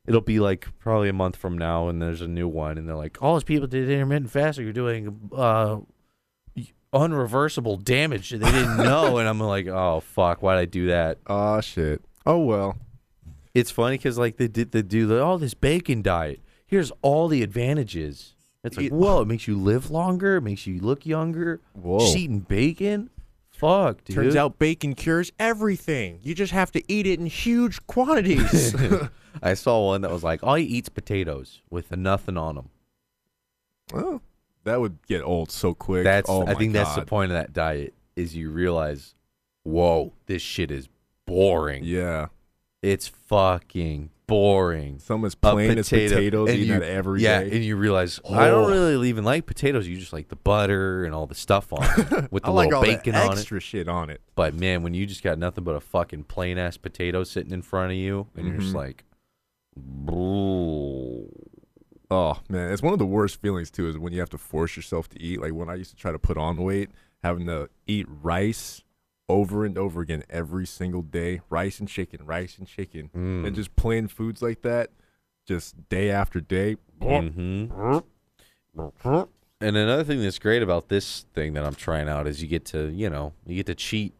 It'll 0.07 0.21
be 0.21 0.39
like 0.39 0.69
probably 0.79 1.09
a 1.09 1.15
month 1.15 1.37
from 1.37 1.57
now, 1.57 1.89
and 1.89 2.01
there's 2.01 2.21
a 2.21 2.29
new 2.29 2.47
one, 2.49 2.77
and 2.77 2.87
they're 2.89 2.97
like, 2.97 3.23
all 3.23 3.35
these 3.37 3.45
people 3.45 3.67
did 3.67 3.89
intermittent 3.89 4.31
fasting. 4.31 4.65
You're 4.65 4.73
doing 4.75 5.31
uh, 5.35 5.79
unreversible 6.93 7.83
damage. 7.83 8.31
that 8.31 8.39
They 8.39 8.53
didn't 8.53 8.77
know, 8.85 9.19
and 9.19 9.29
I'm 9.29 9.41
like, 9.41 9.67
oh 9.67 10.01
fuck, 10.01 10.43
why'd 10.43 10.59
I 10.59 10.65
do 10.65 10.87
that? 10.89 11.19
Oh 11.27 11.61
shit. 11.61 12.03
Oh 12.27 12.39
well. 12.39 12.77
It's 13.55 13.71
funny 13.71 13.97
because 13.97 14.19
like 14.19 14.37
they 14.37 14.49
did 14.49 14.73
they 14.73 14.83
do 14.83 15.07
the, 15.07 15.23
all 15.23 15.39
this 15.39 15.55
bacon 15.55 16.03
diet. 16.03 16.41
Here's 16.67 16.91
all 17.03 17.29
the 17.29 17.43
advantages. 17.43 18.35
It's 18.63 18.77
like 18.77 18.87
Eat- 18.87 18.93
whoa, 18.93 19.21
it 19.23 19.29
makes 19.29 19.47
you 19.47 19.57
live 19.57 19.91
longer, 19.91 20.37
it 20.37 20.43
makes 20.43 20.67
you 20.67 20.81
look 20.81 21.05
younger. 21.05 21.61
Whoa. 21.75 21.99
Just 22.01 22.17
eating 22.17 22.41
bacon, 22.41 23.11
fuck, 23.57 24.05
dude. 24.05 24.17
Turns 24.17 24.37
out 24.37 24.59
bacon 24.59 24.95
cures 24.95 25.33
everything. 25.39 26.21
You 26.23 26.35
just 26.35 26.53
have 26.53 26.71
to 26.73 26.83
eat 26.93 27.07
it 27.07 27.19
in 27.19 27.27
huge 27.27 27.87
quantities. 27.87 28.75
I 29.43 29.55
saw 29.55 29.87
one 29.87 30.03
that 30.03 30.11
was 30.11 30.23
like 30.23 30.43
all 30.43 30.55
he 30.55 30.65
eats 30.65 30.89
potatoes 30.89 31.63
with 31.71 31.95
nothing 31.97 32.37
on 32.37 32.55
them. 32.57 32.71
Well, 33.93 34.23
that 34.65 34.81
would 34.81 34.99
get 35.07 35.23
old 35.23 35.51
so 35.51 35.75
quick. 35.75 36.05
That's 36.05 36.29
oh 36.29 36.43
I 36.43 36.53
my 36.53 36.55
think 36.55 36.73
that's 36.73 36.95
the 36.95 37.03
point 37.03 37.33
of 37.33 37.37
that 37.37 37.53
diet 37.53 37.95
is 38.17 38.35
you 38.35 38.51
realize, 38.51 39.15
whoa, 39.63 40.13
this 40.27 40.43
shit 40.43 40.71
is 40.71 40.89
boring. 41.27 41.85
Yeah. 41.85 42.29
It's 42.83 43.09
fucking 43.09 44.11
boring. 44.27 44.99
Some 44.99 45.25
as 45.25 45.35
a 45.35 45.37
plain 45.37 45.79
as 45.79 45.89
potatoes, 45.89 46.49
and 46.51 46.59
you- 46.59 46.83
every 46.83 47.23
yeah, 47.23 47.41
day. 47.43 47.51
and 47.53 47.65
you 47.65 47.77
realize 47.77 48.21
I 48.29 48.49
don't 48.49 48.65
Oh. 48.73 48.91
really 48.93 49.09
even 49.09 49.25
like 49.25 49.47
potatoes. 49.47 49.87
You 49.87 49.97
just 49.99 50.13
like 50.13 50.29
the 50.29 50.37
butter 50.37 51.05
and 51.05 51.15
all 51.15 51.27
the 51.27 51.35
stuff 51.35 51.73
on 51.73 51.83
it 51.85 52.31
with 52.33 52.45
the 52.45 52.51
like 52.51 52.69
little 52.71 52.83
bacon 52.83 53.15
on 53.15 53.29
it. 53.33 53.39
extra 53.39 53.61
shit 53.61 53.89
on 53.89 54.11
it. 54.11 54.21
But 54.35 54.55
man, 54.55 54.83
when 54.83 54.95
you 54.95 55.07
just 55.07 55.23
got 55.23 55.39
nothing 55.39 55.65
but 55.65 55.75
a 55.77 55.81
fucking 55.81 56.25
plain 56.25 56.59
ass 56.59 56.77
potato 56.77 57.25
sitting 57.25 57.53
in 57.53 57.63
front 57.63 57.93
of 57.93 57.99
you, 57.99 58.27
and 58.37 58.47
you're 58.47 58.57
just 58.59 58.73
Mhm. 58.73 58.77
like, 58.77 59.05
"Boo." 59.77 61.29
Oh 62.11 62.39
man, 62.49 62.71
it's 62.73 62.83
one 62.83 62.93
of 62.93 62.99
the 62.99 63.07
worst 63.07 63.41
feelings 63.41 63.71
too. 63.71 63.89
Is 63.89 63.99
when 63.99 64.13
you 64.13 64.21
have 64.21 64.31
to 64.31 64.39
force 64.39 64.77
yourself 64.77 65.09
to 65.11 65.21
eat. 65.23 65.41
Like 65.41 65.53
when 65.53 65.69
I 65.69 65.75
used 65.75 65.91
to 65.91 65.97
try 65.97 66.13
to 66.13 66.19
put 66.19 66.37
on 66.37 66.57
weight, 66.57 66.91
having 67.23 67.47
to 67.47 67.69
eat 67.87 68.07
rice 68.09 68.83
over 69.29 69.65
and 69.65 69.79
over 69.79 70.01
again 70.03 70.23
every 70.29 70.67
single 70.67 71.03
day. 71.03 71.41
Rice 71.49 71.79
and 71.81 71.89
chicken, 71.89 72.25
rice 72.27 72.59
and 72.59 72.67
chicken, 72.67 73.11
Mm. 73.15 73.47
and 73.47 73.57
just 73.57 73.75
plain 73.77 74.09
foods 74.09 74.43
like 74.43 74.63
that, 74.63 74.91
just 75.47 75.89
day 75.89 76.11
after 76.11 76.41
day. 76.41 76.77
Mm-hmm. 77.01 77.71
And 79.61 79.77
another 79.77 80.05
thing 80.05 80.21
that's 80.21 80.39
great 80.39 80.63
about 80.63 80.89
this 80.89 81.25
thing 81.35 81.55
that 81.55 81.65
I'm 81.65 81.75
trying 81.75 82.09
out 82.09 82.27
is 82.27 82.43
you 82.43 82.49
get 82.49 82.65
to, 82.67 82.89
you 82.91 83.09
know, 83.09 83.33
you 83.47 83.57
get 83.57 83.67
to 83.67 83.75
cheat 83.75 84.13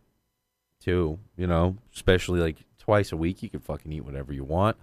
too, 0.81 1.19
you 1.37 1.47
know, 1.47 1.77
especially 1.95 2.41
like 2.41 2.57
twice 2.79 3.13
a 3.13 3.17
week. 3.17 3.43
You 3.43 3.51
can 3.51 3.61
fucking 3.61 3.93
eat 3.93 4.05
whatever 4.05 4.33
you 4.33 4.45
want. 4.45 4.77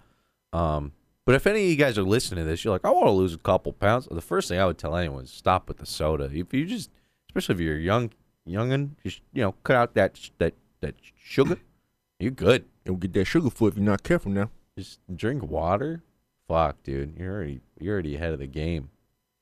Um, 0.52 0.92
but 1.24 1.34
if 1.34 1.46
any 1.46 1.64
of 1.64 1.70
you 1.70 1.76
guys 1.76 1.96
are 1.98 2.02
listening 2.02 2.44
to 2.44 2.50
this, 2.50 2.64
you're 2.64 2.72
like, 2.74 2.84
I 2.84 2.90
want 2.90 3.06
to 3.06 3.10
lose 3.12 3.34
a 3.34 3.38
couple 3.38 3.72
pounds. 3.72 4.06
The 4.10 4.20
first 4.20 4.48
thing 4.48 4.58
I 4.60 4.66
would 4.66 4.78
tell 4.78 4.94
anyone 4.96 5.24
is 5.24 5.30
stop 5.30 5.68
with 5.68 5.78
the 5.78 5.86
soda. 5.86 6.24
If 6.32 6.52
you 6.52 6.66
just, 6.66 6.90
especially 7.28 7.54
if 7.54 7.60
you're 7.60 7.78
young, 7.78 8.10
youngin, 8.46 8.90
just 9.04 9.20
you 9.32 9.42
know, 9.42 9.52
cut 9.64 9.76
out 9.76 9.94
that 9.94 10.18
that 10.38 10.54
that 10.80 10.94
sugar. 11.16 11.58
You're 12.18 12.30
good. 12.30 12.66
You'll 12.84 12.96
get 12.96 13.12
that 13.14 13.24
sugar 13.24 13.50
foot 13.50 13.72
if 13.72 13.76
you're 13.76 13.84
not 13.84 14.04
careful 14.04 14.30
now. 14.30 14.50
Just 14.78 15.00
drink 15.14 15.42
water. 15.42 16.02
Fuck, 16.46 16.82
dude, 16.84 17.16
you're 17.18 17.34
already 17.34 17.60
you're 17.80 17.94
already 17.94 18.14
ahead 18.14 18.32
of 18.32 18.38
the 18.38 18.46
game. 18.46 18.90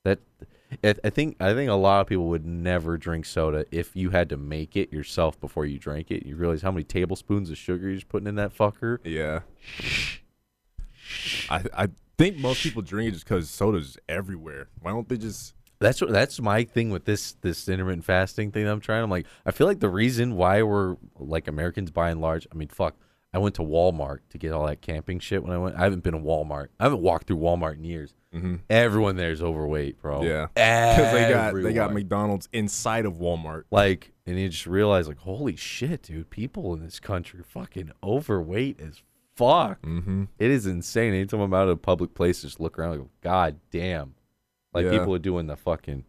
That 0.03 0.19
I 0.83 1.09
think 1.09 1.35
I 1.39 1.53
think 1.53 1.69
a 1.69 1.75
lot 1.75 2.01
of 2.01 2.07
people 2.07 2.27
would 2.29 2.45
never 2.45 2.97
drink 2.97 3.25
soda 3.25 3.65
if 3.71 3.95
you 3.95 4.11
had 4.11 4.29
to 4.29 4.37
make 4.37 4.75
it 4.75 4.91
yourself 4.91 5.39
before 5.39 5.65
you 5.65 5.77
drank 5.77 6.11
it. 6.11 6.25
You 6.25 6.35
realize 6.35 6.61
how 6.61 6.71
many 6.71 6.83
tablespoons 6.83 7.49
of 7.49 7.57
sugar 7.57 7.87
you're 7.87 7.95
just 7.95 8.09
putting 8.09 8.27
in 8.27 8.35
that 8.35 8.55
fucker. 8.57 8.99
Yeah. 9.03 9.41
I 11.49 11.63
I 11.73 11.87
think 12.17 12.37
most 12.37 12.63
people 12.63 12.81
drink 12.81 13.09
it 13.09 13.11
just 13.11 13.25
because 13.25 13.49
soda's 13.49 13.97
everywhere. 14.07 14.69
Why 14.79 14.91
don't 14.91 15.07
they 15.09 15.17
just? 15.17 15.53
That's 15.81 15.99
what 15.99 16.11
that's 16.11 16.39
my 16.39 16.63
thing 16.63 16.89
with 16.91 17.05
this 17.05 17.33
this 17.41 17.67
intermittent 17.67 18.05
fasting 18.05 18.51
thing 18.51 18.65
that 18.65 18.71
I'm 18.71 18.79
trying. 18.79 19.03
I'm 19.03 19.09
like, 19.09 19.25
I 19.45 19.51
feel 19.51 19.67
like 19.67 19.79
the 19.79 19.89
reason 19.89 20.35
why 20.35 20.61
we're 20.61 20.95
like 21.19 21.47
Americans 21.47 21.91
by 21.91 22.09
and 22.11 22.21
large. 22.21 22.47
I 22.51 22.55
mean, 22.55 22.69
fuck. 22.69 22.95
I 23.33 23.37
went 23.37 23.55
to 23.55 23.61
Walmart 23.61 24.19
to 24.31 24.37
get 24.37 24.51
all 24.51 24.65
that 24.67 24.81
camping 24.81 25.19
shit 25.19 25.41
when 25.41 25.53
I 25.53 25.57
went. 25.57 25.77
I 25.77 25.83
haven't 25.83 26.03
been 26.03 26.13
to 26.13 26.19
Walmart. 26.19 26.67
I 26.79 26.83
haven't 26.83 27.01
walked 27.01 27.27
through 27.27 27.37
Walmart 27.37 27.75
in 27.75 27.85
years. 27.85 28.13
Mhm. 28.35 28.59
Everyone 28.69 29.15
there's 29.15 29.41
overweight, 29.41 30.01
bro. 30.01 30.21
Yeah, 30.23 30.47
because 30.53 31.13
they 31.13 31.29
got 31.29 31.53
they 31.53 31.73
got 31.73 31.93
McDonald's 31.93 32.49
inside 32.51 33.05
of 33.05 33.13
Walmart. 33.15 33.63
like, 33.71 34.11
and 34.25 34.37
you 34.37 34.49
just 34.49 34.67
realize, 34.67 35.07
like, 35.07 35.17
holy 35.19 35.55
shit, 35.55 36.03
dude, 36.03 36.29
people 36.29 36.73
in 36.73 36.83
this 36.83 36.99
country 36.99 37.39
are 37.39 37.43
fucking 37.43 37.91
overweight 38.03 38.79
as 38.81 39.01
fuck. 39.35 39.81
Mm-hmm. 39.81 40.25
It 40.37 40.51
is 40.51 40.65
insane. 40.65 41.13
Anytime 41.13 41.39
I'm 41.39 41.53
out 41.53 41.63
of 41.63 41.69
a 41.69 41.77
public 41.77 42.13
place, 42.13 42.41
just 42.41 42.59
look 42.59 42.77
around, 42.77 42.99
like, 42.99 43.07
god 43.21 43.59
damn, 43.71 44.13
like 44.73 44.85
Yeah. 44.85 44.91
people 44.91 45.13
are 45.15 45.19
doing 45.19 45.47
the 45.47 45.55
fucking 45.57 46.05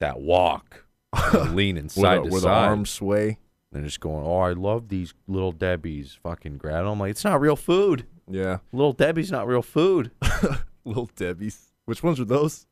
that 0.00 0.20
walk, 0.20 0.84
leaning 1.50 1.84
With, 1.84 1.92
side 1.92 2.18
a, 2.20 2.22
to 2.22 2.30
with 2.30 2.32
the 2.42 2.48
side. 2.48 2.68
arms 2.68 2.90
sway. 2.90 3.38
They're 3.72 3.82
just 3.82 4.00
going, 4.00 4.26
oh, 4.26 4.38
I 4.40 4.52
love 4.52 4.88
these 4.88 5.14
little 5.28 5.52
Debbie's 5.52 6.18
fucking 6.22 6.58
grab. 6.58 6.86
I'm 6.86 6.98
like, 6.98 7.10
it's 7.10 7.24
not 7.24 7.40
real 7.40 7.54
food. 7.56 8.04
Yeah, 8.28 8.58
Little 8.72 8.92
Debbie's 8.92 9.30
not 9.30 9.46
real 9.46 9.62
food. 9.62 10.10
little 10.84 11.10
Debbie's. 11.16 11.72
Which 11.84 12.02
ones 12.02 12.18
are 12.20 12.24
those? 12.24 12.66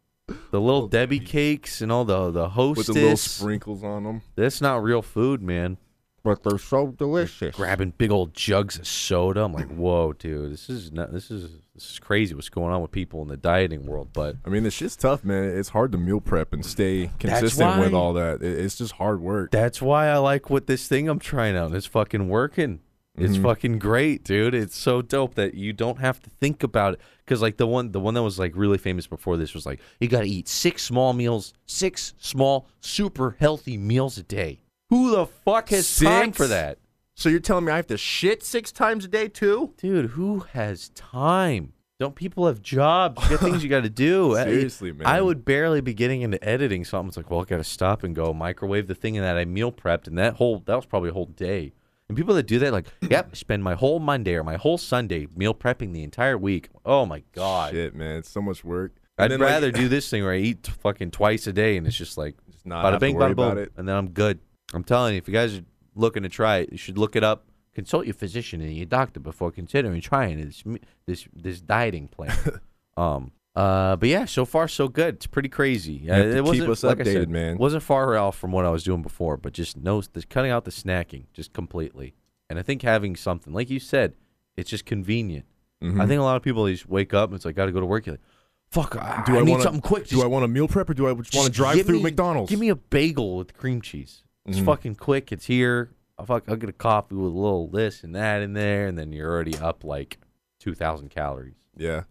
The 0.51 0.61
little 0.61 0.87
Debbie 0.89 1.21
cakes 1.21 1.81
and 1.81 1.91
all 1.91 2.05
the 2.05 2.31
the 2.31 2.51
hostess 2.51 2.89
With 2.89 2.97
the 2.97 3.03
little 3.03 3.17
sprinkles 3.17 3.83
on 3.83 4.05
them. 4.05 4.23
That's 4.37 4.61
not 4.61 4.83
real 4.83 5.03
food, 5.03 5.41
man. 5.43 5.79
But 6.25 6.43
they're 6.43 6.59
so 6.59 6.89
delicious. 6.89 7.55
grabbing 7.55 7.93
big 7.97 8.11
old 8.11 8.35
jugs 8.35 8.79
of 8.79 8.87
soda. 8.87 9.45
I'm 9.45 9.53
like, 9.53 9.69
whoa, 9.71 10.13
dude, 10.13 10.53
this 10.53 10.69
is 10.69 10.93
not, 10.93 11.13
this 11.13 11.31
is 11.31 11.51
this 11.75 11.93
is 11.93 11.99
crazy. 12.01 12.35
What's 12.35 12.49
going 12.49 12.73
on 12.73 12.83
with 12.83 12.91
people 12.91 13.23
in 13.23 13.29
the 13.29 13.37
dieting 13.37 13.87
world? 13.87 14.09
But 14.13 14.37
I 14.45 14.51
mean, 14.51 14.65
the 14.65 14.71
shit's 14.71 14.97
tough, 14.97 15.25
man. 15.25 15.45
It's 15.45 15.69
hard 15.71 15.93
to 15.93 15.99
meal 15.99 16.21
prep 16.21 16.53
and 16.53 16.67
stay 16.67 17.11
consistent 17.21 17.79
with 17.81 17.95
all 17.95 18.13
that. 18.15 18.43
It- 18.43 18.59
It's 18.59 18.77
just 18.77 18.93
hard 18.93 19.21
work. 19.21 19.51
that's 19.53 19.81
why 19.81 20.09
I 20.09 20.17
like 20.19 20.51
what 20.51 20.67
this 20.67 20.89
thing 20.89 21.09
I'm 21.09 21.21
trying 21.21 21.57
out. 21.57 21.73
It's 21.75 21.87
fucking 21.87 22.29
working. 22.29 22.81
It's 23.17 23.37
Mhm. 23.37 23.43
fucking 23.43 23.79
great, 23.81 24.23
dude. 24.23 24.55
It's 24.55 24.77
so 24.77 25.03
dope 25.03 25.35
that 25.35 25.55
you 25.55 25.73
don't 25.73 25.99
have 25.99 26.21
to 26.23 26.31
think 26.41 26.63
about 26.63 26.95
it. 26.95 27.01
Cause 27.27 27.43
like 27.43 27.57
the 27.57 27.67
one, 27.67 27.91
the 27.93 27.99
one 28.01 28.15
that 28.15 28.23
was 28.23 28.39
like 28.39 28.53
really 28.55 28.79
famous 28.79 29.07
before 29.09 29.37
this 29.37 29.55
was 29.55 29.67
like, 29.67 29.81
you 30.01 30.07
got 30.09 30.21
to 30.21 30.29
eat 30.29 30.47
six 30.47 30.83
small 30.83 31.13
meals, 31.13 31.53
six 31.67 32.15
small, 32.19 32.69
super 32.81 33.37
healthy 33.41 33.77
meals 33.77 34.19
a 34.19 34.23
day. 34.23 34.61
Who 34.91 35.11
the 35.11 35.27
fuck 35.27 35.69
has 35.71 35.99
time 35.99 36.33
for 36.33 36.47
that? 36.47 36.79
So 37.15 37.29
you're 37.29 37.41
telling 37.41 37.65
me 37.65 37.73
I 37.73 37.77
have 37.77 37.87
to 37.89 37.99
shit 37.99 38.43
six 38.43 38.73
times 38.73 39.05
a 39.05 39.09
day 39.09 39.29
too? 39.29 39.75
Dude, 39.77 40.11
who 40.11 40.41
has 40.53 40.89
time? 40.91 41.73
Don't 42.01 42.15
people 42.15 42.47
have 42.47 42.63
jobs? 42.63 43.23
You 43.25 43.31
got 43.37 43.41
things 43.41 43.63
you 43.65 43.69
got 43.69 43.83
to 43.83 43.91
do. 43.91 44.37
I- 44.37 44.45
Seriously, 44.45 44.93
man. 44.93 45.07
I 45.07 45.21
would 45.21 45.45
barely 45.45 45.81
be 45.81 45.93
getting 45.95 46.23
into 46.23 46.43
editing 46.43 46.85
something. 46.85 47.09
It's 47.09 47.17
like, 47.17 47.29
well, 47.31 47.41
I 47.41 47.45
got 47.45 47.57
to 47.57 47.65
stop 47.65 48.05
and 48.05 48.15
go 48.15 48.33
microwave 48.33 48.87
the 48.87 48.95
thing 48.95 49.17
and 49.17 49.27
that 49.27 49.37
I 49.37 49.45
meal 49.45 49.73
prepped, 49.73 50.07
and 50.07 50.17
that 50.17 50.35
whole 50.35 50.61
that 50.67 50.77
was 50.77 50.87
probably 50.87 51.11
a 51.11 51.13
whole 51.13 51.27
day. 51.27 51.73
And 52.09 52.17
people 52.17 52.35
that 52.37 52.45
do 52.47 52.59
that, 52.61 52.73
like, 52.73 52.87
yep, 53.11 53.37
spend 53.37 53.65
my 53.65 53.75
whole 53.75 53.99
Monday 53.99 54.35
or 54.37 54.45
my 54.45 54.57
whole 54.57 54.79
Sunday 54.79 55.27
meal 55.35 55.53
prepping 55.55 55.93
the 55.93 56.05
entire 56.05 56.39
week. 56.39 56.71
Oh 56.87 57.05
my 57.05 57.25
god, 57.35 57.73
Shit, 57.73 57.95
man. 57.97 58.19
It's 58.19 58.31
so 58.31 58.41
much 58.41 58.65
work. 58.65 58.93
I'd 59.19 59.33
then, 59.33 59.41
like, 59.41 59.49
rather 59.51 59.73
do 59.73 59.89
this 59.89 60.09
thing 60.09 60.23
where 60.23 60.33
I 60.33 60.39
eat 60.39 60.69
fucking 60.83 61.11
twice 61.11 61.49
a 61.49 61.53
day, 61.53 61.77
and 61.77 61.85
it's 61.87 61.97
just 61.97 62.17
like 62.17 62.37
just 62.53 62.65
not 62.65 62.85
bada 62.85 63.01
bing, 63.01 63.17
bada 63.17 63.35
boom, 63.35 63.45
about 63.45 63.59
it. 63.59 63.73
and 63.77 63.89
then 63.89 63.97
I'm 63.97 64.11
good. 64.11 64.39
I'm 64.75 64.85
telling 64.85 65.15
you, 65.15 65.19
if 65.19 65.29
you 65.29 65.35
guys 65.35 65.57
are 65.59 65.65
looking 65.95 66.23
to 66.23 66.29
try 66.29 66.59
it, 66.59 66.73
you 66.73 66.79
should 66.79 66.99
look 66.99 67.17
it 67.17 67.25
up. 67.25 67.45
Consult 67.75 68.07
your 68.07 68.15
physician 68.15 68.61
and 68.61 68.73
your 68.77 68.87
doctor 68.87 69.21
before 69.21 69.51
considering 69.53 70.01
trying 70.01 70.41
this 70.45 70.65
this 71.07 71.27
this 71.35 71.61
dieting 71.61 72.09
plan. 72.09 72.37
um. 72.97 73.33
Uh. 73.55 73.97
But 73.97 74.09
yeah, 74.09 74.25
so 74.25 74.45
far 74.45 74.69
so 74.69 74.89
good. 74.89 75.15
It's 75.17 75.27
pretty 75.27 75.49
crazy. 75.49 76.11
Uh, 76.11 76.17
it 76.19 76.45
wasn't 76.45 76.71
us 76.71 76.83
like 76.83 76.99
updated, 76.99 77.13
said, 77.13 77.31
man. 77.31 77.57
Wasn't 77.57 77.83
far 77.83 78.17
off 78.17 78.37
from 78.37 78.51
what 78.53 78.65
I 78.65 78.71
was 78.71 78.83
doing 78.85 79.03
before, 79.03 79.37
but 79.37 79.53
just 79.53 79.77
no, 79.77 80.01
the, 80.01 80.23
cutting 80.25 80.51
out 80.51 80.65
the 80.65 80.71
snacking 80.71 81.25
just 81.33 81.53
completely. 81.53 82.15
And 82.51 82.59
I 82.59 82.63
think 82.63 82.83
having 82.83 83.15
something 83.15 83.53
like 83.53 83.71
you 83.71 83.79
said, 83.79 84.15
it's 84.57 84.71
just 84.71 84.85
convenient. 84.85 85.45
Mhm. 85.83 86.01
I 86.01 86.07
think 86.07 86.19
a 86.19 86.23
lot 86.25 86.37
of 86.37 86.43
people 86.43 86.65
they 86.65 86.73
just 86.73 86.89
wake 86.89 87.15
up 87.15 87.31
and 87.31 87.37
it's 87.37 87.45
like, 87.45 87.55
got 87.55 87.67
to 87.67 87.73
go 87.73 87.79
to 87.81 87.87
work. 87.87 88.07
You're 88.07 88.15
like, 88.15 88.21
fuck, 88.71 88.97
I, 88.97 89.23
Do 89.27 89.37
I, 89.37 89.41
I 89.41 89.45
need 89.45 89.51
wanna- 89.53 89.63
something 89.63 89.81
quick. 89.83 90.09
Do 90.09 90.23
I 90.23 90.27
want 90.27 90.45
a 90.45 90.49
meal 90.49 90.67
prep 90.67 90.91
or 90.91 90.95
do 90.95 91.07
I 91.09 91.15
just 91.15 91.35
want 91.35 91.47
to 91.47 91.53
drive 91.53 91.85
through 91.87 91.99
me- 91.99 92.03
McDonald's? 92.05 92.51
Give 92.51 92.59
me 92.59 92.71
a 92.71 92.75
bagel 92.77 93.37
with 93.37 93.55
cream 93.57 93.81
cheese. 93.83 94.25
It's 94.49 94.59
Mhm. 94.59 94.65
fucking 94.65 94.95
quick. 94.97 95.31
It's 95.33 95.47
here. 95.47 95.91
I'll, 96.19 96.27
fuck, 96.27 96.45
I'll 96.49 96.57
get 96.57 96.69
a 96.69 96.73
coffee 96.73 97.15
with 97.15 97.33
a 97.33 97.37
little 97.37 97.69
this 97.69 98.03
and 98.03 98.15
that 98.17 98.43
in 98.43 98.53
there, 98.55 98.87
and 98.87 98.99
then 98.99 99.13
you're 99.13 99.31
already 99.31 99.57
up 99.57 99.85
like 99.85 100.19
2,000 100.61 101.11
calories. 101.11 101.55
yeah. 101.77 102.03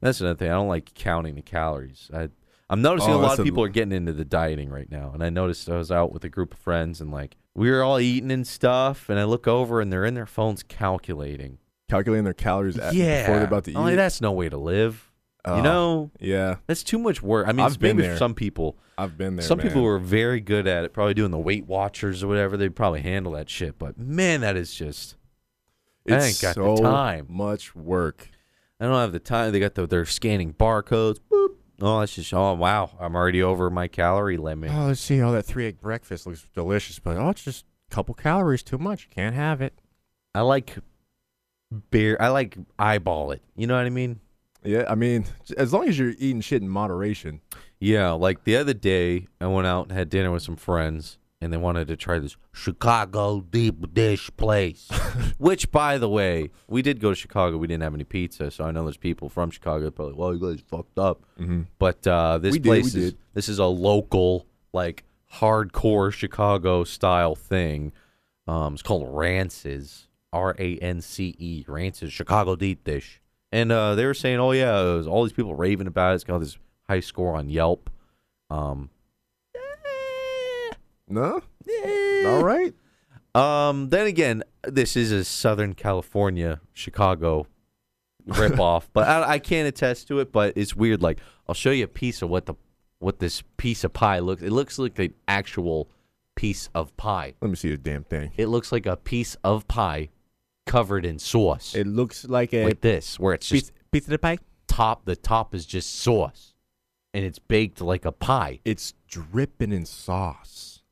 That's 0.00 0.20
another 0.20 0.36
thing. 0.36 0.50
I 0.50 0.54
don't 0.54 0.68
like 0.68 0.94
counting 0.94 1.34
the 1.34 1.42
calories. 1.42 2.10
I, 2.14 2.30
I'm 2.70 2.80
noticing 2.80 3.12
Oh, 3.12 3.16
a 3.16 3.20
lot 3.20 3.32
of 3.34 3.40
a- 3.40 3.42
people 3.44 3.62
are 3.62 3.68
getting 3.68 3.92
into 3.92 4.12
the 4.12 4.24
dieting 4.24 4.70
right 4.70 4.90
now. 4.90 5.10
And 5.12 5.22
I 5.22 5.28
noticed 5.30 5.68
I 5.68 5.76
was 5.76 5.90
out 5.92 6.12
with 6.12 6.24
a 6.24 6.28
group 6.28 6.54
of 6.54 6.58
friends, 6.60 7.00
and 7.00 7.10
like 7.10 7.36
we 7.54 7.70
were 7.70 7.82
all 7.82 7.98
eating 8.00 8.30
and 8.30 8.46
stuff, 8.46 9.08
and 9.10 9.18
I 9.18 9.24
look 9.24 9.46
over 9.46 9.80
and 9.80 9.92
they're 9.92 10.04
in 10.06 10.14
their 10.14 10.26
phones 10.26 10.62
calculating. 10.62 11.58
Calculating 11.88 12.24
their 12.24 12.32
calories 12.32 12.78
at, 12.78 12.94
yeah. 12.94 13.22
before 13.22 13.36
they're 13.36 13.44
about 13.46 13.64
to 13.64 13.72
eat. 13.72 13.76
I'm 13.76 13.82
like, 13.82 13.96
that's 13.96 14.20
no 14.20 14.32
way 14.32 14.48
to 14.48 14.56
live. 14.56 15.09
Oh, 15.44 15.56
you 15.56 15.62
know, 15.62 16.10
Yeah, 16.20 16.56
that's 16.66 16.82
too 16.82 16.98
much 16.98 17.22
work. 17.22 17.48
I 17.48 17.52
mean, 17.52 17.60
I've 17.60 17.68
it's 17.72 17.76
been 17.78 17.96
there. 17.96 18.16
some 18.18 18.34
people. 18.34 18.76
I've 18.98 19.16
been 19.16 19.36
there. 19.36 19.46
Some 19.46 19.58
man. 19.58 19.66
people 19.68 19.80
who 19.82 19.86
are 19.88 19.98
very 19.98 20.40
good 20.40 20.66
at 20.66 20.84
it, 20.84 20.92
probably 20.92 21.14
doing 21.14 21.30
the 21.30 21.38
Weight 21.38 21.66
Watchers 21.66 22.22
or 22.22 22.28
whatever. 22.28 22.56
They 22.58 22.68
probably 22.68 23.00
handle 23.00 23.32
that 23.32 23.48
shit. 23.48 23.78
But 23.78 23.98
man, 23.98 24.42
that 24.42 24.56
is 24.56 24.74
just. 24.74 25.16
I 26.08 26.16
It's 26.16 26.26
ain't 26.26 26.40
got 26.42 26.62
the 26.62 26.76
so 26.76 26.82
time. 26.82 27.26
much 27.30 27.74
work. 27.74 28.28
I 28.78 28.84
don't 28.84 28.94
have 28.94 29.12
the 29.12 29.18
time. 29.18 29.52
They 29.52 29.60
got 29.60 29.74
the 29.74 29.86
they're 29.86 30.04
scanning 30.04 30.52
barcodes. 30.52 31.18
Boop. 31.30 31.54
Oh, 31.82 32.00
that's 32.00 32.14
just 32.14 32.34
oh 32.34 32.52
wow. 32.54 32.90
I'm 33.00 33.14
already 33.16 33.42
over 33.42 33.70
my 33.70 33.88
calorie 33.88 34.36
limit. 34.36 34.70
Oh, 34.74 34.86
let's 34.88 35.00
see. 35.00 35.22
Oh, 35.22 35.32
that 35.32 35.44
three 35.44 35.66
egg 35.66 35.80
breakfast 35.80 36.26
looks 36.26 36.46
delicious, 36.54 36.98
but 36.98 37.16
oh, 37.16 37.30
it's 37.30 37.42
just 37.44 37.64
a 37.90 37.94
couple 37.94 38.14
calories 38.14 38.62
too 38.62 38.76
much. 38.78 39.08
Can't 39.08 39.34
have 39.34 39.62
it. 39.62 39.78
I 40.34 40.42
like 40.42 40.76
beer. 41.90 42.16
I 42.20 42.28
like 42.28 42.56
eyeball 42.78 43.30
it. 43.32 43.42
You 43.56 43.66
know 43.66 43.76
what 43.76 43.86
I 43.86 43.90
mean? 43.90 44.20
Yeah, 44.64 44.84
I 44.88 44.94
mean, 44.94 45.24
as 45.56 45.72
long 45.72 45.88
as 45.88 45.98
you're 45.98 46.14
eating 46.18 46.40
shit 46.40 46.62
in 46.62 46.68
moderation. 46.68 47.40
Yeah. 47.78 48.10
Like 48.12 48.44
the 48.44 48.56
other 48.56 48.74
day, 48.74 49.26
I 49.40 49.46
went 49.46 49.66
out 49.66 49.88
and 49.88 49.92
had 49.96 50.10
dinner 50.10 50.30
with 50.30 50.42
some 50.42 50.56
friends, 50.56 51.18
and 51.40 51.50
they 51.52 51.56
wanted 51.56 51.88
to 51.88 51.96
try 51.96 52.18
this 52.18 52.36
Chicago 52.52 53.40
deep 53.40 53.94
dish 53.94 54.30
place. 54.36 54.88
Which, 55.38 55.70
by 55.70 55.96
the 55.96 56.08
way, 56.08 56.50
we 56.68 56.82
did 56.82 57.00
go 57.00 57.08
to 57.10 57.14
Chicago. 57.14 57.56
We 57.56 57.66
didn't 57.66 57.82
have 57.82 57.94
any 57.94 58.04
pizza, 58.04 58.50
so 58.50 58.64
I 58.64 58.70
know 58.70 58.84
there's 58.84 58.98
people 58.98 59.28
from 59.30 59.50
Chicago. 59.50 59.86
that 59.86 59.92
Probably, 59.92 60.14
well, 60.14 60.34
you 60.34 60.40
guys 60.40 60.60
fucked 60.66 60.98
up. 60.98 61.24
Mm-hmm. 61.38 61.62
But 61.78 62.06
uh, 62.06 62.36
this 62.38 62.52
We 62.52 62.60
place 62.60 62.94
we 62.94 63.00
is 63.00 63.12
did. 63.12 63.18
this 63.32 63.48
is 63.48 63.58
a 63.58 63.64
local, 63.66 64.46
like 64.74 65.04
hardcore 65.34 66.12
Chicago 66.12 66.84
style 66.84 67.34
thing. 67.34 67.92
Um, 68.46 68.74
it's 68.74 68.82
called 68.82 69.08
Rances, 69.08 70.08
R 70.32 70.54
A 70.58 70.76
N 70.78 71.00
C 71.00 71.34
E, 71.38 71.64
Rances 71.66 72.12
Chicago 72.12 72.56
deep 72.56 72.84
dish. 72.84 73.19
And 73.52 73.72
uh, 73.72 73.94
they 73.96 74.06
were 74.06 74.14
saying, 74.14 74.38
oh 74.38 74.52
yeah, 74.52 74.80
it 74.80 74.96
was 74.96 75.06
all 75.06 75.24
these 75.24 75.32
people 75.32 75.54
raving 75.54 75.86
about 75.88 76.12
it. 76.12 76.14
It's 76.16 76.24
got 76.24 76.38
this 76.38 76.56
high 76.88 77.00
score 77.00 77.34
on 77.36 77.48
Yelp. 77.48 77.90
Um, 78.48 78.90
No, 81.08 81.42
all 82.26 82.44
right. 82.44 82.72
um, 83.34 83.88
then 83.88 84.06
again, 84.06 84.44
this 84.62 84.96
is 84.96 85.10
a 85.10 85.24
Southern 85.24 85.74
California 85.74 86.60
Chicago 86.72 87.46
ripoff, 88.28 88.84
but 88.92 89.08
I, 89.08 89.32
I 89.32 89.38
can't 89.40 89.66
attest 89.66 90.06
to 90.08 90.20
it. 90.20 90.30
But 90.30 90.52
it's 90.56 90.76
weird. 90.76 91.02
Like 91.02 91.18
I'll 91.48 91.54
show 91.54 91.72
you 91.72 91.84
a 91.84 91.88
piece 91.88 92.22
of 92.22 92.30
what 92.30 92.46
the 92.46 92.54
what 93.00 93.18
this 93.18 93.42
piece 93.56 93.82
of 93.82 93.92
pie 93.92 94.20
looks. 94.20 94.42
It 94.42 94.52
looks 94.52 94.78
like 94.78 94.96
an 95.00 95.14
actual 95.26 95.88
piece 96.36 96.68
of 96.74 96.96
pie. 96.96 97.34
Let 97.40 97.50
me 97.50 97.56
see 97.56 97.70
the 97.70 97.76
damn 97.78 98.04
thing. 98.04 98.30
It 98.36 98.46
looks 98.46 98.70
like 98.70 98.86
a 98.86 98.96
piece 98.96 99.36
of 99.42 99.66
pie 99.66 100.10
covered 100.70 101.04
in 101.04 101.18
sauce. 101.18 101.74
It 101.74 101.86
looks 101.88 102.24
like 102.24 102.54
a 102.54 102.64
like 102.64 102.80
this, 102.80 103.18
where 103.18 103.34
it's 103.34 103.48
just 103.48 103.72
Piece, 103.90 104.04
of 104.04 104.10
the 104.10 104.18
pie. 104.18 104.38
top. 104.68 105.04
The 105.04 105.16
top 105.16 105.52
is 105.52 105.66
just 105.66 105.92
sauce, 105.96 106.54
and 107.12 107.24
it's 107.24 107.40
baked 107.40 107.80
like 107.80 108.04
a 108.04 108.12
pie. 108.12 108.60
it's 108.64 108.94
dripping 109.08 109.72
in 109.72 109.84
sauce. 109.84 110.82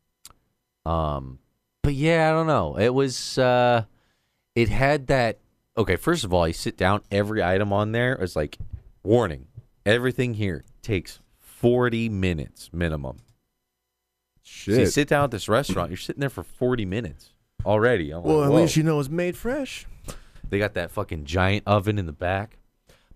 Um, 0.85 1.39
but 1.83 1.95
yeah, 1.95 2.29
I 2.29 2.33
don't 2.33 2.49
know. 2.49 2.77
It 2.77 2.93
was. 2.93 3.39
uh 3.39 3.85
It 4.57 4.69
had 4.69 5.07
that. 5.07 5.39
Okay, 5.77 5.95
first 5.95 6.25
of 6.25 6.35
all, 6.35 6.49
you 6.49 6.55
sit 6.55 6.77
down. 6.77 7.03
Every 7.13 7.41
item 7.41 7.73
on 7.73 7.93
there 7.93 8.17
is 8.17 8.35
like, 8.35 8.59
warning. 9.05 9.47
Everything 9.87 10.35
here 10.35 10.65
takes 10.83 11.21
forty 11.39 12.09
minutes 12.09 12.71
minimum. 12.73 13.19
So 14.43 14.73
you 14.73 14.87
sit 14.87 15.09
down 15.09 15.25
at 15.25 15.31
this 15.31 15.49
restaurant. 15.49 15.91
You're 15.91 15.99
sitting 15.99 16.21
there 16.21 16.31
for 16.31 16.43
forty 16.43 16.85
minutes 16.85 17.33
already. 17.65 18.11
I'm 18.11 18.23
well, 18.23 18.39
like, 18.39 18.51
at 18.51 18.55
least 18.55 18.77
you 18.77 18.83
know 18.83 18.99
it's 19.01 19.09
made 19.09 19.37
fresh. 19.37 19.87
they 20.49 20.59
got 20.59 20.75
that 20.75 20.91
fucking 20.91 21.25
giant 21.25 21.65
oven 21.67 21.99
in 21.99 22.07
the 22.07 22.13
back. 22.13 22.59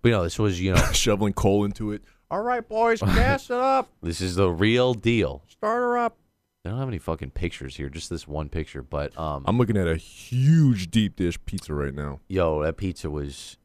But 0.02 0.08
you 0.08 0.14
know, 0.16 0.22
this 0.24 0.38
was 0.38 0.60
you 0.60 0.74
know, 0.74 0.82
Shoveling 0.92 1.32
coal 1.32 1.64
into 1.64 1.92
it. 1.92 2.02
All 2.30 2.42
right, 2.42 2.66
boys, 2.66 3.00
gas 3.02 3.50
it 3.50 3.56
up. 3.56 3.88
this 4.02 4.20
is 4.20 4.36
the 4.36 4.48
real 4.50 4.94
deal. 4.94 5.42
Start 5.48 5.78
her 5.82 5.98
up. 5.98 6.16
I 6.64 6.70
don't 6.70 6.78
have 6.78 6.88
any 6.88 6.98
fucking 6.98 7.32
pictures 7.32 7.76
here, 7.76 7.88
just 7.88 8.08
this 8.08 8.26
one 8.28 8.48
picture. 8.48 8.82
But 8.82 9.16
um, 9.18 9.42
I'm 9.46 9.58
looking 9.58 9.76
at 9.76 9.88
a 9.88 9.96
huge 9.96 10.90
deep 10.92 11.16
dish 11.16 11.38
pizza 11.44 11.74
right 11.74 11.92
now. 11.94 12.20
yo, 12.28 12.62
that 12.62 12.76
pizza 12.76 13.10
was, 13.10 13.56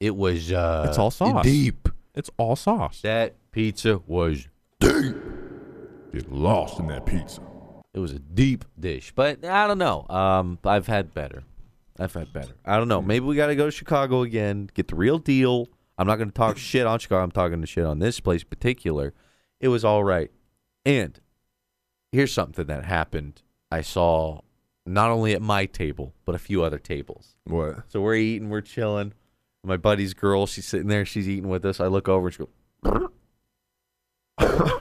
it 0.00 0.16
was 0.16 0.50
uh, 0.50 0.86
It's 0.88 0.98
all 0.98 1.10
sauce. 1.10 1.44
deep. 1.44 1.88
It's 2.14 2.30
all 2.38 2.56
sauce. 2.56 3.00
That 3.02 3.34
pizza 3.52 4.00
was, 4.06 4.48
deep. 4.80 5.14
Get 6.12 6.32
lost 6.32 6.80
in 6.80 6.86
that 6.88 7.04
pizza. 7.06 7.42
It 7.94 7.98
was 7.98 8.12
a 8.12 8.18
deep 8.18 8.64
dish. 8.78 9.12
But 9.14 9.44
I 9.44 9.66
don't 9.66 9.78
know. 9.78 10.06
Um, 10.08 10.58
I've 10.64 10.86
had 10.86 11.12
better. 11.14 11.42
I've 11.98 12.14
had 12.14 12.32
better. 12.32 12.54
I 12.64 12.76
don't 12.76 12.88
know. 12.88 13.02
Maybe 13.02 13.24
we 13.26 13.36
got 13.36 13.48
to 13.48 13.56
go 13.56 13.66
to 13.66 13.70
Chicago 13.70 14.22
again, 14.22 14.70
get 14.72 14.88
the 14.88 14.96
real 14.96 15.18
deal. 15.18 15.68
I'm 15.98 16.06
not 16.06 16.16
going 16.16 16.30
to 16.30 16.34
talk 16.34 16.56
shit 16.56 16.86
on 16.86 16.98
Chicago. 16.98 17.22
I'm 17.22 17.30
talking 17.30 17.60
to 17.60 17.66
shit 17.66 17.84
on 17.84 17.98
this 17.98 18.20
place 18.20 18.42
in 18.42 18.48
particular. 18.48 19.12
It 19.60 19.68
was 19.68 19.84
all 19.84 20.02
right. 20.02 20.30
And 20.86 21.20
here's 22.10 22.32
something 22.32 22.66
that 22.66 22.86
happened. 22.86 23.42
I 23.70 23.82
saw 23.82 24.40
not 24.86 25.10
only 25.10 25.34
at 25.34 25.42
my 25.42 25.66
table, 25.66 26.14
but 26.24 26.34
a 26.34 26.38
few 26.38 26.64
other 26.64 26.78
tables. 26.78 27.36
What? 27.44 27.82
So 27.88 28.00
we're 28.00 28.14
eating, 28.14 28.48
we're 28.48 28.62
chilling. 28.62 29.12
My 29.62 29.76
buddy's 29.76 30.14
girl, 30.14 30.46
she's 30.46 30.64
sitting 30.64 30.88
there, 30.88 31.04
she's 31.04 31.28
eating 31.28 31.50
with 31.50 31.66
us. 31.66 31.80
I 31.80 31.86
look 31.86 32.08
over 32.08 32.28
and 32.28 32.34
she 32.34 32.38
goes, 32.38 33.10
I'm 34.38 34.80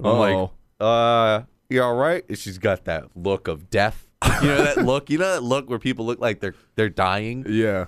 like. 0.00 0.50
Uh, 0.80 1.42
you 1.68 1.82
all 1.82 1.94
right? 1.94 2.24
And 2.28 2.38
she's 2.38 2.58
got 2.58 2.84
that 2.86 3.04
look 3.16 3.48
of 3.48 3.70
death. 3.70 4.06
You 4.42 4.48
know 4.48 4.64
that 4.64 4.78
look? 4.84 5.08
You 5.10 5.18
know 5.18 5.32
that 5.32 5.42
look 5.42 5.68
where 5.70 5.78
people 5.78 6.04
look 6.06 6.20
like 6.20 6.40
they're 6.40 6.54
they're 6.76 6.88
dying? 6.88 7.44
yeah. 7.48 7.86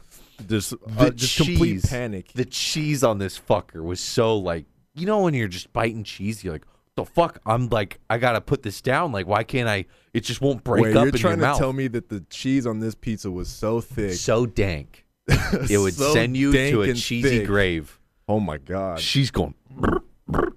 Just, 0.49 0.70
The 0.70 1.07
uh, 1.07 1.11
just 1.11 1.36
complete 1.36 1.59
cheese. 1.82 1.86
panic. 1.86 2.32
The 2.32 2.45
cheese 2.45 3.05
on 3.05 3.18
this 3.18 3.38
fucker 3.38 3.84
was 3.84 4.01
so 4.01 4.36
like, 4.36 4.64
you 4.95 5.07
know 5.07 5.20
when 5.20 5.34
you're 5.34 5.47
just 5.47 5.72
biting 5.72 6.03
cheese, 6.05 6.43
you're 6.43 6.55
like, 6.55 6.66
the 6.97 7.05
fuck? 7.05 7.38
I'm 7.47 7.68
like, 7.68 8.01
I 8.11 8.18
gotta 8.18 8.40
put 8.40 8.62
this 8.62 8.80
down. 8.80 9.12
Like, 9.12 9.26
why 9.26 9.45
can't 9.45 9.68
I? 9.68 9.84
It 10.12 10.20
just 10.24 10.40
won't 10.40 10.64
break 10.64 10.82
Wait, 10.84 10.97
up 10.97 11.05
you're 11.05 11.14
in 11.14 11.20
trying 11.20 11.30
your 11.38 11.47
to 11.47 11.51
mouth. 11.53 11.59
tell 11.59 11.72
me 11.72 11.86
that 11.88 12.09
the 12.09 12.20
cheese 12.28 12.66
on 12.66 12.80
this 12.80 12.95
pizza 12.95 13.30
was 13.30 13.49
so 13.49 13.80
thick. 13.80 14.14
so 14.14 14.47
dank. 14.47 15.05
It 15.70 15.78
would 15.78 15.95
So 15.95 16.12
send 16.12 16.36
you 16.36 16.51
to 16.53 16.82
a 16.82 16.95
cheesy 16.95 17.38
thick. 17.38 17.47
grave. 17.47 18.01
Oh 18.26 18.40
my 18.40 18.57
god. 18.59 18.99
She's 19.01 19.30
going. 19.30 19.55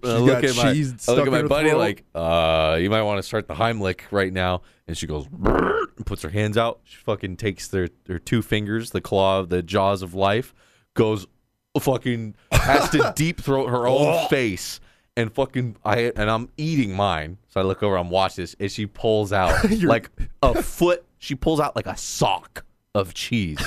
I 0.05 0.17
look 0.17 0.43
at 0.43 0.55
my, 0.55 0.73
cheese 0.73 1.07
I 1.07 1.13
look 1.13 1.27
at 1.27 1.31
my 1.31 1.43
buddy 1.43 1.73
like, 1.73 2.03
uh, 2.13 2.77
you 2.79 2.89
might 2.89 3.03
want 3.03 3.19
to 3.19 3.23
start 3.23 3.47
the 3.47 3.55
Heimlich 3.55 4.01
right 4.11 4.31
now. 4.31 4.61
And 4.87 4.97
she 4.97 5.07
goes, 5.07 5.27
and 5.97 6.05
puts 6.05 6.21
her 6.21 6.29
hands 6.29 6.57
out. 6.57 6.81
She 6.83 6.97
fucking 6.97 7.37
takes 7.37 7.67
their, 7.67 7.89
her 8.07 8.19
two 8.19 8.41
fingers, 8.41 8.91
the 8.91 9.01
claw 9.01 9.39
of 9.39 9.49
the 9.49 9.63
jaws 9.63 10.01
of 10.01 10.13
life, 10.13 10.53
goes, 10.93 11.25
fucking 11.79 12.35
has 12.51 12.89
to 12.91 13.13
deep 13.15 13.41
throat 13.41 13.69
her 13.69 13.87
own 13.87 14.27
face. 14.29 14.79
And 15.17 15.33
fucking, 15.33 15.77
I 15.85 16.11
and 16.15 16.29
I'm 16.29 16.49
eating 16.57 16.93
mine. 16.93 17.37
So 17.47 17.61
I 17.61 17.63
look 17.63 17.81
over, 17.81 17.97
I'm 17.97 18.09
watching 18.09 18.43
this, 18.43 18.55
and 18.59 18.69
she 18.69 18.85
pulls 18.85 19.31
out 19.31 19.69
like 19.81 20.09
a 20.43 20.61
foot. 20.61 21.05
She 21.19 21.35
pulls 21.35 21.61
out 21.61 21.73
like 21.75 21.87
a 21.87 21.95
sock 21.95 22.65
of 22.93 23.13
cheese. 23.13 23.59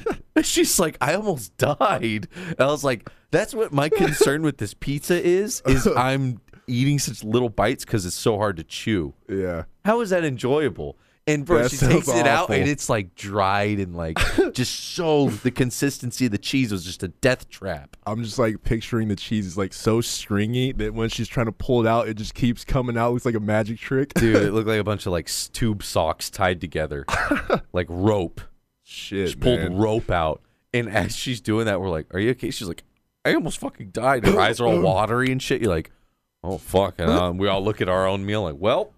She's 0.42 0.78
like, 0.78 0.96
I 1.00 1.14
almost 1.14 1.56
died. 1.56 2.28
And 2.34 2.60
I 2.60 2.66
was 2.66 2.84
like, 2.84 3.08
that's 3.30 3.54
what 3.54 3.72
my 3.72 3.88
concern 3.88 4.42
with 4.42 4.58
this 4.58 4.74
pizza 4.74 5.22
is, 5.22 5.62
is 5.66 5.86
I'm 5.96 6.40
eating 6.66 6.98
such 6.98 7.22
little 7.24 7.48
bites 7.48 7.84
because 7.84 8.06
it's 8.06 8.16
so 8.16 8.36
hard 8.36 8.56
to 8.56 8.64
chew. 8.64 9.14
Yeah. 9.28 9.64
How 9.84 10.00
is 10.00 10.10
that 10.10 10.24
enjoyable? 10.24 10.96
And 11.28 11.44
bro, 11.44 11.62
That 11.62 11.72
she 11.72 11.78
takes 11.78 12.06
sounds 12.06 12.20
it 12.20 12.26
out 12.28 12.50
and 12.50 12.68
it's 12.68 12.88
like 12.88 13.16
dried 13.16 13.80
and 13.80 13.96
like 13.96 14.16
just 14.52 14.94
so 14.94 15.28
the 15.28 15.50
consistency 15.50 16.26
of 16.26 16.30
the 16.32 16.38
cheese 16.38 16.70
was 16.70 16.84
just 16.84 17.02
a 17.02 17.08
death 17.08 17.48
trap. 17.48 17.96
I'm 18.06 18.22
just 18.22 18.38
like 18.38 18.62
picturing 18.62 19.08
the 19.08 19.16
cheese 19.16 19.44
is 19.44 19.58
like 19.58 19.72
so 19.72 20.00
stringy 20.00 20.70
that 20.74 20.94
when 20.94 21.08
she's 21.08 21.26
trying 21.26 21.46
to 21.46 21.52
pull 21.52 21.84
it 21.84 21.88
out, 21.88 22.06
it 22.06 22.14
just 22.14 22.34
keeps 22.34 22.64
coming 22.64 22.96
out. 22.96 23.12
Looks 23.12 23.26
like 23.26 23.34
a 23.34 23.40
magic 23.40 23.78
trick. 23.80 24.14
Dude, 24.14 24.36
it 24.36 24.52
looked 24.52 24.68
like 24.68 24.78
a 24.78 24.84
bunch 24.84 25.06
of 25.06 25.10
like 25.12 25.28
tube 25.52 25.82
socks 25.82 26.30
tied 26.30 26.60
together, 26.60 27.04
like 27.72 27.88
rope. 27.90 28.40
Shit, 28.88 29.30
She 29.30 29.34
pulled 29.36 29.58
man. 29.58 29.76
rope 29.76 30.10
out. 30.12 30.40
And 30.72 30.88
as 30.88 31.16
she's 31.16 31.40
doing 31.40 31.66
that, 31.66 31.80
we're 31.80 31.88
like, 31.90 32.12
Are 32.14 32.20
you 32.20 32.30
okay? 32.30 32.50
She's 32.50 32.68
like, 32.68 32.84
I 33.24 33.34
almost 33.34 33.58
fucking 33.58 33.90
died. 33.90 34.24
Her 34.24 34.38
eyes 34.38 34.60
are 34.60 34.66
all 34.68 34.80
watery 34.82 35.32
and 35.32 35.42
shit. 35.42 35.60
You're 35.60 35.70
like, 35.74 35.90
Oh, 36.44 36.58
fuck. 36.58 36.94
And 36.98 37.10
um, 37.10 37.38
we 37.38 37.48
all 37.48 37.62
look 37.64 37.80
at 37.80 37.88
our 37.88 38.06
own 38.06 38.24
meal 38.24 38.42
like, 38.44 38.54
Well, 38.58 38.92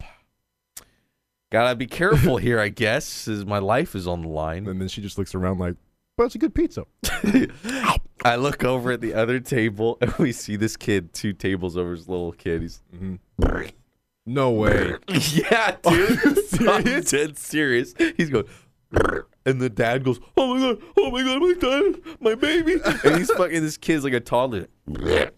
gotta 1.51 1.75
be 1.75 1.87
careful 1.87 2.37
here, 2.39 2.61
I 2.61 2.69
guess, 2.69 3.27
as 3.29 3.47
my 3.47 3.59
life 3.59 3.95
is 3.95 4.07
on 4.07 4.23
the 4.23 4.29
line. 4.29 4.67
And 4.67 4.79
then 4.81 4.89
she 4.89 5.01
just 5.01 5.17
looks 5.17 5.35
around 5.35 5.59
like, 5.59 5.77
but 6.17 6.25
it's 6.25 6.35
a 6.35 6.39
good 6.39 6.55
pizza. 6.55 6.85
I 8.25 8.37
look 8.37 8.65
over 8.65 8.91
at 8.91 9.01
the 9.01 9.15
other 9.15 9.41
table 9.41 9.97
and 10.01 10.13
we 10.19 10.33
see 10.33 10.57
this 10.57 10.77
kid 10.77 11.13
two 11.15 11.33
tables 11.33 11.77
over 11.77 11.93
his 11.93 12.09
little 12.09 12.33
kid. 12.33 12.61
He's, 12.63 12.83
No 14.27 14.51
way. 14.51 14.97
yeah, 15.09 15.77
dude. 15.83 16.19
I'm 16.69 16.83
dead 17.03 17.39
serious. 17.39 17.95
He's 18.17 18.29
going, 18.31 18.47
and 19.49 19.61
the 19.61 19.71
dad 19.71 20.05
goes, 20.05 20.21
"Oh 20.37 20.55
my 20.55 20.61
god, 20.61 20.83
oh 20.97 21.11
my 21.11 21.23
god, 21.23 21.41
my 21.41 21.55
dad, 21.59 22.17
my 22.21 22.35
baby," 22.35 22.77
and 23.05 23.17
he's 23.17 23.31
fucking. 23.33 23.63
This 23.63 23.77
kid's 23.77 24.05
like 24.05 24.13
a 24.13 24.21
toddler. 24.21 24.69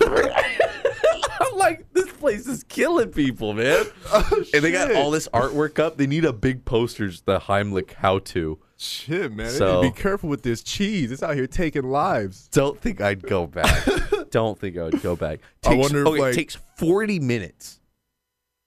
I'm 0.00 1.56
like, 1.58 1.92
this 1.92 2.10
place 2.12 2.46
is 2.46 2.64
killing 2.64 3.10
people, 3.10 3.52
man. 3.52 3.84
Oh, 4.12 4.44
and 4.54 4.64
they 4.64 4.72
got 4.72 4.94
all 4.94 5.10
this 5.10 5.28
artwork 5.28 5.78
up. 5.78 5.96
They 5.96 6.06
need 6.06 6.24
a 6.24 6.32
big 6.32 6.64
posters, 6.64 7.22
the 7.22 7.38
Heimlich 7.40 7.92
how 7.94 8.18
to. 8.20 8.58
Shit, 8.78 9.32
man. 9.32 9.50
So- 9.50 9.82
be 9.82 9.90
careful 9.90 10.28
with 10.28 10.42
this 10.42 10.62
cheese. 10.62 11.10
It's 11.12 11.22
out 11.22 11.34
here 11.34 11.46
taking 11.46 11.84
lives. 11.84 12.48
Don't 12.48 12.78
think 12.80 13.00
I'd 13.00 13.22
go 13.22 13.46
back. 13.46 13.86
Don't 14.30 14.58
think 14.58 14.76
I 14.76 14.82
would 14.84 15.02
go 15.02 15.14
back. 15.16 15.40
I 15.64 15.70
Takes, 15.70 15.82
wonder 15.82 16.00
if, 16.02 16.06
okay, 16.08 16.20
like- 16.20 16.32
it 16.32 16.36
takes 16.36 16.58
40 16.78 17.20
minutes, 17.20 17.80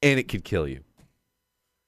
and 0.02 0.20
it 0.20 0.28
could 0.28 0.44
kill 0.44 0.68
you. 0.68 0.82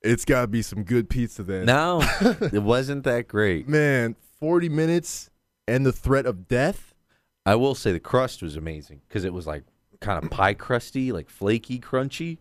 It's 0.04 0.26
got 0.26 0.42
to 0.42 0.48
be 0.48 0.62
some 0.62 0.84
good 0.84 1.10
pizza 1.10 1.44
then. 1.44 1.66
No, 1.66 2.02
it 2.22 2.64
wasn't 2.64 3.04
that 3.04 3.28
great. 3.28 3.68
Man, 3.68 4.16
40 4.40 4.70
minutes 4.70 5.30
and 5.68 5.86
the 5.86 5.92
threat 5.92 6.26
of 6.26 6.48
death? 6.48 6.94
I 7.46 7.56
will 7.56 7.76
say 7.76 7.92
the 7.92 8.00
crust 8.00 8.42
was 8.42 8.56
amazing 8.56 9.02
because 9.08 9.24
it 9.26 9.34
was 9.34 9.46
like 9.48 9.64
kind 10.00 10.24
of 10.24 10.30
pie 10.32 10.54
crusty, 10.54 11.12
like 11.12 11.30
flaky, 11.30 11.80
crunchy, 11.80 12.38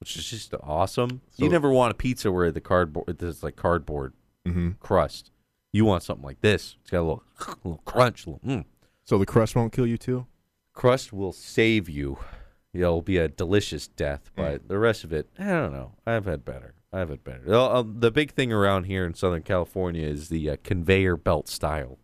which 0.00 0.16
is 0.16 0.28
just 0.28 0.54
awesome. 0.62 1.20
you 1.36 1.48
never 1.48 1.70
want 1.70 1.90
a 1.90 1.94
pizza 1.94 2.30
where 2.32 2.50
the 2.50 2.60
cardboard 2.60 3.20
it's 3.22 3.42
like 3.42 3.56
cardboard 3.56 4.12
Mm-hmm. 4.48 4.70
crust. 4.80 5.30
You 5.70 5.84
want 5.84 6.02
something 6.02 6.24
like 6.24 6.40
this. 6.40 6.76
It's 6.80 6.90
got 6.90 7.00
a 7.00 7.02
little, 7.02 7.22
little 7.62 7.82
crunch. 7.84 8.26
Little, 8.26 8.40
mm. 8.44 8.64
So 9.04 9.18
the 9.18 9.26
crust 9.26 9.54
won't 9.54 9.72
kill 9.72 9.86
you 9.86 9.98
too? 9.98 10.26
Crust 10.72 11.12
will 11.12 11.32
save 11.32 11.88
you. 11.90 12.18
It'll 12.72 13.02
be 13.02 13.18
a 13.18 13.28
delicious 13.28 13.86
death, 13.88 14.30
but 14.34 14.66
the 14.68 14.78
rest 14.78 15.04
of 15.04 15.12
it, 15.12 15.28
I 15.38 15.44
don't 15.44 15.72
know. 15.72 15.92
I've 16.06 16.24
had 16.24 16.44
better. 16.44 16.74
Had 16.92 17.22
better. 17.22 17.54
Uh, 17.54 17.66
uh, 17.66 17.84
the 17.86 18.10
big 18.10 18.32
thing 18.32 18.52
around 18.52 18.84
here 18.84 19.06
in 19.06 19.14
Southern 19.14 19.42
California 19.42 20.06
is 20.06 20.28
the 20.28 20.50
uh, 20.50 20.56
conveyor 20.64 21.16
belt 21.16 21.48
style 21.48 21.98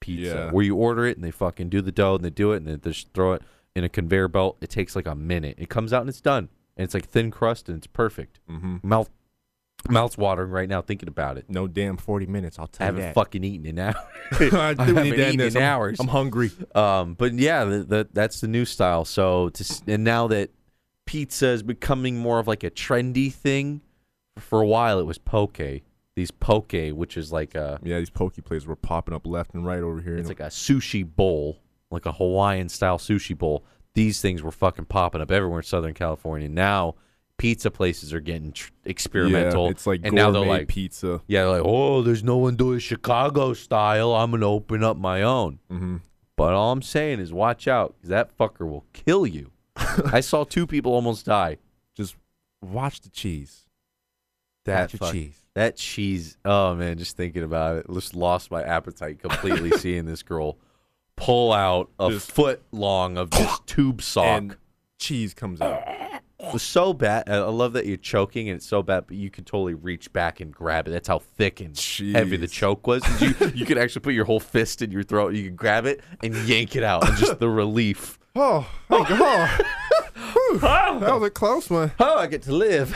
pizza, 0.00 0.34
Yeah. 0.46 0.50
where 0.50 0.64
you 0.64 0.76
order 0.76 1.04
it 1.06 1.16
and 1.16 1.24
they 1.24 1.30
fucking 1.30 1.68
do 1.68 1.82
the 1.82 1.92
dough 1.92 2.14
and 2.14 2.24
they 2.24 2.30
do 2.30 2.52
it 2.52 2.58
and 2.62 2.66
they 2.66 2.90
just 2.90 3.12
throw 3.12 3.34
it 3.34 3.42
in 3.76 3.84
a 3.84 3.88
conveyor 3.88 4.28
belt. 4.28 4.56
It 4.62 4.70
takes 4.70 4.96
like 4.96 5.06
a 5.06 5.14
minute. 5.14 5.56
It 5.58 5.68
comes 5.68 5.92
out 5.92 6.00
and 6.00 6.08
it's 6.08 6.22
done, 6.22 6.48
and 6.76 6.84
it's 6.84 6.94
like 6.94 7.08
thin 7.08 7.30
crust 7.30 7.68
and 7.68 7.76
it's 7.78 7.86
perfect. 7.86 8.40
Mm-hmm. 8.50 8.76
Mouth, 8.82 9.10
mouth's 9.90 10.16
watering 10.16 10.50
right 10.50 10.70
now 10.70 10.80
thinking 10.80 11.08
about 11.08 11.36
it. 11.36 11.44
No 11.50 11.66
damn 11.66 11.98
40 11.98 12.24
minutes, 12.26 12.58
I'll 12.58 12.64
I 12.64 12.68
tell 12.76 12.86
you 12.86 12.92
haven't 12.94 13.02
that. 13.08 13.14
fucking 13.14 13.44
eaten 13.44 13.66
in 13.66 13.78
hours. 13.78 13.94
I 14.32 14.74
I 14.78 14.84
haven't 14.84 15.04
need 15.04 15.16
to 15.16 15.26
end 15.26 15.34
eaten 15.34 15.46
in 15.48 15.56
I'm, 15.58 15.62
hours. 15.62 16.00
I'm 16.00 16.08
hungry. 16.08 16.50
Um, 16.74 17.12
but 17.12 17.34
yeah, 17.34 17.64
the, 17.64 17.78
the, 17.84 18.08
that's 18.12 18.40
the 18.40 18.48
new 18.48 18.64
style. 18.64 19.04
So 19.04 19.50
to, 19.50 19.82
and 19.86 20.02
now 20.02 20.28
that 20.28 20.50
pizza 21.04 21.48
is 21.48 21.62
becoming 21.62 22.16
more 22.16 22.38
of 22.38 22.46
like 22.48 22.64
a 22.64 22.70
trendy 22.70 23.30
thing, 23.30 23.82
for 24.38 24.60
a 24.60 24.66
while 24.66 24.98
it 24.98 25.06
was 25.06 25.18
poke. 25.18 25.60
These 26.16 26.30
poke, 26.30 26.72
which 26.72 27.16
is 27.16 27.32
like 27.32 27.54
a 27.54 27.78
Yeah, 27.82 27.98
these 27.98 28.10
poke 28.10 28.36
plates 28.44 28.66
were 28.66 28.76
popping 28.76 29.14
up 29.14 29.26
left 29.26 29.54
and 29.54 29.66
right 29.66 29.80
over 29.80 30.00
here. 30.00 30.16
it's 30.16 30.28
like 30.28 30.40
a 30.40 30.44
sushi 30.44 31.04
bowl, 31.04 31.58
like 31.90 32.06
a 32.06 32.12
Hawaiian 32.12 32.68
style 32.68 32.98
sushi 32.98 33.36
bowl. 33.36 33.64
These 33.94 34.20
things 34.20 34.42
were 34.42 34.50
fucking 34.52 34.86
popping 34.86 35.20
up 35.20 35.30
everywhere 35.30 35.58
in 35.60 35.64
Southern 35.64 35.94
California. 35.94 36.48
Now 36.48 36.94
pizza 37.36 37.68
places 37.68 38.12
are 38.14 38.20
getting 38.20 38.52
tr- 38.52 38.70
experimental. 38.84 39.64
Yeah, 39.64 39.70
it's 39.72 39.86
like 39.88 40.00
and 40.04 40.14
now 40.14 40.30
gourmet 40.30 40.40
they're 40.46 40.58
like, 40.58 40.68
pizza. 40.68 41.20
yeah, 41.26 41.40
they're 41.42 41.50
like, 41.58 41.62
oh, 41.64 42.02
there's 42.02 42.22
no 42.22 42.36
one 42.36 42.54
doing 42.54 42.78
Chicago 42.78 43.52
style. 43.54 44.14
I'm 44.14 44.30
gonna 44.30 44.48
open 44.48 44.84
up 44.84 44.96
my 44.96 45.22
own. 45.22 45.58
hmm 45.68 45.96
But 46.36 46.54
all 46.54 46.70
I'm 46.70 46.82
saying 46.82 47.18
is, 47.18 47.32
watch 47.32 47.66
out, 47.66 47.96
'cause 48.00 48.08
that 48.10 48.36
fucker 48.38 48.68
will 48.68 48.84
kill 48.92 49.26
you. 49.26 49.50
I 49.76 50.20
saw 50.20 50.44
two 50.44 50.66
people 50.68 50.92
almost 50.92 51.26
die. 51.26 51.58
Just 51.96 52.14
watch 52.62 53.00
the 53.00 53.10
cheese. 53.10 53.63
That 54.64 54.90
fuck- 54.90 55.12
cheese. 55.12 55.40
That 55.54 55.76
cheese. 55.76 56.36
Oh 56.44 56.74
man, 56.74 56.98
just 56.98 57.16
thinking 57.16 57.42
about 57.44 57.76
it, 57.76 57.86
just 57.92 58.14
lost 58.16 58.50
my 58.50 58.62
appetite 58.62 59.20
completely. 59.20 59.70
seeing 59.78 60.04
this 60.06 60.22
girl 60.22 60.58
pull 61.16 61.52
out 61.52 61.90
a 62.00 62.10
Just- 62.10 62.32
foot 62.32 62.62
long 62.72 63.16
of 63.18 63.30
just 63.30 63.66
tube 63.66 64.02
sock. 64.02 64.58
Cheese 64.98 65.34
comes 65.34 65.60
out. 65.60 65.82
It 66.40 66.52
was 66.52 66.62
so 66.62 66.92
bad. 66.92 67.28
I 67.28 67.38
love 67.44 67.72
that 67.74 67.86
you're 67.86 67.96
choking 67.96 68.48
and 68.48 68.56
it's 68.56 68.66
so 68.66 68.82
bad, 68.82 69.04
but 69.06 69.16
you 69.16 69.30
can 69.30 69.44
totally 69.44 69.74
reach 69.74 70.12
back 70.12 70.40
and 70.40 70.52
grab 70.52 70.88
it. 70.88 70.90
That's 70.90 71.08
how 71.08 71.18
thick 71.20 71.60
and 71.60 71.78
heavy 72.12 72.36
the 72.36 72.48
choke 72.48 72.86
was. 72.86 73.02
You, 73.20 73.34
you 73.54 73.64
could 73.64 73.78
actually 73.78 74.00
put 74.00 74.12
your 74.14 74.24
whole 74.24 74.40
fist 74.40 74.82
in 74.82 74.90
your 74.90 75.02
throat. 75.04 75.34
You 75.34 75.44
could 75.44 75.56
grab 75.56 75.86
it 75.86 76.00
and 76.22 76.34
yank 76.48 76.76
it 76.76 76.82
out, 76.82 77.08
and 77.08 77.16
just 77.16 77.38
the 77.38 77.48
relief. 77.62 78.18
Oh, 78.36 78.66
God. 78.90 79.64
Whew, 80.32 80.58
that 80.58 81.00
was 81.00 81.22
a 81.22 81.30
close 81.30 81.70
one. 81.70 81.92
Oh, 81.98 82.18
I 82.18 82.26
get 82.26 82.42
to 82.42 82.52
live. 82.52 82.94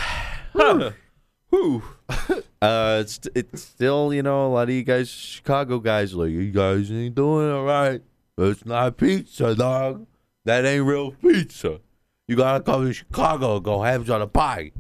Whew. 1.51 1.83
Whew. 2.27 2.43
Uh, 2.61 2.99
it's 3.03 3.21
it's 3.37 3.63
still 3.63 4.13
you 4.13 4.21
know 4.21 4.47
a 4.47 4.49
lot 4.49 4.69
of 4.69 4.75
you 4.75 4.83
guys, 4.83 5.09
Chicago 5.09 5.79
guys, 5.79 6.13
like 6.13 6.31
you 6.31 6.51
guys 6.51 6.91
ain't 6.91 7.15
doing 7.15 7.49
it 7.49 7.61
right. 7.63 8.03
It's 8.37 8.67
not 8.67 8.97
pizza, 8.97 9.55
dog. 9.55 10.09
That 10.45 10.65
ain't 10.65 10.85
real 10.85 11.13
pizza. 11.13 11.79
You 12.27 12.35
gotta 12.35 12.65
come 12.65 12.85
to 12.87 12.93
Chicago 12.93 13.61
go 13.61 13.83
have 13.83 14.11
on 14.11 14.23
a 14.23 14.27
pie. 14.27 14.73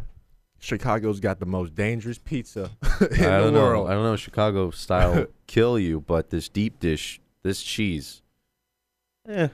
Chicago's 0.58 1.20
got 1.20 1.38
the 1.38 1.46
most 1.46 1.76
dangerous 1.76 2.18
pizza 2.18 2.70
in 3.00 3.06
I 3.06 3.06
the 3.06 3.20
don't 3.42 3.54
world. 3.54 3.86
know. 3.86 3.92
I 3.92 3.94
don't 3.94 4.02
know. 4.02 4.16
Chicago 4.16 4.70
style 4.70 5.26
kill 5.46 5.78
you, 5.78 6.00
but 6.00 6.30
this 6.30 6.48
deep 6.48 6.80
dish, 6.80 7.20
this 7.44 7.62
cheese. 7.62 8.22
Eh, 9.28 9.48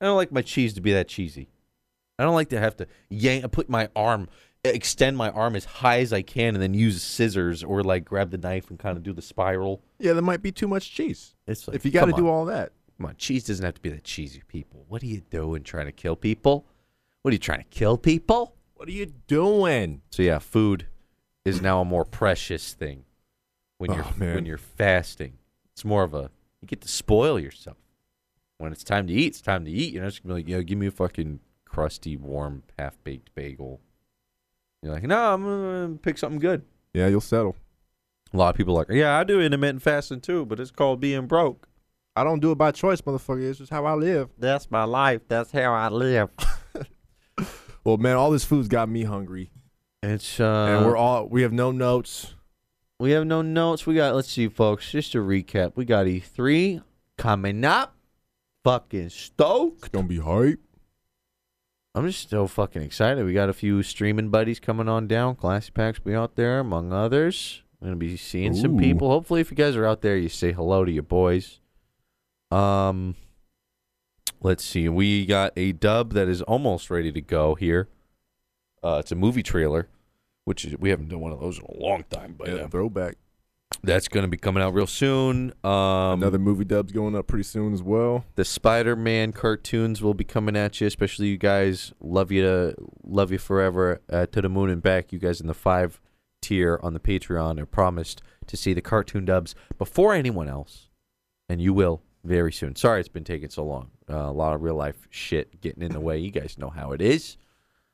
I 0.00 0.04
don't 0.04 0.16
like 0.16 0.30
my 0.30 0.42
cheese 0.42 0.72
to 0.74 0.80
be 0.80 0.92
that 0.92 1.08
cheesy. 1.08 1.48
I 2.16 2.22
don't 2.22 2.34
like 2.34 2.50
to 2.50 2.60
have 2.60 2.76
to 2.76 2.86
yank, 3.10 3.50
put 3.50 3.68
my 3.68 3.88
arm, 3.96 4.28
extend 4.74 5.16
my 5.16 5.30
arm 5.30 5.56
as 5.56 5.64
high 5.64 6.00
as 6.00 6.12
I 6.12 6.22
can, 6.22 6.54
and 6.54 6.62
then 6.62 6.74
use 6.74 7.02
scissors 7.02 7.62
or 7.62 7.82
like 7.82 8.04
grab 8.04 8.30
the 8.30 8.38
knife 8.38 8.70
and 8.70 8.78
kind 8.78 8.96
of 8.96 9.02
do 9.02 9.12
the 9.12 9.22
spiral. 9.22 9.82
Yeah, 9.98 10.12
there 10.12 10.22
might 10.22 10.42
be 10.42 10.52
too 10.52 10.68
much 10.68 10.92
cheese. 10.92 11.34
It's 11.46 11.66
like, 11.66 11.74
if 11.74 11.84
you 11.84 11.90
got 11.90 12.06
to 12.06 12.12
do 12.12 12.28
all 12.28 12.44
that. 12.46 12.72
come 12.96 13.06
on, 13.06 13.16
cheese 13.16 13.44
doesn't 13.44 13.64
have 13.64 13.74
to 13.74 13.80
be 13.80 13.90
that 13.90 14.04
cheesy. 14.04 14.42
People, 14.48 14.84
what 14.88 15.02
are 15.02 15.06
you 15.06 15.22
doing? 15.30 15.62
Trying 15.62 15.86
to 15.86 15.92
kill 15.92 16.16
people? 16.16 16.66
What 17.22 17.30
are 17.32 17.34
you 17.34 17.38
trying 17.40 17.58
to 17.58 17.68
kill 17.70 17.98
people? 17.98 18.54
What 18.74 18.88
are 18.88 18.92
you 18.92 19.06
doing? 19.26 20.02
So 20.10 20.22
yeah, 20.22 20.38
food 20.38 20.86
is 21.44 21.60
now 21.62 21.80
a 21.80 21.84
more 21.84 22.04
precious 22.04 22.74
thing 22.74 23.04
when 23.78 23.92
you're 23.92 24.04
Oh, 24.04 24.14
when 24.18 24.46
you're 24.46 24.58
fasting. 24.58 25.38
It's 25.72 25.84
more 25.84 26.04
of 26.04 26.14
a 26.14 26.30
you 26.60 26.68
get 26.68 26.80
to 26.82 26.88
spoil 26.88 27.38
yourself. 27.38 27.76
When 28.58 28.72
it's 28.72 28.84
time 28.84 29.06
to 29.08 29.12
eat, 29.12 29.26
it's 29.28 29.40
time 29.40 29.64
to 29.64 29.70
eat. 29.70 29.92
You're 29.92 30.02
not 30.02 30.10
just 30.10 30.22
gonna 30.22 30.34
be 30.34 30.40
like, 30.42 30.48
yo, 30.48 30.62
give 30.62 30.78
me 30.78 30.86
a 30.86 30.90
fucking 30.90 31.40
crusty, 31.64 32.16
warm, 32.16 32.62
half 32.78 32.96
baked 33.04 33.34
bagel. 33.34 33.80
You're 34.82 34.92
like, 34.92 35.02
no, 35.04 35.34
I'm 35.34 35.42
gonna 35.42 35.98
pick 36.00 36.18
something 36.18 36.38
good. 36.38 36.62
Yeah, 36.94 37.08
you'll 37.08 37.20
settle. 37.20 37.56
A 38.32 38.36
lot 38.36 38.50
of 38.50 38.56
people 38.56 38.74
are 38.74 38.78
like, 38.78 38.90
yeah, 38.90 39.18
I 39.18 39.24
do 39.24 39.40
intermittent 39.40 39.82
fasting 39.82 40.20
too, 40.20 40.44
but 40.46 40.60
it's 40.60 40.70
called 40.70 41.00
being 41.00 41.26
broke. 41.26 41.68
I 42.14 42.24
don't 42.24 42.40
do 42.40 42.50
it 42.52 42.58
by 42.58 42.70
choice, 42.70 43.00
motherfucker. 43.02 43.48
It's 43.48 43.58
just 43.58 43.70
how 43.70 43.84
I 43.84 43.94
live. 43.94 44.30
That's 44.38 44.70
my 44.70 44.84
life. 44.84 45.22
That's 45.28 45.52
how 45.52 45.72
I 45.74 45.88
live. 45.88 46.30
Well, 47.86 47.98
man, 47.98 48.16
all 48.16 48.32
this 48.32 48.44
food's 48.44 48.66
got 48.66 48.88
me 48.88 49.04
hungry, 49.04 49.52
It's 50.02 50.40
uh, 50.40 50.66
and 50.70 50.84
we're 50.84 50.96
all 50.96 51.28
we 51.28 51.42
have 51.42 51.52
no 51.52 51.70
notes. 51.70 52.34
We 52.98 53.12
have 53.12 53.24
no 53.28 53.42
notes. 53.42 53.86
We 53.86 53.94
got, 53.94 54.12
let's 54.16 54.28
see, 54.28 54.48
folks, 54.48 54.90
just 54.90 55.12
to 55.12 55.18
recap, 55.18 55.74
we 55.76 55.84
got 55.84 56.06
E3 56.06 56.82
coming 57.16 57.64
up. 57.64 57.94
Fucking 58.64 59.10
stoked. 59.10 59.84
It's 59.84 59.88
gonna 59.90 60.08
be 60.08 60.18
hype. 60.18 60.58
I'm 61.96 62.06
just 62.06 62.28
so 62.28 62.46
fucking 62.46 62.82
excited. 62.82 63.24
We 63.24 63.32
got 63.32 63.48
a 63.48 63.54
few 63.54 63.82
streaming 63.82 64.28
buddies 64.28 64.60
coming 64.60 64.86
on 64.86 65.06
down. 65.08 65.34
Classy 65.34 65.70
Packs 65.70 65.98
will 65.98 66.10
be 66.12 66.14
out 66.14 66.36
there, 66.36 66.60
among 66.60 66.92
others. 66.92 67.62
I'm 67.80 67.88
gonna 67.88 67.96
be 67.96 68.18
seeing 68.18 68.52
some 68.54 68.76
people. 68.76 69.08
Hopefully, 69.08 69.40
if 69.40 69.50
you 69.50 69.56
guys 69.56 69.76
are 69.76 69.86
out 69.86 70.02
there, 70.02 70.16
you 70.16 70.28
say 70.28 70.52
hello 70.52 70.84
to 70.84 70.92
your 70.92 71.02
boys. 71.02 71.58
Um, 72.50 73.14
let's 74.42 74.62
see. 74.62 74.90
We 74.90 75.24
got 75.24 75.54
a 75.56 75.72
dub 75.72 76.12
that 76.12 76.28
is 76.28 76.42
almost 76.42 76.90
ready 76.90 77.10
to 77.12 77.20
go 77.22 77.54
here. 77.54 77.88
Uh, 78.82 78.98
it's 79.00 79.10
a 79.10 79.16
movie 79.16 79.42
trailer, 79.42 79.88
which 80.44 80.66
is, 80.66 80.76
we 80.76 80.90
haven't 80.90 81.08
done 81.08 81.20
one 81.20 81.32
of 81.32 81.40
those 81.40 81.58
in 81.58 81.64
a 81.64 81.82
long 81.82 82.04
time, 82.10 82.34
but 82.36 82.48
yeah, 82.48 82.54
uh, 82.56 82.68
throwback. 82.68 83.16
That's 83.82 84.08
gonna 84.08 84.28
be 84.28 84.36
coming 84.36 84.62
out 84.62 84.74
real 84.74 84.86
soon. 84.86 85.52
Um, 85.64 86.22
Another 86.22 86.38
movie 86.38 86.64
dub's 86.64 86.92
going 86.92 87.14
up 87.14 87.26
pretty 87.26 87.44
soon 87.44 87.72
as 87.72 87.82
well. 87.82 88.24
the 88.34 88.44
Spider-Man 88.44 89.32
cartoons 89.32 90.02
will 90.02 90.14
be 90.14 90.24
coming 90.24 90.56
at 90.56 90.80
you, 90.80 90.86
especially 90.86 91.28
you 91.28 91.38
guys. 91.38 91.92
Love 92.00 92.30
you 92.32 92.42
to 92.42 92.74
love 93.04 93.30
you 93.32 93.38
forever 93.38 94.00
uh, 94.10 94.26
to 94.26 94.40
the 94.42 94.48
moon 94.48 94.70
and 94.70 94.82
back. 94.82 95.12
You 95.12 95.18
guys 95.18 95.40
in 95.40 95.46
the 95.46 95.54
five 95.54 96.00
tier 96.42 96.78
on 96.82 96.94
the 96.94 97.00
Patreon 97.00 97.58
are 97.58 97.66
promised 97.66 98.22
to 98.46 98.56
see 98.56 98.72
the 98.74 98.80
cartoon 98.82 99.24
dubs 99.24 99.54
before 99.78 100.14
anyone 100.14 100.48
else, 100.48 100.88
and 101.48 101.60
you 101.60 101.72
will 101.74 102.02
very 102.24 102.52
soon. 102.52 102.74
Sorry 102.76 103.00
it's 103.00 103.08
been 103.08 103.24
taking 103.24 103.50
so 103.50 103.64
long. 103.64 103.90
Uh, 104.08 104.16
a 104.16 104.32
lot 104.32 104.54
of 104.54 104.62
real 104.62 104.74
life 104.76 105.06
shit 105.10 105.60
getting 105.60 105.82
in 105.82 105.92
the 105.92 106.00
way. 106.00 106.18
You 106.18 106.30
guys 106.30 106.58
know 106.58 106.70
how 106.70 106.92
it 106.92 107.00
is. 107.00 107.36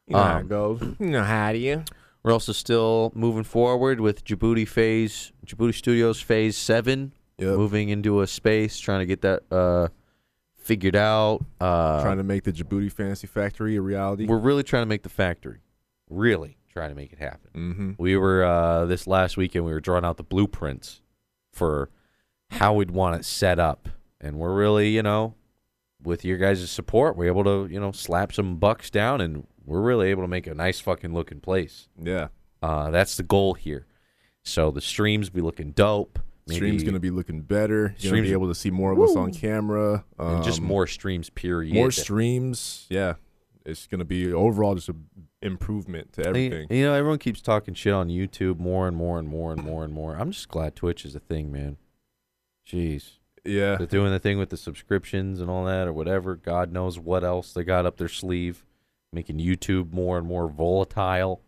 You 0.07 0.17
know 0.17 0.23
how 0.23 0.37
Um, 0.37 0.43
it 0.43 0.49
goes. 0.49 0.81
You 1.01 1.07
know 1.11 1.23
how 1.25 1.53
do 1.53 1.59
you? 1.59 1.85
We're 2.25 2.33
also 2.33 2.53
still 2.53 3.11
moving 3.15 3.43
forward 3.45 4.01
with 4.01 4.25
Djibouti 4.25 4.67
phase, 4.69 5.33
Djibouti 5.45 5.75
Studios 5.75 6.21
phase 6.21 6.57
seven, 6.57 7.13
Yep. 7.39 7.57
moving 7.57 7.89
into 7.89 8.21
a 8.21 8.27
space, 8.27 8.79
trying 8.79 9.01
to 9.01 9.07
get 9.07 9.23
that 9.23 9.43
uh, 9.51 9.89
figured 10.55 10.95
out. 10.95 11.45
Uh, 11.61 12.01
Trying 12.03 12.19
to 12.19 12.23
make 12.23 12.45
the 12.45 12.53
Djibouti 12.53 12.93
Fantasy 12.93 13.27
Factory 13.27 13.75
a 13.77 13.81
reality. 13.81 14.27
We're 14.27 14.39
really 14.39 14.63
trying 14.63 14.83
to 14.83 14.87
make 14.87 15.03
the 15.03 15.09
factory. 15.09 15.59
Really 16.09 16.59
trying 16.73 16.91
to 16.91 16.95
make 16.95 17.13
it 17.13 17.19
happen. 17.19 17.51
Mm-hmm. 17.55 17.91
We 17.99 18.17
were 18.17 18.45
uh, 18.45 18.85
this 18.85 19.07
last 19.07 19.37
weekend. 19.37 19.65
We 19.65 19.73
were 19.73 19.81
drawing 19.81 20.05
out 20.05 20.17
the 20.19 20.23
blueprints 20.23 21.01
for 21.53 21.91
how 22.51 22.75
we'd 22.75 22.91
want 22.93 23.17
it 23.17 23.25
set 23.25 23.59
up, 23.59 23.89
and 24.21 24.37
we're 24.39 24.55
really, 24.55 24.91
you 24.91 25.03
know, 25.03 25.35
with 26.03 26.25
your 26.25 26.37
guys' 26.39 26.71
support, 26.71 27.17
we're 27.17 27.27
able 27.27 27.45
to, 27.45 27.67
you 27.73 27.81
know, 27.81 27.93
slap 27.93 28.33
some 28.33 28.57
bucks 28.57 28.91
down, 28.91 29.21
and 29.21 29.47
we're 29.65 29.81
really 29.81 30.09
able 30.11 30.23
to 30.23 30.29
make 30.29 30.47
a 30.47 30.55
nice 30.55 30.81
fucking 30.81 31.15
looking 31.15 31.41
place. 31.41 31.89
Yeah. 32.01 32.29
Uh, 32.63 32.91
that's 32.91 33.17
the 33.17 33.23
goal 33.23 33.55
here. 33.55 33.87
So 34.43 34.71
the 34.71 34.81
streams 34.81 35.31
be 35.31 35.41
looking 35.41 35.73
dope. 35.73 36.19
Maybe, 36.47 36.57
Stream's 36.57 36.83
gonna 36.83 36.99
be 36.99 37.11
looking 37.11 37.41
better. 37.43 37.95
You're 37.99 38.13
gonna 38.13 38.23
be 38.23 38.33
able 38.33 38.49
to 38.49 38.55
see 38.55 38.71
more 38.71 38.93
of 38.93 39.01
us 39.01 39.15
on 39.15 39.33
camera. 39.33 40.05
Um, 40.19 40.37
and 40.37 40.45
just 40.45 40.61
more 40.61 40.89
streams. 40.89 41.31
Period. 41.31 41.73
more 41.73 41.93
streams. 41.93 42.87
Yeah. 42.91 43.15
It's 43.65 43.87
gonna 43.87 44.05
be 44.05 44.33
overall 44.33 44.75
just 44.75 44.89
a 44.89 44.97
improvement 45.41 46.13
to 46.15 46.21
And, 46.21 46.29
everything. 46.29 46.67
You 46.71 46.85
know, 46.85 46.95
everyone 46.95 47.19
keeps 47.19 47.41
talking 47.41 47.75
shit 47.75 47.93
on 47.93 48.09
YouTube 48.09 48.59
more 48.59 48.89
and 48.89 48.97
more 48.97 49.21
and 49.21 49.29
more 49.29 49.53
and 49.53 49.63
more 49.63 49.85
and 49.85 49.93
more. 49.93 50.17
I'm 50.17 50.33
just 50.33 50.49
glad 50.49 50.75
Twitch 50.75 51.05
is 51.05 51.15
a 51.15 51.21
thing, 51.21 51.53
man. 51.53 51.77
Jeez. 52.67 53.19
Yeah. 53.45 53.77
They're 53.77 53.87
doing 53.87 54.11
the 54.13 54.19
thing 54.19 54.39
with 54.39 54.51
the 54.51 54.57
subscriptions 54.57 55.41
and 55.41 55.49
all 55.49 55.65
that 55.67 55.87
or 55.87 55.93
whatever. 55.93 56.35
God 56.37 56.73
knows 56.73 56.99
what 56.99 57.23
else 57.25 57.53
they 57.53 57.65
got 57.65 57.87
up 57.87 57.97
their 57.99 58.09
sleeve, 58.09 58.65
making 59.13 59.39
YouTube 59.39 59.93
more 59.93 60.19
and 60.19 60.27
more 60.27 60.49
volatile. 60.49 61.43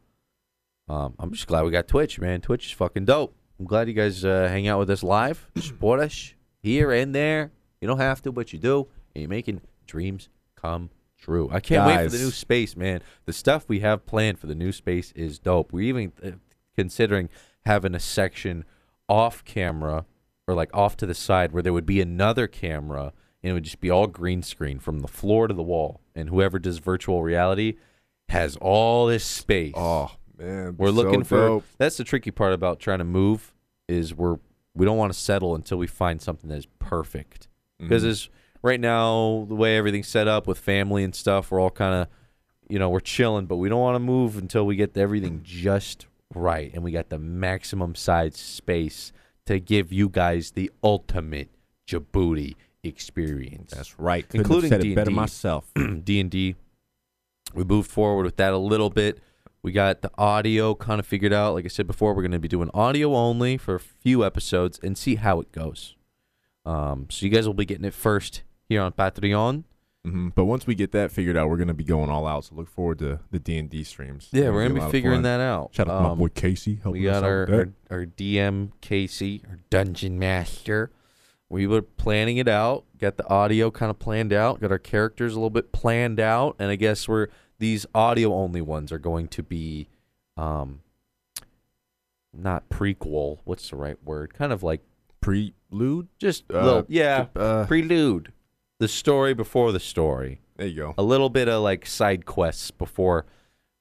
Um, 0.89 1.15
I'm 1.19 1.33
just 1.33 1.47
glad 1.47 1.65
we 1.65 1.71
got 1.71 1.89
Twitch, 1.89 2.21
man. 2.21 2.41
Twitch 2.41 2.67
is 2.67 2.73
fucking 2.73 3.07
dope. 3.07 3.35
I'm 3.59 3.65
glad 3.65 3.89
you 3.89 3.95
guys 3.95 4.25
uh, 4.25 4.49
hang 4.51 4.69
out 4.69 4.79
with 4.79 4.91
us 4.91 5.03
live, 5.03 5.49
support 5.57 6.01
us 6.01 6.35
here 6.63 6.93
and 6.93 7.15
there. 7.15 7.53
You 7.81 7.89
don't 7.89 7.99
have 7.99 8.21
to, 8.23 8.33
but 8.33 8.53
you 8.53 8.59
do. 8.59 8.89
And 9.15 9.23
you're 9.23 9.31
making 9.31 9.63
dreams 9.87 10.29
come 10.57 10.91
true. 11.19 11.49
I 11.51 11.61
can't 11.61 11.87
wait 11.87 12.05
for 12.05 12.17
the 12.17 12.23
new 12.23 12.31
space, 12.31 12.77
man. 12.77 13.01
The 13.25 13.33
stuff 13.33 13.65
we 13.69 13.81
have 13.81 14.07
planned 14.07 14.39
for 14.39 14.47
the 14.47 14.55
new 14.55 14.73
space 14.73 15.13
is 15.13 15.39
dope. 15.39 15.73
We're 15.73 15.89
even 15.89 16.13
uh, 16.23 16.31
considering 16.75 17.29
having 17.65 17.95
a 17.95 18.01
section 18.01 18.65
off 19.09 19.45
camera 19.45 20.05
or 20.47 20.55
like 20.55 20.71
off 20.75 20.97
to 20.99 21.07
the 21.07 21.15
side 21.15 21.53
where 21.53 21.63
there 21.63 21.73
would 21.73 21.87
be 21.87 22.01
another 22.01 22.47
camera 22.47 23.13
and 23.45 23.51
it 23.51 23.53
would 23.53 23.63
just 23.63 23.79
be 23.81 23.91
all 23.91 24.07
green 24.07 24.43
screen 24.43 24.79
from 24.79 25.01
the 25.01 25.07
floor 25.09 25.47
to 25.47 25.53
the 25.55 25.63
wall. 25.63 26.01
And 26.15 26.31
whoever 26.31 26.59
does 26.59 26.79
virtual 26.79 27.23
reality 27.23 27.75
has 28.31 28.57
all 28.57 29.07
this 29.07 29.23
space. 29.25 29.75
Oh 29.77 30.11
man. 30.39 30.77
We're 30.79 30.87
so 30.89 30.93
looking 30.95 31.25
for 31.25 31.37
dope. 31.37 31.65
that's 31.77 31.99
the 31.99 32.05
tricky 32.05 32.31
part 32.31 32.55
about 32.55 32.81
trying 32.81 32.99
to 32.99 33.05
move 33.05 33.53
is 33.87 34.15
we're 34.15 34.39
we 34.75 34.87
don't 34.87 34.97
want 34.97 35.13
to 35.13 35.19
settle 35.19 35.55
until 35.55 35.77
we 35.79 35.87
find 35.87 36.21
something 36.23 36.49
that's 36.49 36.67
perfect. 36.79 37.47
Because 37.79 38.03
Mhm. 38.03 38.09
as 38.09 38.29
right 38.63 38.81
now 38.81 39.45
the 39.47 39.55
way 39.55 39.77
everything's 39.77 40.09
set 40.09 40.27
up 40.27 40.47
with 40.47 40.59
family 40.59 41.05
and 41.05 41.15
stuff, 41.15 41.51
we're 41.51 41.61
all 41.61 41.71
kind 41.71 41.95
of 41.95 42.09
you 42.67 42.79
know, 42.79 42.89
we're 42.89 42.99
chilling, 43.01 43.45
but 43.45 43.57
we 43.57 43.69
don't 43.69 43.81
want 43.83 43.95
to 43.95 44.01
move 44.01 44.39
until 44.39 44.65
we 44.65 44.75
get 44.75 44.97
everything 44.97 45.43
just 45.45 46.07
right 46.35 46.73
and 46.73 46.83
we 46.83 46.91
got 46.93 47.11
the 47.11 47.19
maximum 47.19 47.95
size 47.95 48.37
space 48.39 49.13
to 49.45 49.61
give 49.61 49.93
you 49.93 50.09
guys 50.09 50.53
the 50.53 50.71
ultimate 50.83 51.51
Djibouti 51.87 52.55
experience. 52.85 53.73
That's 53.73 53.99
right. 53.99 54.29
Couldn't 54.29 54.47
Including 54.47 54.71
have 54.73 54.81
said 54.83 54.87
it 54.91 54.95
better 54.95 55.11
D&D. 55.11 55.17
myself. 55.21 55.71
D 56.05 56.21
and 56.21 56.31
D. 56.31 56.57
We 57.55 57.65
moved 57.65 57.91
forward 57.91 58.25
with 58.25 58.37
that 58.37 58.53
a 58.53 58.59
little 58.59 58.91
bit. 58.91 59.21
We 59.63 59.73
got 59.73 60.03
the 60.03 60.11
audio 60.19 60.75
kind 60.75 61.01
of 61.01 61.07
figured 61.07 61.33
out. 61.33 61.55
Like 61.55 61.65
I 61.65 61.69
said 61.69 61.87
before, 61.87 62.13
we're 62.15 62.23
going 62.23 62.33
to 62.33 62.39
be 62.39 62.49
doing 62.49 62.71
audio 62.75 63.15
only 63.15 63.57
for 63.57 63.75
a 63.77 63.81
few 63.81 64.25
episodes 64.25 64.79
and 64.83 64.99
see 64.99 65.15
how 65.15 65.41
it 65.41 65.53
goes. 65.53 65.97
Um, 66.67 67.07
so 67.11 67.25
you 67.25 67.31
guys 67.33 67.47
will 67.47 67.55
be 67.55 67.65
getting 67.65 67.85
it 67.85 67.95
first 67.95 68.43
here 68.69 68.83
on 68.83 68.93
Patreon. 68.93 69.65
hmm 70.05 70.29
But 70.35 70.45
once 70.47 70.67
we 70.67 70.75
get 70.75 70.93
that 70.93 71.13
figured 71.13 71.37
out, 71.37 71.49
we're 71.49 71.57
gonna 71.59 71.75
be 71.75 71.85
going 71.85 72.11
all 72.11 72.27
out. 72.27 72.45
So 72.47 72.55
look 72.55 72.69
forward 72.69 72.99
to 73.01 73.21
the 73.31 73.39
D 73.39 73.57
and 73.59 73.69
D 73.71 73.85
streams. 73.85 74.29
Yeah, 74.33 74.51
we're 74.51 74.67
gonna 74.69 74.81
lot 74.81 74.91
be 74.91 74.93
figuring 74.93 75.23
that 75.23 75.41
out. 75.41 75.71
Shout 75.75 75.89
out 75.89 75.97
to 75.99 76.03
my 76.03 76.09
Um, 76.11 76.19
boy 76.19 76.29
Casey. 76.29 76.79
Helping 76.83 77.03
we 77.03 77.09
us 77.09 77.15
got 77.21 77.25
out 77.25 77.29
our, 77.29 77.55
our 77.55 77.69
our 77.91 78.07
DM 78.07 78.73
Casey, 78.81 79.43
our 79.49 79.59
dungeon 79.71 80.19
master. 80.19 80.91
We 81.51 81.67
were 81.67 81.83
planning 81.83 82.39
it 82.39 82.49
out. 82.49 82.85
Got 82.99 83.17
the 83.17 83.29
audio 83.29 83.71
kind 83.71 83.91
of 83.91 83.99
planned 83.99 84.33
out. 84.33 84.61
Got 84.61 84.71
our 84.73 84.79
characters 84.79 85.33
a 85.33 85.37
little 85.37 85.51
bit 85.51 85.73
planned 85.73 86.19
out, 86.19 86.57
and 86.59 86.71
I 86.71 86.77
guess 86.77 87.07
we're 87.07 87.29
these 87.59 87.87
audio 87.95 88.35
only 88.35 88.61
ones 88.61 88.91
are 88.91 88.99
going 88.99 89.29
to 89.29 89.43
be, 89.43 89.89
um, 90.37 90.81
not 92.33 92.69
prequel. 92.69 93.39
What's 93.45 93.71
the 93.71 93.77
right 93.77 94.03
word? 94.05 94.35
Kind 94.35 94.53
of 94.53 94.63
like 94.63 94.81
prelude. 95.21 96.09
just 96.19 96.45
Uh, 96.53 96.65
little, 96.65 96.85
yeah, 96.89 97.27
Uh, 97.37 97.65
prelude. 97.67 98.33
The 98.81 98.89
story 98.89 99.35
before 99.35 99.71
the 99.73 99.81
story. 99.81 100.41
there 100.57 100.67
you 100.67 100.77
go. 100.77 100.95
a 100.99 101.03
little 101.03 101.31
bit 101.31 101.49
of 101.49 101.63
like 101.63 101.87
side 101.87 102.27
quests 102.27 102.71
before 102.73 103.25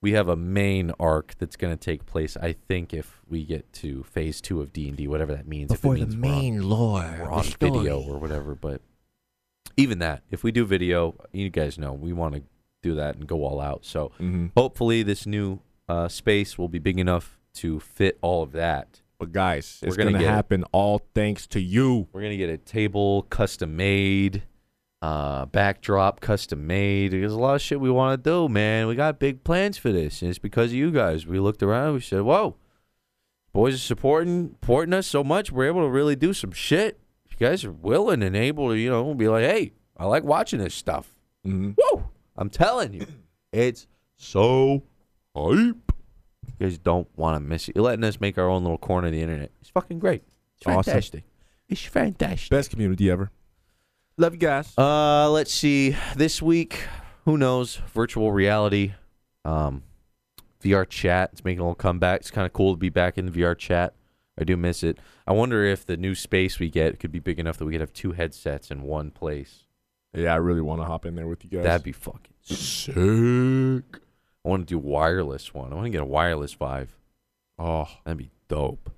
we 0.03 0.11
have 0.11 0.27
a 0.27 0.35
main 0.35 0.91
arc 0.99 1.33
that's 1.39 1.55
going 1.55 1.73
to 1.73 1.77
take 1.79 2.05
place. 2.05 2.35
I 2.37 2.53
think 2.67 2.93
if 2.93 3.21
we 3.27 3.45
get 3.45 3.71
to 3.73 4.03
phase 4.03 4.41
two 4.41 4.59
of 4.61 4.71
D 4.73 4.89
and 4.89 4.97
D, 4.97 5.07
whatever 5.07 5.33
that 5.33 5.47
means. 5.47 5.71
Before 5.71 5.95
if 5.95 6.03
it 6.03 6.09
the 6.11 6.17
means 6.17 6.25
on- 6.35 6.41
main 6.41 6.69
lore, 6.69 7.15
we're 7.21 7.25
the 7.25 7.31
on 7.31 7.43
video 7.43 8.01
story. 8.01 8.13
or 8.15 8.19
whatever. 8.19 8.53
But 8.53 8.81
even 9.77 9.99
that, 9.99 10.21
if 10.29 10.43
we 10.43 10.51
do 10.51 10.65
video, 10.65 11.15
you 11.31 11.49
guys 11.49 11.79
know 11.79 11.93
we 11.93 12.11
want 12.13 12.35
to 12.35 12.43
do 12.83 12.95
that 12.95 13.15
and 13.15 13.25
go 13.25 13.45
all 13.45 13.61
out. 13.61 13.85
So 13.85 14.11
hmm 14.17 14.47
hopefully 14.57 15.03
this 15.03 15.25
new 15.25 15.59
uh, 15.87 16.09
space 16.09 16.57
will 16.57 16.67
be 16.69 16.79
big 16.79 16.99
enough 16.99 17.39
to 17.55 17.79
fit 17.79 18.17
all 18.21 18.43
of 18.43 18.51
that. 18.51 18.99
But 19.19 19.31
guys, 19.31 19.79
We're 19.81 19.87
it's 19.87 19.97
get 19.97 20.07
it. 20.09 20.15
happen 20.21 20.65
all 20.73 20.99
thanks 21.15 21.47
to 21.47 21.61
you. 21.61 22.09
We're 22.11 22.21
gonna 22.23 22.35
get 22.35 22.49
a 22.49 22.57
table 22.57 23.21
custom 23.29 23.77
made, 23.77 24.43
uh, 25.03 25.45
backdrop 25.47 26.21
custom 26.21 26.65
made. 26.65 27.11
There's 27.11 27.33
a 27.33 27.37
lot 27.37 27.55
of 27.55 27.61
shit 27.61 27.79
we 27.79 27.91
want 27.91 28.23
to 28.23 28.29
do, 28.29 28.47
man. 28.47 28.87
We 28.87 28.95
got 28.95 29.19
big 29.19 29.43
plans 29.43 29.77
for 29.77 29.91
this, 29.91 30.21
and 30.21 30.29
it's 30.29 30.39
because 30.39 30.71
of 30.71 30.75
you 30.77 30.91
guys. 30.91 31.27
We 31.27 31.39
looked 31.39 31.61
around, 31.61 31.95
we 31.95 31.99
said, 31.99 32.21
"Whoa, 32.21 32.55
boys 33.51 33.75
are 33.75 33.77
supporting 33.79 34.51
supporting 34.61 34.93
us 34.93 35.05
so 35.07 35.23
much. 35.23 35.51
We're 35.51 35.67
able 35.67 35.81
to 35.81 35.89
really 35.89 36.15
do 36.15 36.31
some 36.33 36.51
shit. 36.51 36.99
If 37.25 37.39
you 37.39 37.47
guys 37.47 37.65
are 37.65 37.71
willing 37.71 38.23
and 38.23 38.35
able 38.35 38.69
to, 38.69 38.77
you 38.77 38.89
know, 38.89 39.13
be 39.13 39.27
like, 39.27 39.43
hey, 39.43 39.73
I 39.97 40.05
like 40.05 40.23
watching 40.23 40.59
this 40.59 40.73
stuff. 40.73 41.13
hmm 41.43 41.71
Woo! 41.77 42.05
I'm 42.37 42.49
telling 42.49 42.93
you, 42.93 43.05
it's 43.51 43.87
so 44.15 44.83
hype. 45.35 45.51
You 45.55 46.53
guys 46.59 46.77
don't 46.77 47.07
want 47.17 47.35
to 47.35 47.39
miss 47.41 47.67
it. 47.67 47.75
You're 47.75 47.83
letting 47.85 48.05
us 48.05 48.21
make 48.21 48.37
our 48.37 48.47
own 48.49 48.63
little 48.63 48.77
corner 48.77 49.07
of 49.07 49.13
the 49.13 49.21
internet. 49.21 49.51
It's 49.61 49.69
fucking 49.69 49.99
great. 49.99 50.23
It's 50.57 50.65
Awesome. 50.67 50.83
fantastic. 50.83 51.23
It's 51.67 51.81
fantastic. 51.83 52.49
Best 52.49 52.69
community 52.71 53.09
ever. 53.09 53.31
Love 54.17 54.33
you 54.33 54.39
guys. 54.39 54.77
Uh, 54.77 55.29
let's 55.31 55.53
see. 55.53 55.95
This 56.15 56.41
week, 56.41 56.85
who 57.25 57.37
knows? 57.37 57.77
Virtual 57.93 58.31
reality, 58.31 58.93
um, 59.43 59.83
VR 60.63 60.87
chat. 60.87 61.31
It's 61.33 61.43
making 61.43 61.59
a 61.59 61.63
little 61.63 61.75
comeback. 61.75 62.21
It's 62.21 62.31
kind 62.31 62.45
of 62.45 62.53
cool 62.53 62.73
to 62.73 62.77
be 62.77 62.89
back 62.89 63.17
in 63.17 63.25
the 63.25 63.31
VR 63.31 63.57
chat. 63.57 63.95
I 64.39 64.43
do 64.43 64.55
miss 64.57 64.83
it. 64.83 64.97
I 65.27 65.33
wonder 65.33 65.63
if 65.63 65.85
the 65.85 65.97
new 65.97 66.15
space 66.15 66.59
we 66.59 66.69
get 66.69 66.99
could 66.99 67.11
be 67.11 67.19
big 67.19 67.39
enough 67.39 67.57
that 67.57 67.65
we 67.65 67.71
could 67.71 67.81
have 67.81 67.93
two 67.93 68.11
headsets 68.11 68.69
in 68.71 68.81
one 68.83 69.09
place. 69.11 69.65
yeah, 70.13 70.33
I 70.33 70.37
really 70.37 70.61
want 70.61 70.81
to 70.81 70.85
hop 70.85 71.05
in 71.05 71.15
there 71.15 71.27
with 71.27 71.43
you 71.43 71.49
guys. 71.49 71.63
That'd 71.63 71.83
be 71.83 71.91
fucking 71.91 72.33
sick. 72.41 72.95
I 72.97 74.49
want 74.49 74.67
to 74.67 74.73
do 74.73 74.77
wireless 74.79 75.53
one. 75.53 75.71
I 75.71 75.75
want 75.75 75.85
to 75.85 75.91
get 75.91 76.01
a 76.01 76.05
wireless 76.05 76.53
Vive. 76.53 76.95
oh, 77.57 77.87
That'd 78.03 78.17
be 78.17 78.29
dope. 78.47 78.91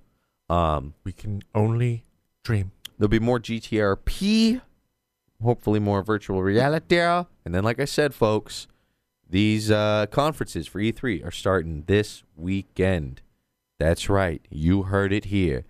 Um, 0.49 0.93
We 1.03 1.11
can 1.13 1.41
only 1.53 2.03
dream. 2.43 2.71
There'll 2.97 3.09
be 3.09 3.19
more 3.19 3.39
GTRP, 3.39 4.61
hopefully 5.41 5.79
more 5.79 6.01
virtual 6.01 6.41
reality. 6.41 6.97
And 6.97 7.53
then, 7.53 7.63
like 7.63 7.79
I 7.79 7.85
said, 7.85 8.13
folks, 8.13 8.67
these 9.29 9.71
uh, 9.71 10.05
conferences 10.11 10.67
for 10.67 10.79
E3 10.79 11.25
are 11.25 11.31
starting 11.31 11.83
this 11.87 12.23
weekend. 12.35 13.21
That's 13.79 14.09
right. 14.09 14.41
You 14.49 14.83
heard 14.83 15.11
it 15.11 15.25
here. 15.25 15.65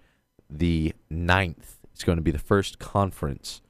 The 0.50 0.94
9th 1.12 1.78
is 1.96 2.04
going 2.04 2.18
to 2.18 2.22
be 2.22 2.32
the 2.32 2.38
first 2.40 2.80
conference. 2.80 3.62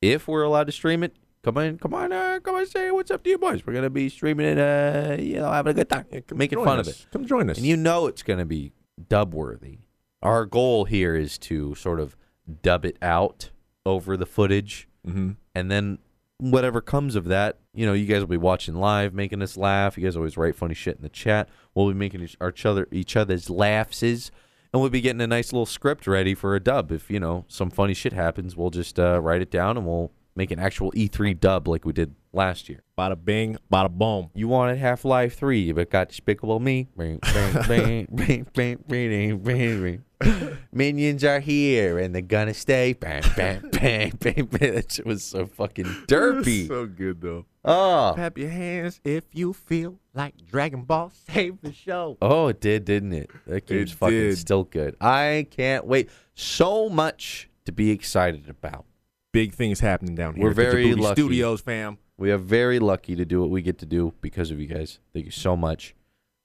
If 0.00 0.28
we're 0.28 0.42
allowed 0.42 0.66
to 0.66 0.72
stream 0.72 1.02
it, 1.02 1.16
come 1.42 1.58
on, 1.58 1.78
come 1.78 1.94
on, 1.94 2.12
uh, 2.12 2.38
come 2.42 2.54
on, 2.54 2.66
say 2.66 2.90
what's 2.90 3.10
up 3.10 3.22
to 3.24 3.30
you 3.30 3.38
boys. 3.38 3.66
We're 3.66 3.72
going 3.72 3.82
to 3.84 3.90
be 3.90 4.08
streaming 4.08 4.46
it, 4.46 4.58
uh, 4.58 5.16
you 5.20 5.36
know, 5.36 5.50
having 5.50 5.72
a 5.72 5.74
good 5.74 5.88
time, 5.88 6.06
making 6.34 6.64
fun 6.64 6.78
us. 6.78 6.88
of 6.88 6.94
it. 6.94 7.06
Come 7.12 7.26
join 7.26 7.50
us. 7.50 7.56
And 7.56 7.66
you 7.66 7.76
know 7.76 8.06
it's 8.06 8.22
going 8.22 8.38
to 8.38 8.44
be 8.44 8.72
dub 9.08 9.34
worthy. 9.34 9.80
Our 10.22 10.46
goal 10.46 10.84
here 10.84 11.14
is 11.14 11.38
to 11.38 11.74
sort 11.74 11.98
of 12.00 12.16
dub 12.62 12.84
it 12.84 12.96
out 13.02 13.50
over 13.86 14.16
the 14.16 14.26
footage, 14.26 14.88
hmm 15.04 15.32
and 15.54 15.70
then 15.70 15.98
whatever 16.38 16.80
comes 16.80 17.16
of 17.16 17.26
that, 17.26 17.58
you 17.74 17.84
know, 17.84 17.92
you 17.92 18.06
guys 18.06 18.20
will 18.20 18.26
be 18.26 18.36
watching 18.36 18.74
live, 18.74 19.12
making 19.12 19.42
us 19.42 19.56
laugh. 19.56 19.98
You 19.98 20.04
guys 20.04 20.16
always 20.16 20.36
write 20.36 20.56
funny 20.56 20.74
shit 20.74 20.96
in 20.96 21.02
the 21.02 21.08
chat. 21.08 21.48
We'll 21.74 21.88
be 21.88 21.94
making 21.94 22.22
each, 22.22 22.36
each 22.46 22.66
other 22.66 22.88
each 22.90 23.16
other's 23.16 23.50
laughs, 23.50 24.02
and 24.02 24.30
we'll 24.72 24.88
be 24.90 25.00
getting 25.00 25.20
a 25.20 25.26
nice 25.26 25.52
little 25.52 25.66
script 25.66 26.06
ready 26.06 26.34
for 26.34 26.54
a 26.54 26.60
dub. 26.60 26.92
If 26.92 27.10
you 27.10 27.20
know 27.20 27.44
some 27.48 27.70
funny 27.70 27.94
shit 27.94 28.12
happens, 28.12 28.56
we'll 28.56 28.70
just 28.70 28.98
uh, 28.98 29.20
write 29.20 29.42
it 29.42 29.50
down 29.50 29.76
and 29.76 29.86
we'll 29.86 30.12
make 30.36 30.50
an 30.50 30.58
actual 30.58 30.92
E3 30.92 31.38
dub 31.38 31.68
like 31.68 31.84
we 31.84 31.92
did 31.92 32.14
last 32.32 32.68
year. 32.68 32.82
Bada 32.96 33.22
bing, 33.22 33.58
bada 33.72 33.90
boom. 33.90 34.30
You 34.34 34.48
wanted 34.48 34.78
Half 34.78 35.04
Life 35.04 35.36
3, 35.36 35.72
but 35.72 35.90
got 35.90 36.08
Despicable 36.08 36.60
Me. 36.60 36.88
Bing, 36.96 37.18
bing, 37.32 37.52
bing, 37.66 38.06
bing, 38.14 38.46
bing, 38.54 38.78
bing, 38.86 39.38
bing, 39.38 39.82
bing. 39.82 40.04
Minions 40.72 41.24
are 41.24 41.40
here 41.40 41.98
and 41.98 42.14
they're 42.14 42.22
gonna 42.22 42.54
stay. 42.54 42.92
Bang, 42.92 43.22
bang, 43.36 43.60
bang, 43.72 44.12
bang, 44.18 44.44
bang. 44.46 44.74
That 44.74 44.92
shit 44.92 45.06
was 45.06 45.24
so 45.24 45.46
fucking 45.46 45.84
derpy. 46.06 46.68
so 46.68 46.86
good 46.86 47.20
though. 47.20 47.46
Oh. 47.64 48.12
Clap 48.14 48.38
your 48.38 48.50
hands 48.50 49.00
if 49.04 49.24
you 49.32 49.52
feel 49.52 49.98
like 50.14 50.34
Dragon 50.46 50.82
Ball 50.82 51.10
Save 51.28 51.60
the 51.62 51.72
Show. 51.72 52.16
Oh, 52.22 52.48
it 52.48 52.60
did, 52.60 52.84
didn't 52.84 53.12
it? 53.12 53.30
That 53.46 53.66
game's 53.66 53.92
It 53.92 53.96
fucking 53.96 54.16
did. 54.16 54.38
still 54.38 54.64
good. 54.64 54.96
I 55.00 55.46
can't 55.50 55.86
wait. 55.86 56.08
So 56.34 56.88
much 56.88 57.48
to 57.66 57.72
be 57.72 57.90
excited 57.90 58.48
about. 58.48 58.84
Big 59.32 59.54
things 59.54 59.80
happening 59.80 60.14
down 60.14 60.34
here. 60.34 60.44
We're 60.44 60.50
at 60.50 60.56
the 60.56 60.62
very 60.62 60.86
Djibouti 60.86 60.98
lucky. 61.00 61.20
Studios, 61.22 61.60
fam. 61.60 61.98
We 62.18 62.30
are 62.32 62.38
very 62.38 62.78
lucky 62.78 63.14
to 63.16 63.24
do 63.24 63.40
what 63.40 63.50
we 63.50 63.62
get 63.62 63.78
to 63.78 63.86
do 63.86 64.12
because 64.20 64.50
of 64.50 64.60
you 64.60 64.66
guys. 64.66 64.98
Thank 65.12 65.24
you 65.26 65.30
so 65.30 65.56
much. 65.56 65.94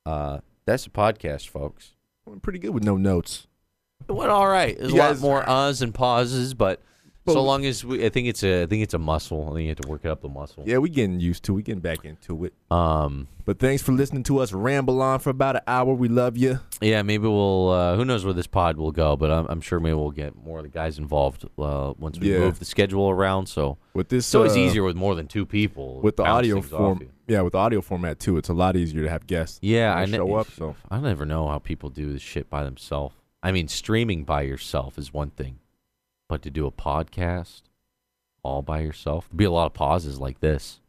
Uh, 0.05 0.39
that's 0.65 0.85
a 0.85 0.89
podcast, 0.89 1.49
folks. 1.49 1.93
I'm 2.27 2.39
pretty 2.39 2.59
good 2.59 2.69
with 2.71 2.83
no 2.83 2.95
notes. 2.97 3.47
It 4.07 4.11
went 4.11 4.29
all 4.31 4.47
right. 4.47 4.77
There's 4.77 4.91
You 4.91 4.97
a 4.97 4.99
lot 4.99 5.09
guys- 5.13 5.21
more 5.21 5.43
uhs 5.43 5.81
and 5.81 5.93
pauses, 5.93 6.53
but 6.53 6.81
so 7.27 7.33
But- 7.33 7.41
long 7.41 7.65
as 7.65 7.83
we, 7.83 8.05
I 8.05 8.09
think 8.09 8.27
it's 8.27 8.43
a, 8.43 8.61
I 8.63 8.65
think 8.67 8.83
it's 8.83 8.93
a 8.93 8.99
muscle. 8.99 9.45
I 9.49 9.53
think 9.53 9.61
you 9.63 9.69
have 9.69 9.79
to 9.79 9.87
work 9.87 10.01
it 10.05 10.09
up 10.09 10.21
the 10.21 10.29
muscle. 10.29 10.63
Yeah, 10.67 10.77
we 10.77 10.89
getting 10.89 11.19
used 11.19 11.43
to. 11.45 11.55
We 11.55 11.63
getting 11.63 11.81
back 11.81 12.05
into 12.05 12.45
it. 12.45 12.53
Um. 12.69 13.27
But 13.45 13.57
thanks 13.59 13.81
for 13.83 13.91
listening 13.93 14.23
to 14.23 14.39
us 14.39 14.53
ramble 14.53 15.01
on 15.01 15.19
for 15.19 15.29
about 15.31 15.55
an 15.55 15.61
hour. 15.67 15.93
We 15.95 16.07
love 16.07 16.35
you. 16.37 16.59
Yeah. 16.81 17.01
Maybe 17.01 17.27
we'll. 17.27 17.69
Uh, 17.69 17.95
who 17.95 18.05
knows 18.05 18.23
where 18.25 18.33
this 18.33 18.45
pod 18.45 18.77
will 18.77 18.91
go? 18.91 19.15
But 19.17 19.31
I'm, 19.31 19.47
I'm 19.49 19.61
sure 19.61 19.79
maybe 19.79 19.95
we'll 19.95 20.11
get 20.11 20.35
more 20.35 20.59
of 20.59 20.63
the 20.65 20.69
guys 20.69 20.99
involved 20.99 21.45
uh, 21.57 21.93
once 21.97 22.19
we 22.19 22.31
Yeah. 22.31 22.39
move 22.39 22.59
the 22.59 22.65
schedule 22.65 23.09
around. 23.09 23.47
So 23.47 23.79
With 23.95 24.09
this, 24.09 24.25
it's 24.27 24.35
always 24.35 24.55
uh, 24.55 24.59
easier 24.59 24.83
with 24.83 24.95
more 24.95 25.15
than 25.15 25.27
two 25.27 25.47
people. 25.47 26.01
with 26.01 26.17
the 26.17 26.23
Bounce 26.23 26.37
audio 26.39 26.55
things 26.61 26.73
off 26.73 26.77
form. 26.79 26.97
you. 27.01 27.09
Yeah, 27.27 27.41
with 27.41 27.53
the 27.53 27.59
audio 27.59 27.81
format 27.81 28.19
too. 28.19 28.37
It's 28.37 28.49
a 28.49 28.53
lot 28.53 28.75
easier 28.75 29.01
to 29.01 29.09
have 29.09 29.25
guests. 29.25 29.57
Yeah, 29.63 29.95
I 29.95 30.05
ne- 30.05 30.17
show 30.17 30.35
up. 30.35 30.47
So 30.51 30.75
I 30.91 30.99
never 30.99 31.25
know 31.25 31.47
how 31.47 31.57
people 31.57 31.89
do 31.89 32.13
this 32.13 32.21
shit 32.21 32.51
by 32.51 32.63
themselves. 32.63 33.15
I 33.45 33.51
mean, 33.51 33.67
streaming 33.67 34.23
by 34.23 34.41
yourself 34.41 34.97
is 34.97 35.13
one 35.13 35.29
thing, 35.29 35.59
but 36.27 36.41
to 36.41 36.49
do 36.49 36.65
a 36.65 36.71
podcast 36.71 37.61
all 38.43 38.61
by 38.63 38.79
yourself, 38.79 39.27
there'd 39.29 39.37
be 39.37 39.43
a 39.45 39.51
lot 39.51 39.67
of 39.67 39.73
pauses 39.73 40.19
like 40.19 40.39
this. 40.39 40.79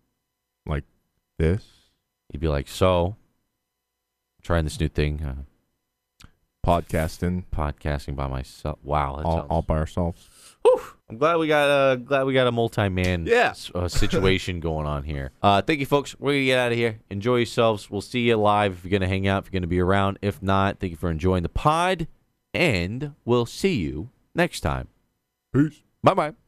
Like 0.66 0.84
this 1.38 1.64
You'd 2.32 2.40
be 2.40 2.48
like, 2.48 2.66
"So, 2.66 3.16
trying 4.42 4.64
this 4.64 4.80
new 4.80 4.88
thing, 4.88 5.22
uh, 5.22 6.26
podcasting 6.66 7.44
podcasting 7.54 8.16
by 8.16 8.26
myself." 8.26 8.78
Wow, 8.82 9.20
all, 9.24 9.36
sounds- 9.36 9.46
all 9.50 9.62
by 9.62 9.76
ourselves. 9.78 10.28
I'm 11.08 11.18
glad 11.18 11.36
we 11.36 11.46
got 11.46 11.68
uh, 11.70 11.94
glad 11.96 12.24
we 12.24 12.34
got 12.34 12.48
a 12.48 12.52
multi-man 12.52 13.26
Yeah. 13.26 13.50
s- 13.50 13.70
uh, 13.72 13.86
situation 13.86 14.58
going 14.58 14.86
on 14.86 15.04
here. 15.04 15.30
Uh, 15.42 15.62
thank 15.62 15.78
you, 15.78 15.86
folks. 15.86 16.18
We're 16.18 16.32
gonna 16.32 16.44
get 16.46 16.58
out 16.58 16.72
of 16.72 16.78
here. 16.78 16.98
Enjoy 17.10 17.36
yourselves. 17.36 17.88
We'll 17.88 18.00
see 18.00 18.20
you 18.22 18.36
live 18.36 18.72
if 18.72 18.84
you're 18.84 18.98
gonna 18.98 19.08
hang 19.08 19.28
out. 19.28 19.44
If 19.46 19.52
you're 19.52 19.60
gonna 19.60 19.68
be 19.68 19.78
around. 19.78 20.18
If 20.22 20.42
not, 20.42 20.80
thank 20.80 20.90
you 20.90 20.96
for 20.96 21.08
enjoying 21.10 21.44
the 21.44 21.48
pod, 21.48 22.08
and 22.56 23.14
we'll 23.24 23.46
see 23.46 23.74
you 23.74 24.08
next 24.34 24.60
time. 24.60 24.88
Peace. 25.52 25.82
Bye 26.02 26.14
bye. 26.14 26.45